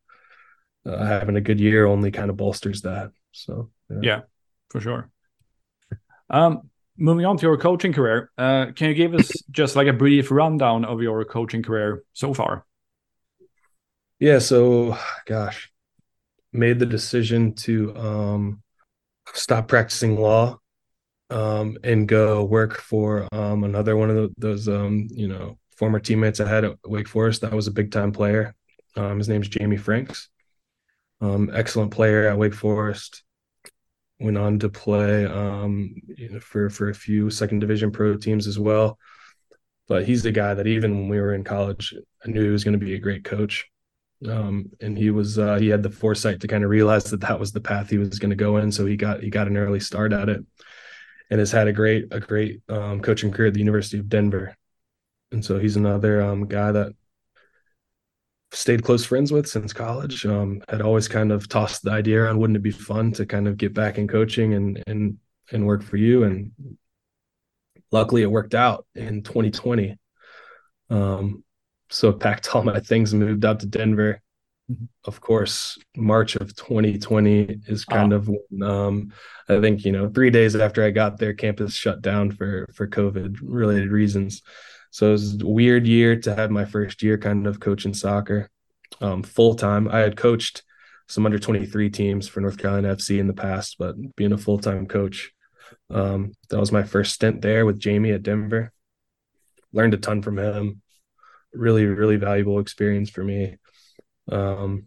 uh, 0.87 1.05
having 1.05 1.37
a 1.37 1.41
good 1.41 1.61
year 1.61 1.87
only 1.87 2.11
kind 2.11 2.31
of 2.31 2.37
bolsters 2.37 2.83
that 2.83 3.13
so 3.33 3.71
yeah, 3.91 3.99
yeah 4.03 4.21
for 4.71 4.81
sure. 4.81 5.11
Um, 6.31 6.71
moving 6.97 7.27
on 7.27 7.37
to 7.37 7.43
your 7.47 7.59
coaching 7.59 7.93
career 7.93 8.31
uh, 8.39 8.67
can 8.75 8.89
you 8.89 8.95
give 8.95 9.15
us 9.15 9.31
just 9.51 9.77
like 9.77 9.87
a 9.87 9.93
brief 9.93 10.31
rundown 10.31 10.85
of 10.85 11.03
your 11.03 11.25
coaching 11.25 11.63
career 11.63 12.05
so 12.13 12.35
far? 12.35 12.67
Yeah 14.19 14.39
so 14.39 14.97
gosh 15.27 15.71
made 16.53 16.79
the 16.79 16.87
decision 16.87 17.55
to 17.55 17.97
um, 17.97 18.63
stop 19.33 19.69
practicing 19.69 20.19
law 20.19 20.59
um, 21.31 21.79
and 21.83 22.07
go 22.07 22.45
work 22.45 22.79
for 22.79 23.27
um, 23.33 23.65
another 23.65 23.97
one 23.97 24.11
of 24.11 24.17
the, 24.17 24.31
those 24.37 24.69
um, 24.69 25.09
you 25.11 25.29
know 25.29 25.59
former 25.77 25.99
teammates 25.99 26.41
I 26.41 26.49
had 26.49 26.65
at 26.65 26.77
Wake 26.85 27.09
Forest. 27.09 27.41
That 27.41 27.53
was 27.53 27.67
a 27.67 27.73
big 27.73 27.91
time 27.91 28.13
player. 28.13 28.55
Um, 28.97 29.19
his 29.19 29.29
name's 29.29 29.49
Jamie 29.49 29.77
Franks. 29.77 30.29
Um, 31.21 31.51
excellent 31.53 31.93
player 31.93 32.29
at 32.29 32.39
Wake 32.39 32.55
Forest. 32.55 33.23
Went 34.21 34.39
on 34.39 34.59
to 34.61 34.69
play 34.69 35.25
um, 35.27 35.95
you 36.07 36.31
know, 36.31 36.41
for 36.41 36.71
for 36.71 36.91
a 36.91 36.95
few 36.95 37.31
second 37.31 37.61
division 37.61 37.91
pro 37.91 38.17
teams 38.17 38.47
as 38.47 38.59
well. 38.59 38.99
But 39.89 40.05
he's 40.05 40.23
the 40.23 40.33
guy 40.33 40.55
that 40.55 40.67
even 40.67 40.97
when 40.97 41.09
we 41.09 41.21
were 41.21 41.35
in 41.35 41.45
college, 41.45 41.95
I 42.25 42.31
knew 42.31 42.43
he 42.43 42.51
was 42.51 42.65
going 42.65 42.79
to 42.79 42.85
be 42.85 42.95
a 42.95 43.01
great 43.01 43.25
coach. 43.25 43.69
Um, 44.29 44.71
and 44.81 44.97
he 44.97 45.11
was 45.11 45.39
uh, 45.39 45.59
he 45.59 45.69
had 45.69 45.83
the 45.83 45.91
foresight 45.91 46.41
to 46.41 46.49
kind 46.49 46.63
of 46.63 46.71
realize 46.71 47.05
that 47.05 47.21
that 47.23 47.41
was 47.41 47.53
the 47.53 47.61
path 47.61 47.91
he 47.91 47.99
was 47.99 48.19
going 48.19 48.31
to 48.31 48.37
go 48.37 48.59
in. 48.59 48.71
So 48.71 48.87
he 48.87 48.97
got 48.97 49.23
he 49.23 49.31
got 49.31 49.49
an 49.49 49.57
early 49.57 49.81
start 49.81 50.13
at 50.13 50.29
it, 50.29 50.45
and 51.31 51.41
has 51.41 51.51
had 51.51 51.67
a 51.67 51.73
great 51.73 52.07
a 52.13 52.21
great 52.21 52.63
um, 52.69 53.01
coaching 53.01 53.33
career 53.33 53.49
at 53.49 53.55
the 53.55 53.61
University 53.61 53.99
of 53.99 54.09
Denver. 54.09 54.57
And 55.33 55.45
so 55.45 55.59
he's 55.59 55.77
another 55.77 56.23
um, 56.23 56.47
guy 56.47 56.73
that 56.73 56.93
stayed 58.53 58.85
close 58.85 59.05
friends 59.05 59.33
with 59.33 59.49
since 59.49 59.73
college. 59.73 60.27
Um, 60.27 60.63
had 60.69 60.83
always 60.83 61.09
kind 61.09 61.33
of 61.33 61.49
tossed 61.49 61.83
the 61.83 61.91
idea 61.91 62.23
around, 62.23 62.39
wouldn't 62.39 62.57
it 62.57 62.63
be 62.63 62.71
fun 62.71 63.13
to 63.13 63.27
kind 63.27 63.49
of 63.49 63.57
get 63.57 63.75
back 63.75 63.99
in 63.99 64.07
coaching 64.07 64.55
and 64.55 64.83
and 64.87 65.19
and 65.51 65.67
work 65.67 65.83
for 65.83 65.97
you? 65.97 66.25
And 66.25 66.53
luckily, 67.91 68.23
it 68.23 68.31
worked 68.31 68.55
out 68.55 68.87
in 68.95 69.23
2020. 69.23 69.99
Um, 70.91 71.43
so 71.91 72.11
I 72.11 72.13
packed 72.13 72.55
all 72.55 72.63
my 72.63 72.81
things 72.81 73.13
and 73.13 73.23
moved 73.23 73.45
out 73.45 73.61
to 73.61 73.67
Denver. 73.67 74.21
Mm-hmm. 74.71 74.85
Of 75.05 75.21
course, 75.21 75.79
March 75.97 76.37
of 76.37 76.55
2020 76.55 77.63
is 77.67 77.85
kind 77.85 78.13
oh. 78.13 78.17
of 78.17 78.29
when 78.29 78.63
um, 78.63 79.13
I 79.49 79.61
think 79.61 79.85
you 79.85 79.93
know 79.93 80.09
three 80.09 80.31
days 80.31 80.55
after 80.55 80.85
I 80.85 80.91
got 80.91 81.19
there, 81.19 81.35
campus 81.35 81.75
shut 81.75 82.03
down 82.03 82.31
for 82.31 82.69
for 82.75 82.87
COVID 82.87 83.39
related 83.43 83.91
reasons. 83.91 84.43
So 84.93 85.09
it 85.09 85.13
was 85.13 85.43
a 85.43 85.47
weird 85.47 85.87
year 85.87 86.15
to 86.21 86.35
have 86.35 86.53
my 86.53 86.65
first 86.65 87.03
year 87.03 87.19
kind 87.19 87.49
of 87.49 87.59
coaching 87.59 87.95
soccer 87.95 88.49
um, 89.01 89.25
full 89.25 89.57
time. 89.57 89.89
I 89.89 89.99
had 89.99 90.17
coached 90.17 90.63
some 91.09 91.27
under 91.27 91.41
23 91.41 91.91
teams 91.91 92.29
for 92.29 92.41
North 92.41 92.59
Carolina 92.59 92.95
FC 92.95 93.19
in 93.19 93.27
the 93.27 93.33
past, 93.33 93.77
but 93.79 93.97
being 94.15 94.33
a 94.33 94.39
full 94.39 94.59
time 94.59 94.87
coach, 94.87 95.33
um, 95.91 96.33
that 96.51 96.61
was 96.61 96.71
my 96.71 96.85
first 96.85 97.15
stint 97.15 97.43
there 97.43 97.67
with 97.67 97.81
Jamie 97.81 98.13
at 98.13 98.23
Denver. 98.23 98.71
Learned 99.73 99.95
a 99.95 99.97
ton 99.97 100.23
from 100.23 100.39
him 100.39 100.83
really 101.53 101.85
really 101.85 102.17
valuable 102.17 102.59
experience 102.59 103.11
for 103.11 103.23
me 103.23 103.57
um 104.31 104.87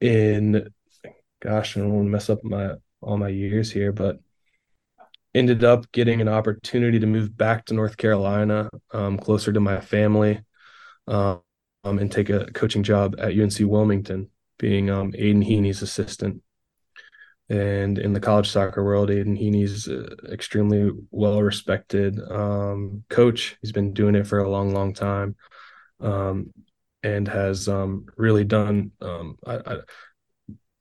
in 0.00 0.68
gosh 1.40 1.76
i 1.76 1.80
don't 1.80 1.92
want 1.92 2.06
to 2.06 2.10
mess 2.10 2.28
up 2.28 2.42
my 2.44 2.72
all 3.00 3.16
my 3.16 3.28
years 3.28 3.70
here 3.70 3.92
but 3.92 4.18
ended 5.36 5.62
up 5.64 5.90
getting 5.92 6.20
an 6.20 6.28
opportunity 6.28 6.98
to 6.98 7.06
move 7.06 7.36
back 7.36 7.64
to 7.66 7.74
north 7.74 7.96
carolina 7.96 8.68
um, 8.92 9.18
closer 9.18 9.52
to 9.52 9.60
my 9.60 9.80
family 9.80 10.40
um, 11.06 11.40
and 11.84 12.10
take 12.10 12.30
a 12.30 12.46
coaching 12.52 12.82
job 12.82 13.14
at 13.18 13.38
unc 13.38 13.58
wilmington 13.60 14.28
being 14.58 14.90
um, 14.90 15.12
aidan 15.16 15.42
heaney's 15.42 15.82
assistant 15.82 16.42
and 17.48 17.98
in 17.98 18.12
the 18.12 18.20
college 18.20 18.50
soccer 18.50 18.82
world, 18.82 19.10
Aidan 19.10 19.36
Heaney's 19.36 19.88
extremely 20.28 20.90
well 21.12 21.40
respected 21.42 22.18
um, 22.28 23.04
coach. 23.08 23.56
He's 23.62 23.70
been 23.70 23.92
doing 23.92 24.16
it 24.16 24.26
for 24.26 24.40
a 24.40 24.50
long, 24.50 24.74
long 24.74 24.92
time, 24.92 25.36
um, 26.00 26.52
and 27.04 27.28
has 27.28 27.68
um, 27.68 28.06
really 28.16 28.42
done. 28.42 28.90
I, 29.00 29.26
I, 29.46 29.78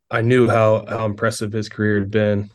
I 0.10 0.22
knew 0.22 0.48
how 0.48 0.86
how 0.88 1.06
impressive 1.06 1.52
his 1.52 1.70
career 1.70 2.00
had 2.00 2.10
been 2.10 2.50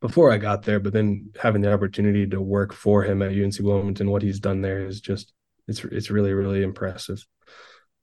before 0.00 0.30
I 0.30 0.38
got 0.38 0.62
there, 0.62 0.80
but 0.80 0.92
then 0.92 1.30
having 1.40 1.62
the 1.62 1.72
opportunity 1.72 2.26
to 2.28 2.40
work 2.40 2.72
for 2.72 3.02
him 3.02 3.22
at 3.22 3.32
UNC 3.32 3.58
Wilmington, 3.60 4.10
what 4.10 4.22
he's 4.22 4.40
done 4.40 4.62
there 4.62 4.86
is 4.86 5.00
just 5.00 5.32
it's 5.66 5.84
it's 5.84 6.10
really 6.10 6.32
really 6.32 6.62
impressive. 6.62 7.24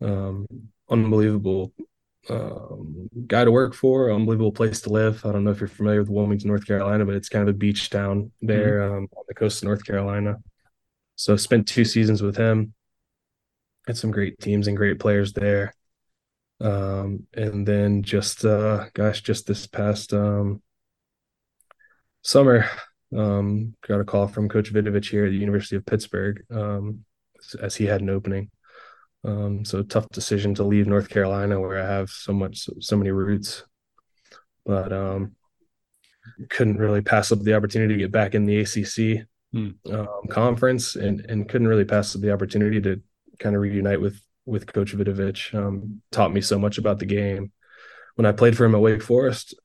Um, 0.01 0.45
unbelievable 0.89 1.73
um, 2.29 3.09
guy 3.27 3.45
to 3.45 3.51
work 3.51 3.73
for, 3.73 4.11
unbelievable 4.11 4.51
place 4.51 4.81
to 4.81 4.89
live. 4.89 5.25
I 5.25 5.31
don't 5.31 5.43
know 5.43 5.51
if 5.51 5.59
you're 5.59 5.67
familiar 5.67 5.99
with 5.99 6.09
Wilmington, 6.09 6.47
North 6.47 6.65
Carolina, 6.65 7.05
but 7.05 7.15
it's 7.15 7.29
kind 7.29 7.47
of 7.47 7.55
a 7.55 7.57
beach 7.57 7.89
town 7.89 8.31
there 8.41 8.79
mm-hmm. 8.79 8.97
um, 8.97 9.07
on 9.15 9.23
the 9.27 9.33
coast 9.33 9.61
of 9.61 9.67
North 9.67 9.85
Carolina. 9.85 10.37
So 11.15 11.35
spent 11.37 11.67
two 11.67 11.85
seasons 11.85 12.21
with 12.21 12.35
him. 12.35 12.73
Had 13.87 13.97
some 13.97 14.11
great 14.11 14.39
teams 14.39 14.67
and 14.67 14.75
great 14.75 14.99
players 14.99 15.33
there. 15.33 15.73
Um, 16.59 17.27
and 17.33 17.67
then 17.67 18.03
just 18.03 18.43
uh, 18.45 18.85
gosh, 18.93 19.21
just 19.21 19.45
this 19.45 19.67
past 19.67 20.13
um, 20.13 20.61
summer, 22.25 22.67
um, 23.15 23.75
got 23.87 24.01
a 24.01 24.03
call 24.03 24.27
from 24.27 24.49
Coach 24.49 24.73
Vidovic 24.73 25.09
here 25.09 25.25
at 25.25 25.29
the 25.29 25.37
University 25.37 25.75
of 25.75 25.85
Pittsburgh 25.85 26.43
um, 26.51 27.05
as 27.61 27.75
he 27.75 27.85
had 27.85 28.01
an 28.01 28.09
opening. 28.09 28.49
Um, 29.23 29.63
so 29.63 29.83
tough 29.83 30.09
decision 30.09 30.55
to 30.55 30.63
leave 30.63 30.87
North 30.87 31.09
Carolina 31.09 31.59
where 31.59 31.81
I 31.81 31.85
have 31.85 32.09
so 32.09 32.33
much, 32.33 32.59
so, 32.59 32.73
so 32.79 32.97
many 32.97 33.11
roots, 33.11 33.63
but 34.65 34.91
um, 34.91 35.35
couldn't 36.49 36.77
really 36.77 37.01
pass 37.01 37.31
up 37.31 37.39
the 37.39 37.53
opportunity 37.53 37.93
to 37.93 37.99
get 37.99 38.11
back 38.11 38.33
in 38.33 38.45
the 38.45 38.59
ACC 38.59 39.27
hmm. 39.51 39.69
um, 39.93 40.27
conference, 40.29 40.95
and 40.95 41.21
and 41.21 41.47
couldn't 41.47 41.67
really 41.67 41.85
pass 41.85 42.15
up 42.15 42.21
the 42.21 42.33
opportunity 42.33 42.81
to 42.81 43.01
kind 43.39 43.55
of 43.55 43.61
reunite 43.61 44.01
with 44.01 44.19
with 44.45 44.71
Coach 44.71 44.95
Vidovic. 44.95 45.53
Um, 45.53 46.01
taught 46.11 46.33
me 46.33 46.41
so 46.41 46.59
much 46.59 46.77
about 46.77 46.99
the 46.99 47.05
game 47.05 47.51
when 48.15 48.25
I 48.25 48.31
played 48.31 48.57
for 48.57 48.65
him 48.65 48.75
at 48.75 48.81
Wake 48.81 49.03
Forest, 49.03 49.55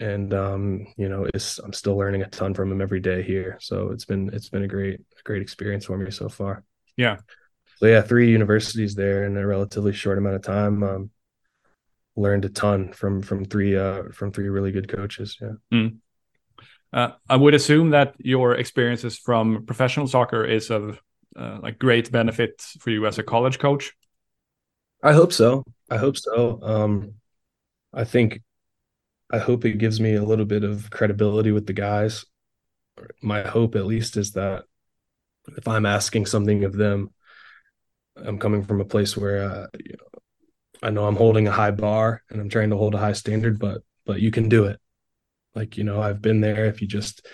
and 0.00 0.32
um, 0.34 0.86
you 0.96 1.08
know, 1.08 1.26
it's 1.32 1.58
I'm 1.58 1.72
still 1.72 1.96
learning 1.96 2.22
a 2.22 2.28
ton 2.28 2.54
from 2.54 2.72
him 2.72 2.80
every 2.80 3.00
day 3.00 3.22
here. 3.22 3.58
So 3.60 3.90
it's 3.90 4.04
been 4.04 4.30
it's 4.32 4.48
been 4.48 4.64
a 4.64 4.68
great 4.68 5.00
great 5.24 5.42
experience 5.42 5.86
for 5.86 5.96
me 5.96 6.10
so 6.10 6.28
far. 6.28 6.64
Yeah, 6.96 7.18
so 7.82 7.86
yeah, 7.86 8.02
three 8.02 8.30
universities 8.30 8.94
there 8.94 9.24
in 9.24 9.36
a 9.36 9.44
relatively 9.44 9.92
short 9.92 10.16
amount 10.16 10.36
of 10.36 10.42
time. 10.42 10.82
Um, 10.84 11.10
learned 12.14 12.44
a 12.44 12.48
ton 12.48 12.92
from 12.92 13.22
from 13.22 13.44
three 13.44 13.76
uh, 13.76 14.04
from 14.12 14.30
three 14.30 14.48
really 14.48 14.70
good 14.70 14.88
coaches. 14.88 15.36
Yeah. 15.40 15.52
Mm. 15.72 15.96
Uh, 16.92 17.12
I 17.28 17.36
would 17.36 17.54
assume 17.54 17.90
that 17.90 18.14
your 18.18 18.54
experiences 18.54 19.18
from 19.18 19.64
professional 19.66 20.06
soccer 20.06 20.44
is 20.44 20.70
of 20.70 21.00
uh, 21.34 21.58
like 21.62 21.78
great 21.78 22.12
benefit 22.12 22.60
for 22.78 22.90
you 22.90 23.06
as 23.06 23.18
a 23.18 23.22
college 23.22 23.58
coach. 23.58 23.92
I 25.02 25.12
hope 25.12 25.32
so. 25.32 25.64
I 25.90 25.96
hope 25.96 26.16
so. 26.16 26.60
Um, 26.62 27.14
I 27.92 28.04
think 28.04 28.42
I 29.32 29.38
hope 29.38 29.64
it 29.64 29.78
gives 29.78 30.00
me 30.00 30.14
a 30.14 30.22
little 30.22 30.44
bit 30.44 30.62
of 30.62 30.90
credibility 30.90 31.52
with 31.52 31.66
the 31.66 31.72
guys. 31.72 32.24
My 33.22 33.42
hope, 33.42 33.74
at 33.74 33.86
least, 33.86 34.16
is 34.16 34.32
that 34.32 34.64
if 35.56 35.66
I'm 35.66 35.86
asking 35.86 36.26
something 36.26 36.64
of 36.64 36.74
them, 36.74 37.10
I'm 38.16 38.38
coming 38.38 38.62
from 38.62 38.80
a 38.80 38.84
place 38.84 39.16
where 39.16 39.42
uh, 39.42 39.66
you 39.78 39.96
know, 39.96 40.20
I 40.82 40.90
know 40.90 41.06
I'm 41.06 41.16
holding 41.16 41.48
a 41.48 41.52
high 41.52 41.70
bar 41.70 42.22
and 42.30 42.40
I'm 42.40 42.48
trying 42.48 42.70
to 42.70 42.76
hold 42.76 42.94
a 42.94 42.98
high 42.98 43.12
standard, 43.14 43.58
but 43.58 43.82
but 44.04 44.20
you 44.20 44.30
can 44.30 44.48
do 44.48 44.64
it. 44.64 44.78
Like 45.54 45.76
you 45.78 45.84
know, 45.84 46.00
I've 46.00 46.20
been 46.20 46.40
there. 46.40 46.66
If 46.66 46.82
you 46.82 46.88
just 46.88 47.26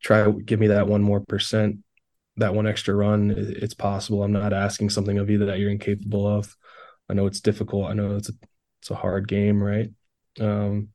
try 0.00 0.30
give 0.30 0.60
me 0.60 0.68
that 0.68 0.86
one 0.86 1.02
more 1.02 1.20
percent, 1.20 1.78
that 2.36 2.54
one 2.54 2.66
extra 2.66 2.94
run, 2.94 3.34
it's 3.36 3.74
possible. 3.74 4.22
I'm 4.22 4.32
not 4.32 4.52
asking 4.52 4.90
something 4.90 5.18
of 5.18 5.28
you 5.28 5.38
that 5.46 5.58
you're 5.58 5.70
incapable 5.70 6.26
of. 6.26 6.56
I 7.08 7.14
know 7.14 7.26
it's 7.26 7.40
difficult. 7.40 7.90
I 7.90 7.94
know 7.94 8.16
it's 8.16 8.28
a 8.28 8.34
it's 8.80 8.90
a 8.90 8.94
hard 8.94 9.26
game, 9.26 9.62
right? 9.62 9.90
Um, 10.40 10.88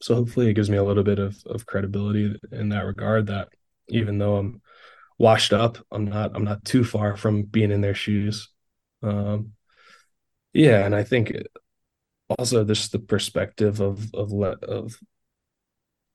so 0.00 0.14
hopefully 0.14 0.48
it 0.48 0.54
gives 0.54 0.70
me 0.70 0.76
a 0.76 0.84
little 0.84 1.04
bit 1.04 1.18
of 1.18 1.36
of 1.46 1.66
credibility 1.66 2.38
in 2.52 2.68
that 2.70 2.84
regard. 2.86 3.26
That 3.28 3.48
even 3.88 4.18
though 4.18 4.36
I'm 4.36 4.62
washed 5.18 5.52
up. 5.52 5.78
I'm 5.90 6.06
not 6.06 6.32
I'm 6.34 6.44
not 6.44 6.64
too 6.64 6.84
far 6.84 7.16
from 7.16 7.42
being 7.42 7.70
in 7.72 7.80
their 7.80 7.94
shoes. 7.94 8.48
Um, 9.02 9.52
Yeah, 10.52 10.84
and 10.84 10.94
I 10.94 11.04
think 11.04 11.32
also 12.38 12.64
just 12.64 12.92
the 12.92 12.98
perspective 12.98 13.80
of 13.80 14.14
of 14.14 14.32
of 14.62 14.98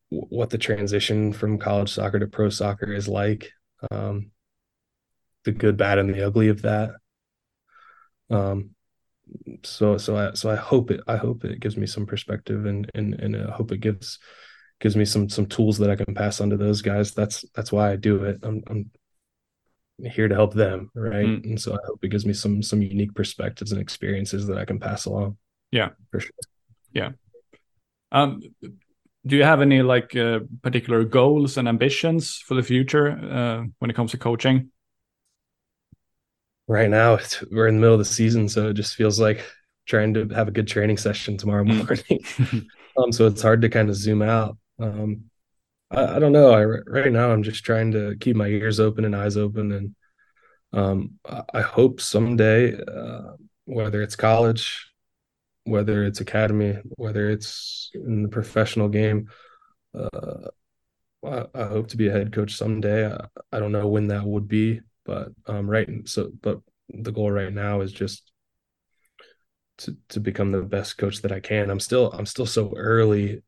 what 0.09 0.49
the 0.49 0.57
transition 0.57 1.33
from 1.33 1.57
college 1.57 1.89
soccer 1.91 2.19
to 2.19 2.27
pro 2.27 2.49
soccer 2.49 2.91
is 2.93 3.07
like, 3.07 3.51
um, 3.91 4.31
the 5.45 5.51
good, 5.51 5.77
bad, 5.77 5.97
and 5.97 6.13
the 6.13 6.25
ugly 6.25 6.49
of 6.49 6.61
that. 6.63 6.91
Um, 8.29 8.72
so 9.63 9.97
so 9.97 10.17
I 10.17 10.33
so 10.33 10.49
I 10.49 10.55
hope 10.55 10.91
it 10.91 11.01
I 11.07 11.17
hope 11.17 11.45
it 11.45 11.59
gives 11.59 11.77
me 11.77 11.87
some 11.87 12.05
perspective 12.05 12.65
and 12.65 12.89
and 12.93 13.13
and 13.15 13.35
I 13.35 13.51
hope 13.51 13.71
it 13.71 13.79
gives 13.79 14.19
gives 14.79 14.95
me 14.95 15.05
some 15.05 15.29
some 15.29 15.45
tools 15.45 15.77
that 15.77 15.89
I 15.89 15.95
can 15.95 16.13
pass 16.13 16.41
on 16.41 16.49
to 16.49 16.57
those 16.57 16.81
guys. 16.81 17.13
That's 17.13 17.45
that's 17.55 17.71
why 17.71 17.91
I 17.91 17.95
do 17.95 18.23
it. 18.23 18.39
I'm 18.43 18.63
I'm 18.67 18.91
here 19.99 20.27
to 20.27 20.35
help 20.35 20.53
them, 20.53 20.91
right? 20.95 21.25
Mm. 21.25 21.43
And 21.45 21.61
so 21.61 21.73
I 21.73 21.77
hope 21.87 22.03
it 22.03 22.09
gives 22.09 22.25
me 22.25 22.33
some 22.33 22.61
some 22.61 22.81
unique 22.81 23.13
perspectives 23.15 23.71
and 23.71 23.81
experiences 23.81 24.47
that 24.47 24.57
I 24.57 24.65
can 24.65 24.79
pass 24.79 25.05
along. 25.05 25.37
Yeah, 25.71 25.89
for 26.11 26.19
sure. 26.19 26.31
Yeah. 26.93 27.11
Um, 28.11 28.41
do 29.25 29.37
you 29.37 29.43
have 29.43 29.61
any 29.61 29.81
like 29.81 30.15
uh, 30.15 30.41
particular 30.61 31.03
goals 31.03 31.57
and 31.57 31.67
ambitions 31.67 32.37
for 32.37 32.55
the 32.55 32.63
future 32.63 33.09
uh, 33.09 33.63
when 33.79 33.89
it 33.89 33.95
comes 33.95 34.11
to 34.11 34.17
coaching? 34.17 34.69
Right 36.67 36.89
now, 36.89 37.19
we're 37.51 37.67
in 37.67 37.75
the 37.75 37.81
middle 37.81 37.95
of 37.95 37.99
the 37.99 38.05
season, 38.05 38.47
so 38.47 38.69
it 38.69 38.75
just 38.75 38.95
feels 38.95 39.19
like 39.19 39.43
trying 39.85 40.13
to 40.13 40.27
have 40.29 40.47
a 40.47 40.51
good 40.51 40.67
training 40.67 40.97
session 40.97 41.37
tomorrow 41.37 41.63
mm. 41.63 41.85
morning. 41.85 42.69
um, 42.97 43.11
so 43.11 43.27
it's 43.27 43.41
hard 43.41 43.61
to 43.61 43.69
kind 43.69 43.89
of 43.89 43.95
zoom 43.95 44.21
out. 44.21 44.57
Um, 44.79 45.25
I, 45.91 46.15
I, 46.15 46.19
don't 46.19 46.31
know. 46.31 46.53
I, 46.53 46.63
right 46.63 47.11
now, 47.11 47.31
I'm 47.31 47.43
just 47.43 47.65
trying 47.65 47.91
to 47.91 48.15
keep 48.19 48.35
my 48.35 48.47
ears 48.47 48.79
open 48.79 49.03
and 49.03 49.15
eyes 49.15 49.35
open, 49.35 49.71
and 49.73 49.95
um, 50.71 51.19
I, 51.25 51.43
I, 51.53 51.61
hope 51.61 51.99
someday, 51.99 52.75
uh, 52.75 53.33
whether 53.65 54.01
it's 54.01 54.15
college, 54.15 54.87
whether 55.65 56.03
it's 56.05 56.21
academy, 56.21 56.77
whether 56.95 57.29
it's 57.29 57.91
in 57.93 58.23
the 58.23 58.29
professional 58.29 58.89
game, 58.89 59.29
uh, 59.97 60.47
I, 61.25 61.45
I, 61.53 61.63
hope 61.65 61.89
to 61.89 61.97
be 61.97 62.07
a 62.07 62.11
head 62.11 62.33
coach 62.33 62.55
someday. 62.55 63.11
I, 63.11 63.27
I 63.51 63.59
don't 63.59 63.71
know 63.71 63.87
when 63.87 64.07
that 64.07 64.23
would 64.23 64.47
be, 64.47 64.81
but 65.05 65.29
um, 65.47 65.69
right. 65.69 65.89
So, 66.05 66.31
but 66.41 66.59
the 66.89 67.11
goal 67.11 67.31
right 67.31 67.53
now 67.53 67.81
is 67.81 67.91
just 67.91 68.31
to 69.79 69.95
to 70.09 70.19
become 70.19 70.51
the 70.51 70.61
best 70.61 70.97
coach 70.97 71.21
that 71.21 71.31
I 71.31 71.39
can. 71.39 71.69
I'm 71.69 71.79
still 71.79 72.11
I'm 72.11 72.25
still 72.25 72.45
so 72.45 72.73
early 72.75 73.41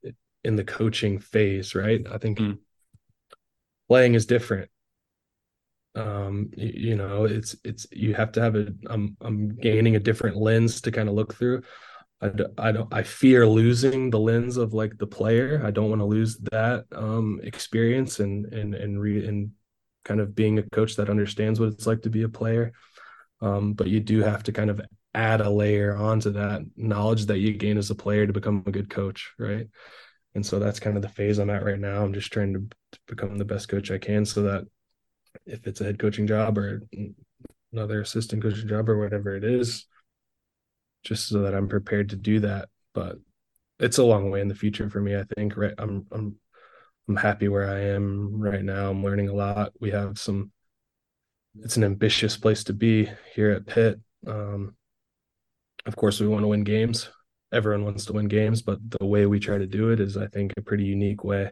in 0.44 0.56
the 0.56 0.64
coaching 0.64 1.20
phase, 1.20 1.76
right? 1.76 2.06
I 2.12 2.18
think 2.18 2.40
mm. 2.40 2.58
playing 3.88 4.14
is 4.16 4.26
different. 4.26 4.70
Um, 5.96 6.52
you, 6.56 6.90
you, 6.90 6.96
know, 6.96 7.24
it's 7.24 7.56
it's 7.64 7.88
you 7.92 8.14
have 8.16 8.32
to 8.34 8.42
have 8.42 8.56
a. 8.56 8.68
I'm 8.88 9.16
I'm 9.22 9.56
gaining 9.56 9.96
a 9.96 10.00
different 10.00 10.36
lens 10.36 10.82
to 10.82 10.92
kind 10.92 11.08
of 11.08 11.16
look 11.16 11.36
through. 11.36 11.64
I, 12.22 12.32
I 12.58 12.72
don't 12.72 12.94
I 12.94 13.04
fear 13.04 13.48
losing 13.48 14.10
the 14.10 14.20
lens 14.20 14.58
of 14.58 14.74
like 14.74 14.98
the 14.98 15.08
player. 15.08 15.62
I 15.64 15.72
don't 15.72 15.90
want 15.90 16.02
to 16.02 16.06
lose 16.06 16.38
that 16.52 16.86
um 16.94 17.40
experience 17.44 18.20
and 18.20 18.46
and 18.54 18.74
and 18.76 19.00
re 19.00 19.26
and 19.28 19.52
kind 20.06 20.22
of 20.22 20.36
being 20.36 20.58
a 20.60 20.64
coach 20.70 20.96
that 20.96 21.10
understands 21.10 21.60
what 21.60 21.70
it's 21.70 21.88
like 21.88 22.04
to 22.04 22.10
be 22.10 22.24
a 22.24 22.30
player. 22.30 22.72
Um, 23.42 23.74
but 23.74 23.88
you 23.88 24.00
do 24.00 24.22
have 24.22 24.44
to 24.44 24.54
kind 24.54 24.70
of 24.70 24.80
add 25.14 25.42
a 25.42 25.50
layer 25.50 25.96
onto 25.96 26.32
that 26.32 26.62
knowledge 26.78 27.26
that 27.26 27.40
you 27.40 27.54
gain 27.54 27.78
as 27.78 27.90
a 27.90 27.96
player 27.96 28.26
to 28.26 28.34
become 28.34 28.64
a 28.66 28.72
good 28.72 28.90
coach, 28.90 29.34
right? 29.38 29.68
And 30.36 30.46
so 30.46 30.60
that's 30.60 30.80
kind 30.80 30.96
of 30.96 31.02
the 31.02 31.10
phase 31.10 31.40
I'm 31.40 31.50
at 31.50 31.64
right 31.64 31.80
now. 31.80 32.04
I'm 32.04 32.14
just 32.14 32.32
trying 32.32 32.54
to, 32.54 32.68
become 33.08 33.38
the 33.38 33.44
best 33.44 33.68
coach 33.68 33.92
I 33.92 33.98
can 33.98 34.24
so 34.26 34.44
that 34.44 34.64
if 35.46 35.68
it's 35.68 35.82
a 35.82 35.84
head 35.84 36.00
coaching 36.00 36.26
job 36.28 36.58
or 36.58 36.82
another 37.74 38.00
assistant 38.00 38.42
coaching 38.42 38.70
job 38.70 38.90
or 38.90 38.98
whatever 38.98 39.36
it 39.36 39.44
is, 39.44 39.86
just 41.04 41.28
so 41.28 41.42
that 41.42 41.54
I'm 41.54 41.68
prepared 41.68 42.10
to 42.10 42.16
do 42.16 42.40
that. 42.40 42.70
But 42.94 43.18
it's 43.80 43.98
a 43.98 44.04
long 44.04 44.32
way 44.32 44.40
in 44.40 44.48
the 44.48 44.56
future 44.56 44.90
for 44.90 45.02
me. 45.02 45.16
I 45.16 45.26
think. 45.36 45.58
Right, 45.58 45.74
I'm 45.78 46.08
I'm 46.12 46.38
I'm 47.08 47.16
happy 47.16 47.48
where 47.48 47.70
I 47.70 47.82
am 47.82 48.42
right 48.42 48.64
now. 48.64 48.90
I'm 48.90 49.04
learning 49.04 49.30
a 49.30 49.34
lot. 49.34 49.74
We 49.80 49.92
have 49.92 50.18
some. 50.18 50.52
It's 51.60 51.78
an 51.78 51.84
ambitious 51.84 52.36
place 52.36 52.64
to 52.66 52.74
be 52.74 53.10
here 53.34 53.52
at 53.52 53.66
Pitt. 53.66 54.00
Um, 54.28 54.76
of 55.86 55.96
course, 55.96 56.20
we 56.20 56.28
want 56.28 56.44
to 56.44 56.48
win 56.48 56.64
games. 56.64 57.10
Everyone 57.54 57.86
wants 57.86 58.06
to 58.06 58.14
win 58.14 58.28
games, 58.28 58.62
but 58.62 58.80
the 59.00 59.06
way 59.06 59.26
we 59.26 59.40
try 59.40 59.58
to 59.58 59.68
do 59.68 59.92
it 59.92 60.00
is, 60.00 60.18
I 60.18 60.28
think, 60.28 60.54
a 60.58 60.62
pretty 60.62 60.84
unique 60.84 61.24
way. 61.24 61.52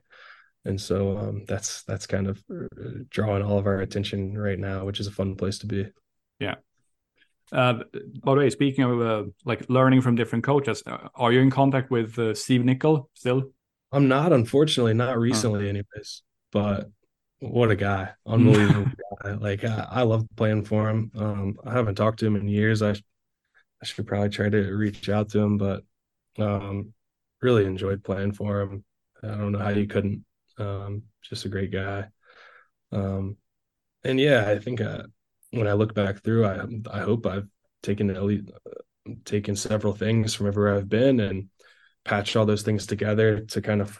And 0.65 0.79
so 0.79 1.17
um, 1.17 1.45
that's 1.47 1.83
that's 1.83 2.07
kind 2.07 2.27
of 2.27 2.43
uh, 2.51 3.03
drawing 3.09 3.43
all 3.43 3.59
of 3.59 3.67
our 3.67 3.79
attention 3.79 4.37
right 4.37 4.59
now, 4.59 4.85
which 4.85 4.99
is 4.99 5.07
a 5.07 5.11
fun 5.11 5.35
place 5.35 5.59
to 5.59 5.67
be. 5.67 5.87
Yeah. 6.39 6.55
Uh, 7.51 7.83
by 8.23 8.33
the 8.33 8.39
way, 8.39 8.49
speaking 8.49 8.83
of 8.83 9.01
uh, 9.01 9.23
like 9.45 9.69
learning 9.69 10.01
from 10.01 10.15
different 10.15 10.43
coaches, 10.43 10.81
uh, 10.87 11.09
are 11.15 11.31
you 11.31 11.41
in 11.41 11.51
contact 11.51 11.91
with 11.91 12.17
uh, 12.17 12.33
Steve 12.33 12.65
Nicol 12.65 13.09
still? 13.13 13.51
I'm 13.93 14.07
not, 14.07 14.33
unfortunately, 14.33 14.93
not 14.95 15.19
recently, 15.19 15.69
anyways. 15.69 16.23
But 16.51 16.89
what 17.39 17.71
a 17.71 17.75
guy, 17.75 18.09
unbelievable 18.25 18.91
guy! 19.23 19.33
Like 19.33 19.63
I, 19.63 19.87
I 19.89 20.01
love 20.03 20.25
playing 20.35 20.65
for 20.65 20.89
him. 20.89 21.11
Um, 21.15 21.57
I 21.65 21.73
haven't 21.73 21.95
talked 21.95 22.19
to 22.19 22.25
him 22.25 22.35
in 22.35 22.47
years. 22.47 22.81
I 22.81 22.91
I 22.91 23.85
should 23.85 24.07
probably 24.07 24.29
try 24.29 24.49
to 24.49 24.71
reach 24.73 25.09
out 25.09 25.29
to 25.29 25.39
him, 25.39 25.57
but 25.57 25.83
um, 26.39 26.93
really 27.41 27.65
enjoyed 27.65 28.03
playing 28.03 28.33
for 28.33 28.61
him. 28.61 28.83
I 29.21 29.27
don't 29.27 29.51
know 29.51 29.59
how 29.59 29.69
you 29.69 29.87
couldn't. 29.87 30.25
Um, 30.57 31.03
just 31.21 31.45
a 31.45 31.49
great 31.49 31.71
guy. 31.71 32.07
Um, 32.91 33.37
and 34.03 34.19
yeah, 34.19 34.49
I 34.49 34.59
think 34.59 34.81
uh, 34.81 35.03
when 35.51 35.67
I 35.67 35.73
look 35.73 35.93
back 35.93 36.23
through, 36.23 36.45
I 36.45 36.65
I 36.91 36.99
hope 37.01 37.25
I've 37.25 37.47
taken 37.83 38.09
elite, 38.09 38.49
uh, 38.65 39.11
taken 39.25 39.55
several 39.55 39.93
things 39.93 40.33
from 40.33 40.47
everywhere 40.47 40.75
I've 40.75 40.89
been 40.89 41.19
and 41.19 41.49
patched 42.05 42.35
all 42.35 42.45
those 42.45 42.63
things 42.63 42.85
together 42.87 43.41
to 43.41 43.61
kind 43.61 43.81
of. 43.81 43.99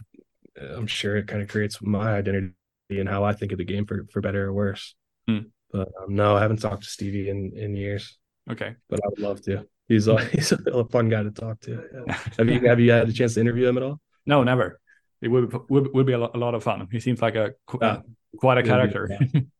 I'm 0.59 0.87
sure 0.87 1.17
it 1.17 1.27
kind 1.27 1.41
of 1.41 1.47
creates 1.47 1.81
my 1.81 2.13
identity 2.13 2.53
and 2.91 3.09
how 3.09 3.23
I 3.23 3.33
think 3.33 3.51
of 3.51 3.57
the 3.57 3.65
game 3.65 3.85
for 3.85 4.05
for 4.11 4.21
better 4.21 4.45
or 4.45 4.53
worse. 4.53 4.95
Hmm. 5.27 5.39
But 5.71 5.89
um, 6.01 6.15
no, 6.15 6.35
I 6.35 6.41
haven't 6.41 6.61
talked 6.61 6.83
to 6.83 6.89
Stevie 6.89 7.29
in 7.29 7.53
in 7.55 7.75
years. 7.75 8.17
Okay, 8.49 8.75
but 8.89 8.99
I 9.03 9.07
would 9.09 9.19
love 9.19 9.41
to. 9.43 9.65
He's 9.87 10.07
a, 10.07 10.23
he's 10.31 10.51
a 10.51 10.85
fun 10.85 11.09
guy 11.09 11.23
to 11.23 11.31
talk 11.31 11.59
to. 11.61 11.83
Yeah. 12.07 12.13
have 12.37 12.49
you 12.49 12.59
have 12.67 12.79
you 12.79 12.91
had 12.91 13.09
a 13.09 13.13
chance 13.13 13.33
to 13.35 13.41
interview 13.41 13.67
him 13.67 13.77
at 13.77 13.83
all? 13.83 13.99
No, 14.25 14.43
never. 14.43 14.79
It 15.21 15.29
would 15.29 15.53
would, 15.69 15.93
would 15.93 16.05
be 16.05 16.13
a 16.13 16.17
lot, 16.17 16.35
a 16.35 16.37
lot 16.37 16.53
of 16.53 16.63
fun. 16.63 16.87
He 16.91 16.99
seems 16.99 17.21
like 17.21 17.35
a 17.35 17.53
uh, 17.81 18.01
quite 18.37 18.57
a 18.57 18.63
character. 18.63 19.09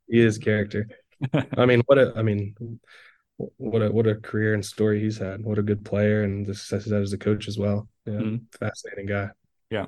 he 0.07 0.19
is 0.19 0.37
character. 0.37 0.87
I 1.57 1.65
mean, 1.65 1.81
what 1.85 1.97
a 1.97 2.13
I 2.15 2.21
mean, 2.21 2.55
what 3.37 3.81
a 3.81 3.91
what 3.91 4.07
a 4.07 4.15
career 4.15 4.53
and 4.53 4.65
story 4.65 4.99
he's 4.99 5.17
had. 5.17 5.43
What 5.43 5.57
a 5.57 5.63
good 5.63 5.83
player 5.83 6.23
and 6.23 6.45
the 6.45 6.53
success 6.53 6.85
he's 6.85 6.93
had 6.93 7.01
as 7.01 7.13
a 7.13 7.17
coach 7.17 7.47
as 7.47 7.57
well. 7.57 7.87
Yeah, 8.05 8.13
mm-hmm. 8.13 8.65
fascinating 8.65 9.07
guy. 9.07 9.29
Yeah. 9.69 9.85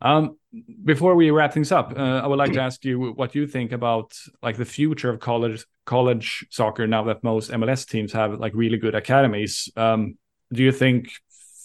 Um, 0.00 0.36
before 0.84 1.14
we 1.14 1.30
wrap 1.30 1.54
things 1.54 1.72
up, 1.72 1.94
uh, 1.96 2.20
I 2.22 2.26
would 2.26 2.38
like 2.38 2.52
to 2.52 2.60
ask 2.60 2.84
you 2.84 3.12
what 3.12 3.34
you 3.34 3.46
think 3.46 3.72
about 3.72 4.16
like 4.42 4.56
the 4.56 4.64
future 4.64 5.08
of 5.08 5.18
college 5.18 5.64
college 5.86 6.46
soccer 6.50 6.86
now 6.86 7.04
that 7.04 7.24
most 7.24 7.50
MLS 7.50 7.88
teams 7.88 8.12
have 8.12 8.38
like 8.38 8.52
really 8.54 8.76
good 8.76 8.94
academies. 8.94 9.70
Um, 9.76 10.18
do 10.52 10.62
you 10.62 10.72
think 10.72 11.08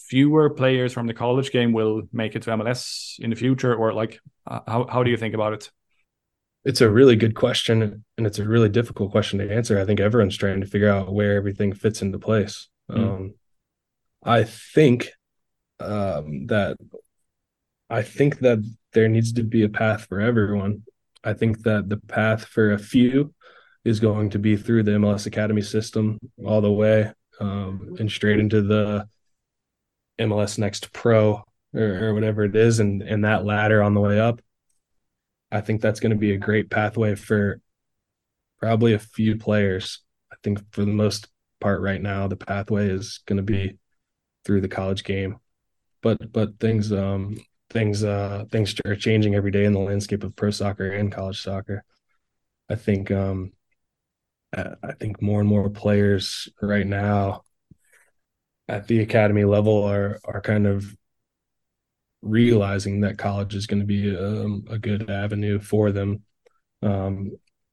fewer 0.07 0.49
players 0.49 0.93
from 0.93 1.05
the 1.05 1.13
college 1.13 1.51
game 1.51 1.73
will 1.73 2.03
make 2.11 2.35
it 2.35 2.43
to 2.43 2.51
MLS 2.51 3.19
in 3.19 3.29
the 3.29 3.35
future, 3.35 3.75
or 3.75 3.93
like 3.93 4.19
uh, 4.47 4.61
how 4.65 4.87
how 4.89 5.03
do 5.03 5.11
you 5.11 5.17
think 5.17 5.35
about 5.35 5.53
it? 5.53 5.69
It's 6.65 6.81
a 6.81 6.89
really 6.89 7.15
good 7.15 7.35
question, 7.35 8.03
and 8.17 8.27
it's 8.27 8.39
a 8.39 8.47
really 8.47 8.69
difficult 8.69 9.11
question 9.11 9.39
to 9.39 9.51
answer. 9.51 9.79
I 9.79 9.85
think 9.85 9.99
everyone's 9.99 10.37
trying 10.37 10.61
to 10.61 10.67
figure 10.67 10.89
out 10.89 11.13
where 11.13 11.35
everything 11.35 11.73
fits 11.73 12.01
into 12.01 12.19
place. 12.19 12.67
Mm. 12.91 12.97
Um, 12.97 13.33
I 14.23 14.43
think 14.43 15.09
um, 15.79 16.47
that 16.47 16.77
I 17.89 18.01
think 18.01 18.39
that 18.39 18.59
there 18.93 19.07
needs 19.07 19.33
to 19.33 19.43
be 19.43 19.63
a 19.63 19.69
path 19.69 20.05
for 20.07 20.19
everyone. 20.19 20.83
I 21.23 21.33
think 21.33 21.63
that 21.63 21.89
the 21.89 21.97
path 21.97 22.45
for 22.45 22.71
a 22.71 22.79
few 22.79 23.33
is 23.85 23.99
going 23.99 24.29
to 24.31 24.39
be 24.39 24.55
through 24.55 24.83
the 24.83 24.91
MLS 24.91 25.25
Academy 25.25 25.61
system 25.61 26.19
all 26.45 26.61
the 26.61 26.71
way 26.71 27.11
um, 27.39 27.95
and 27.99 28.11
straight 28.11 28.39
into 28.39 28.61
the 28.61 29.07
MLS 30.19 30.57
Next 30.57 30.91
Pro 30.91 31.43
or, 31.73 32.07
or 32.09 32.13
whatever 32.13 32.43
it 32.43 32.55
is, 32.55 32.79
and 32.79 33.01
and 33.01 33.23
that 33.25 33.45
ladder 33.45 33.81
on 33.81 33.93
the 33.93 34.01
way 34.01 34.19
up. 34.19 34.41
I 35.51 35.61
think 35.61 35.81
that's 35.81 35.99
going 35.99 36.11
to 36.11 36.17
be 36.17 36.33
a 36.33 36.37
great 36.37 36.69
pathway 36.69 37.15
for 37.15 37.59
probably 38.59 38.93
a 38.93 38.99
few 38.99 39.37
players. 39.37 39.99
I 40.31 40.35
think 40.43 40.59
for 40.71 40.85
the 40.85 40.91
most 40.91 41.27
part 41.59 41.81
right 41.81 42.01
now, 42.01 42.27
the 42.27 42.35
pathway 42.35 42.89
is 42.89 43.21
going 43.25 43.37
to 43.37 43.43
be 43.43 43.77
through 44.45 44.61
the 44.61 44.67
college 44.67 45.03
game. 45.03 45.37
But 46.01 46.31
but 46.31 46.59
things 46.59 46.93
um 46.93 47.37
things 47.69 48.03
uh 48.03 48.45
things 48.51 48.73
are 48.85 48.95
changing 48.95 49.35
every 49.35 49.51
day 49.51 49.65
in 49.65 49.73
the 49.73 49.79
landscape 49.79 50.23
of 50.23 50.35
pro 50.35 50.51
soccer 50.51 50.91
and 50.91 51.11
college 51.11 51.41
soccer. 51.41 51.83
I 52.69 52.75
think 52.75 53.11
um 53.11 53.53
I 54.53 54.93
think 54.99 55.21
more 55.21 55.39
and 55.39 55.49
more 55.49 55.69
players 55.69 56.49
right 56.61 56.87
now 56.87 57.43
at 58.67 58.87
the 58.87 58.99
academy 59.01 59.43
level 59.43 59.83
are 59.83 60.19
are 60.23 60.41
kind 60.41 60.65
of 60.67 60.95
realizing 62.21 63.01
that 63.01 63.17
college 63.17 63.55
is 63.55 63.67
going 63.67 63.79
to 63.79 63.85
be 63.85 64.13
a, 64.13 64.43
um, 64.43 64.65
a 64.69 64.77
good 64.77 65.09
avenue 65.09 65.59
for 65.59 65.91
them. 65.91 66.23
Um, 66.81 67.31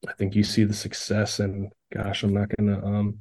I 0.08 0.12
think 0.12 0.34
you 0.34 0.44
see 0.44 0.64
the 0.64 0.74
success, 0.74 1.40
and 1.40 1.72
gosh, 1.92 2.22
I'm 2.22 2.34
not 2.34 2.48
going 2.56 2.68
to 2.68 2.86
um, 2.86 3.18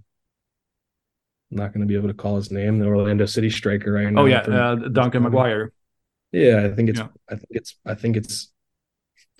I'm 1.52 1.58
not 1.58 1.74
going 1.74 1.82
to 1.82 1.88
be 1.88 1.96
able 1.96 2.08
to 2.08 2.14
call 2.14 2.36
his 2.36 2.52
name. 2.52 2.80
The 2.80 2.86
Orlando 2.86 3.26
City 3.26 3.50
striker 3.50 3.92
right 3.92 4.12
now. 4.12 4.22
Oh 4.22 4.26
yeah, 4.26 4.42
uh, 4.42 4.76
Duncan 4.76 5.24
McGuire. 5.24 5.70
Yeah, 6.32 6.66
I 6.66 6.76
think 6.76 6.90
it's. 6.90 7.00
Yeah. 7.00 7.08
I 7.30 7.36
think 7.36 7.50
it's. 7.52 7.76
I 7.86 7.96
think 7.96 8.18
it's 8.18 8.52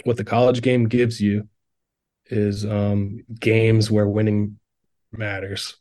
what 0.04 0.18
the 0.18 0.24
college 0.24 0.62
game 0.62 0.88
gives 0.88 1.20
you 1.22 1.48
is 2.28 2.66
um, 2.66 3.24
games 3.40 3.92
where 3.92 4.08
winning 4.08 4.60
matters, 5.12 5.76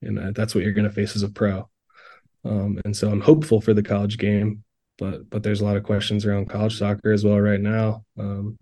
and 0.00 0.34
that's 0.34 0.54
what 0.54 0.64
you're 0.64 0.72
going 0.72 0.88
to 0.88 0.94
face 0.94 1.16
as 1.16 1.22
a 1.22 1.28
pro. 1.28 1.68
Um, 2.44 2.80
and 2.84 2.96
so 2.96 3.10
I'm 3.10 3.20
hopeful 3.20 3.60
for 3.60 3.72
the 3.72 3.82
college 3.82 4.18
game, 4.18 4.64
but 5.02 5.28
but 5.28 5.42
there's 5.42 5.60
a 5.60 5.64
lot 5.64 5.76
of 5.76 5.82
questions 5.82 6.24
around 6.24 6.48
college 6.48 6.78
soccer 6.78 7.12
as 7.12 7.24
well 7.24 7.40
right 7.40 7.60
now. 7.60 8.04
Um, 8.16 8.56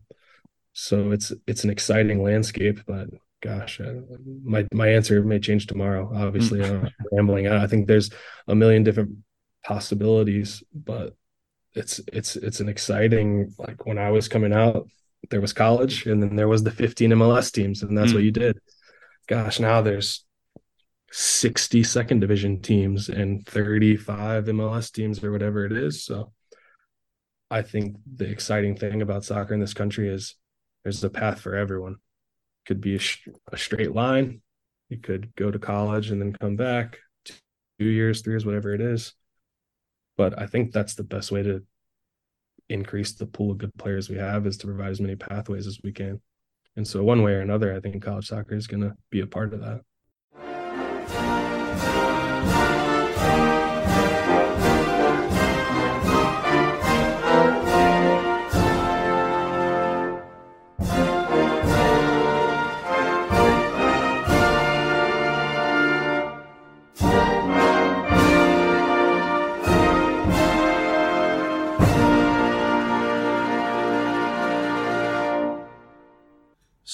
so 0.73 1.13
it's 1.13 1.33
it's 1.47 1.65
an 1.65 1.71
exciting 1.71 2.23
landscape, 2.23 2.81
but 2.87 3.09
gosh, 3.43 3.79
uh, 3.79 4.01
my 4.43 4.67
my 4.73 4.89
answer 4.89 5.23
may 5.23 5.39
change 5.39 5.67
tomorrow. 5.67 6.11
Obviously, 6.15 6.65
I'm 6.65 6.89
rambling. 7.13 7.47
I 7.47 7.67
think 7.67 7.87
there's 7.87 8.11
a 8.49 8.55
million 8.55 8.83
different 8.83 9.19
possibilities, 9.65 10.63
but 10.73 11.15
it's 11.75 12.01
it's 12.11 12.37
it's 12.37 12.61
an 12.61 12.71
exciting 12.71 13.53
like 13.59 13.85
when 13.85 13.99
I 13.99 14.11
was 14.11 14.27
coming 14.27 14.55
out, 14.55 14.89
there 15.29 15.43
was 15.43 15.53
college, 15.53 16.07
and 16.07 16.23
then 16.23 16.37
there 16.37 16.49
was 16.49 16.63
the 16.63 16.71
15 16.71 17.11
MLS 17.11 17.53
teams, 17.53 17.83
and 17.83 17.97
that's 17.97 18.13
mm. 18.13 18.15
what 18.15 18.25
you 18.25 18.33
did. 18.33 18.59
Gosh, 19.29 19.61
now 19.61 19.83
there's 19.83 20.25
60 21.11 21.83
second 21.83 22.21
division 22.21 22.61
teams 22.61 23.09
and 23.09 23.45
35 23.47 24.45
MLS 24.45 24.93
teams 24.93 25.23
or 25.23 25.33
whatever 25.33 25.65
it 25.65 25.73
is. 25.73 26.05
So 26.05 26.33
I 27.51 27.63
think 27.63 27.97
the 28.17 28.29
exciting 28.31 28.77
thing 28.77 29.03
about 29.03 29.25
soccer 29.25 29.55
in 29.55 29.61
this 29.61 29.75
country 29.75 30.09
is 30.09 30.37
there's 30.85 31.03
a 31.03 31.11
path 31.11 31.41
for 31.41 31.57
everyone. 31.57 31.97
Could 32.67 32.81
be 32.81 32.95
a, 32.95 32.99
sh- 32.99 33.27
a 33.51 33.59
straight 33.59 33.93
line. 33.93 34.41
You 34.89 34.99
could 34.99 35.35
go 35.35 35.51
to 35.51 35.59
college 35.59 36.11
and 36.11 36.21
then 36.21 36.33
come 36.33 36.57
back 36.57 36.99
two 37.25 37.87
years, 37.87 38.23
three 38.23 38.35
years, 38.35 38.47
whatever 38.47 38.73
it 38.73 38.81
is. 38.81 39.15
But 40.17 40.39
I 40.39 40.47
think 40.47 40.73
that's 40.73 40.95
the 40.95 41.03
best 41.03 41.33
way 41.33 41.43
to 41.43 41.65
increase 42.69 43.15
the 43.15 43.27
pool 43.27 43.51
of 43.51 43.59
good 43.59 43.75
players 43.77 44.09
we 44.09 44.19
have 44.19 44.47
is 44.47 44.59
to 44.59 44.67
provide 44.67 44.91
as 44.91 45.01
many 45.01 45.17
pathways 45.17 45.67
as 45.67 45.81
we 45.83 45.93
can. 45.93 46.21
And 46.77 46.87
so, 46.87 47.03
one 47.03 47.23
way 47.23 47.33
or 47.33 47.41
another, 47.41 47.75
I 47.75 47.81
think 47.81 48.01
college 48.03 48.29
soccer 48.29 48.55
is 48.55 48.69
going 48.69 48.83
to 48.83 48.95
be 49.11 49.21
a 49.21 49.27
part 49.27 49.53
of 49.53 49.61
that. 49.61 49.81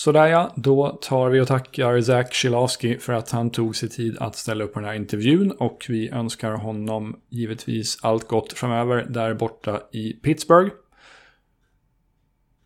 Sådär 0.06 0.26
ja, 0.26 0.52
då 0.56 0.98
tar 1.02 1.28
vi 1.30 1.40
och 1.40 1.48
tackar 1.48 2.00
Zach 2.00 2.32
Schilowski 2.32 2.98
för 2.98 3.12
att 3.12 3.30
han 3.30 3.50
tog 3.50 3.76
sig 3.76 3.88
tid 3.88 4.16
att 4.20 4.36
ställa 4.36 4.64
upp 4.64 4.74
på 4.74 4.80
den 4.80 4.88
här 4.88 4.96
intervjun 4.96 5.50
och 5.50 5.86
vi 5.88 6.10
önskar 6.10 6.52
honom 6.52 7.20
givetvis 7.28 7.98
allt 8.02 8.28
gott 8.28 8.52
framöver 8.52 9.06
där 9.08 9.34
borta 9.34 9.80
i 9.92 10.12
Pittsburgh. 10.12 10.70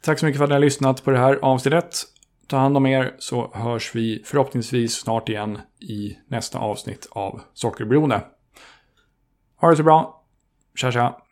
Tack 0.02 0.18
så 0.18 0.26
mycket 0.26 0.38
för 0.38 0.44
att 0.44 0.50
ni 0.50 0.54
har 0.54 0.60
lyssnat 0.60 1.04
på 1.04 1.10
det 1.10 1.18
här 1.18 1.38
avsnittet. 1.42 2.02
Ta 2.46 2.56
hand 2.56 2.76
om 2.76 2.86
er 2.86 3.14
så 3.18 3.50
hörs 3.54 3.94
vi 3.94 4.22
förhoppningsvis 4.24 4.94
snart 4.94 5.28
igen 5.28 5.58
i 5.78 6.16
nästa 6.28 6.58
avsnitt 6.58 7.08
av 7.10 7.40
Sockerberoende. 7.54 8.20
Ha 9.56 9.70
det 9.70 9.76
så 9.76 9.82
bra. 9.82 10.24
Tja 10.74 10.92
tja. 10.92 11.22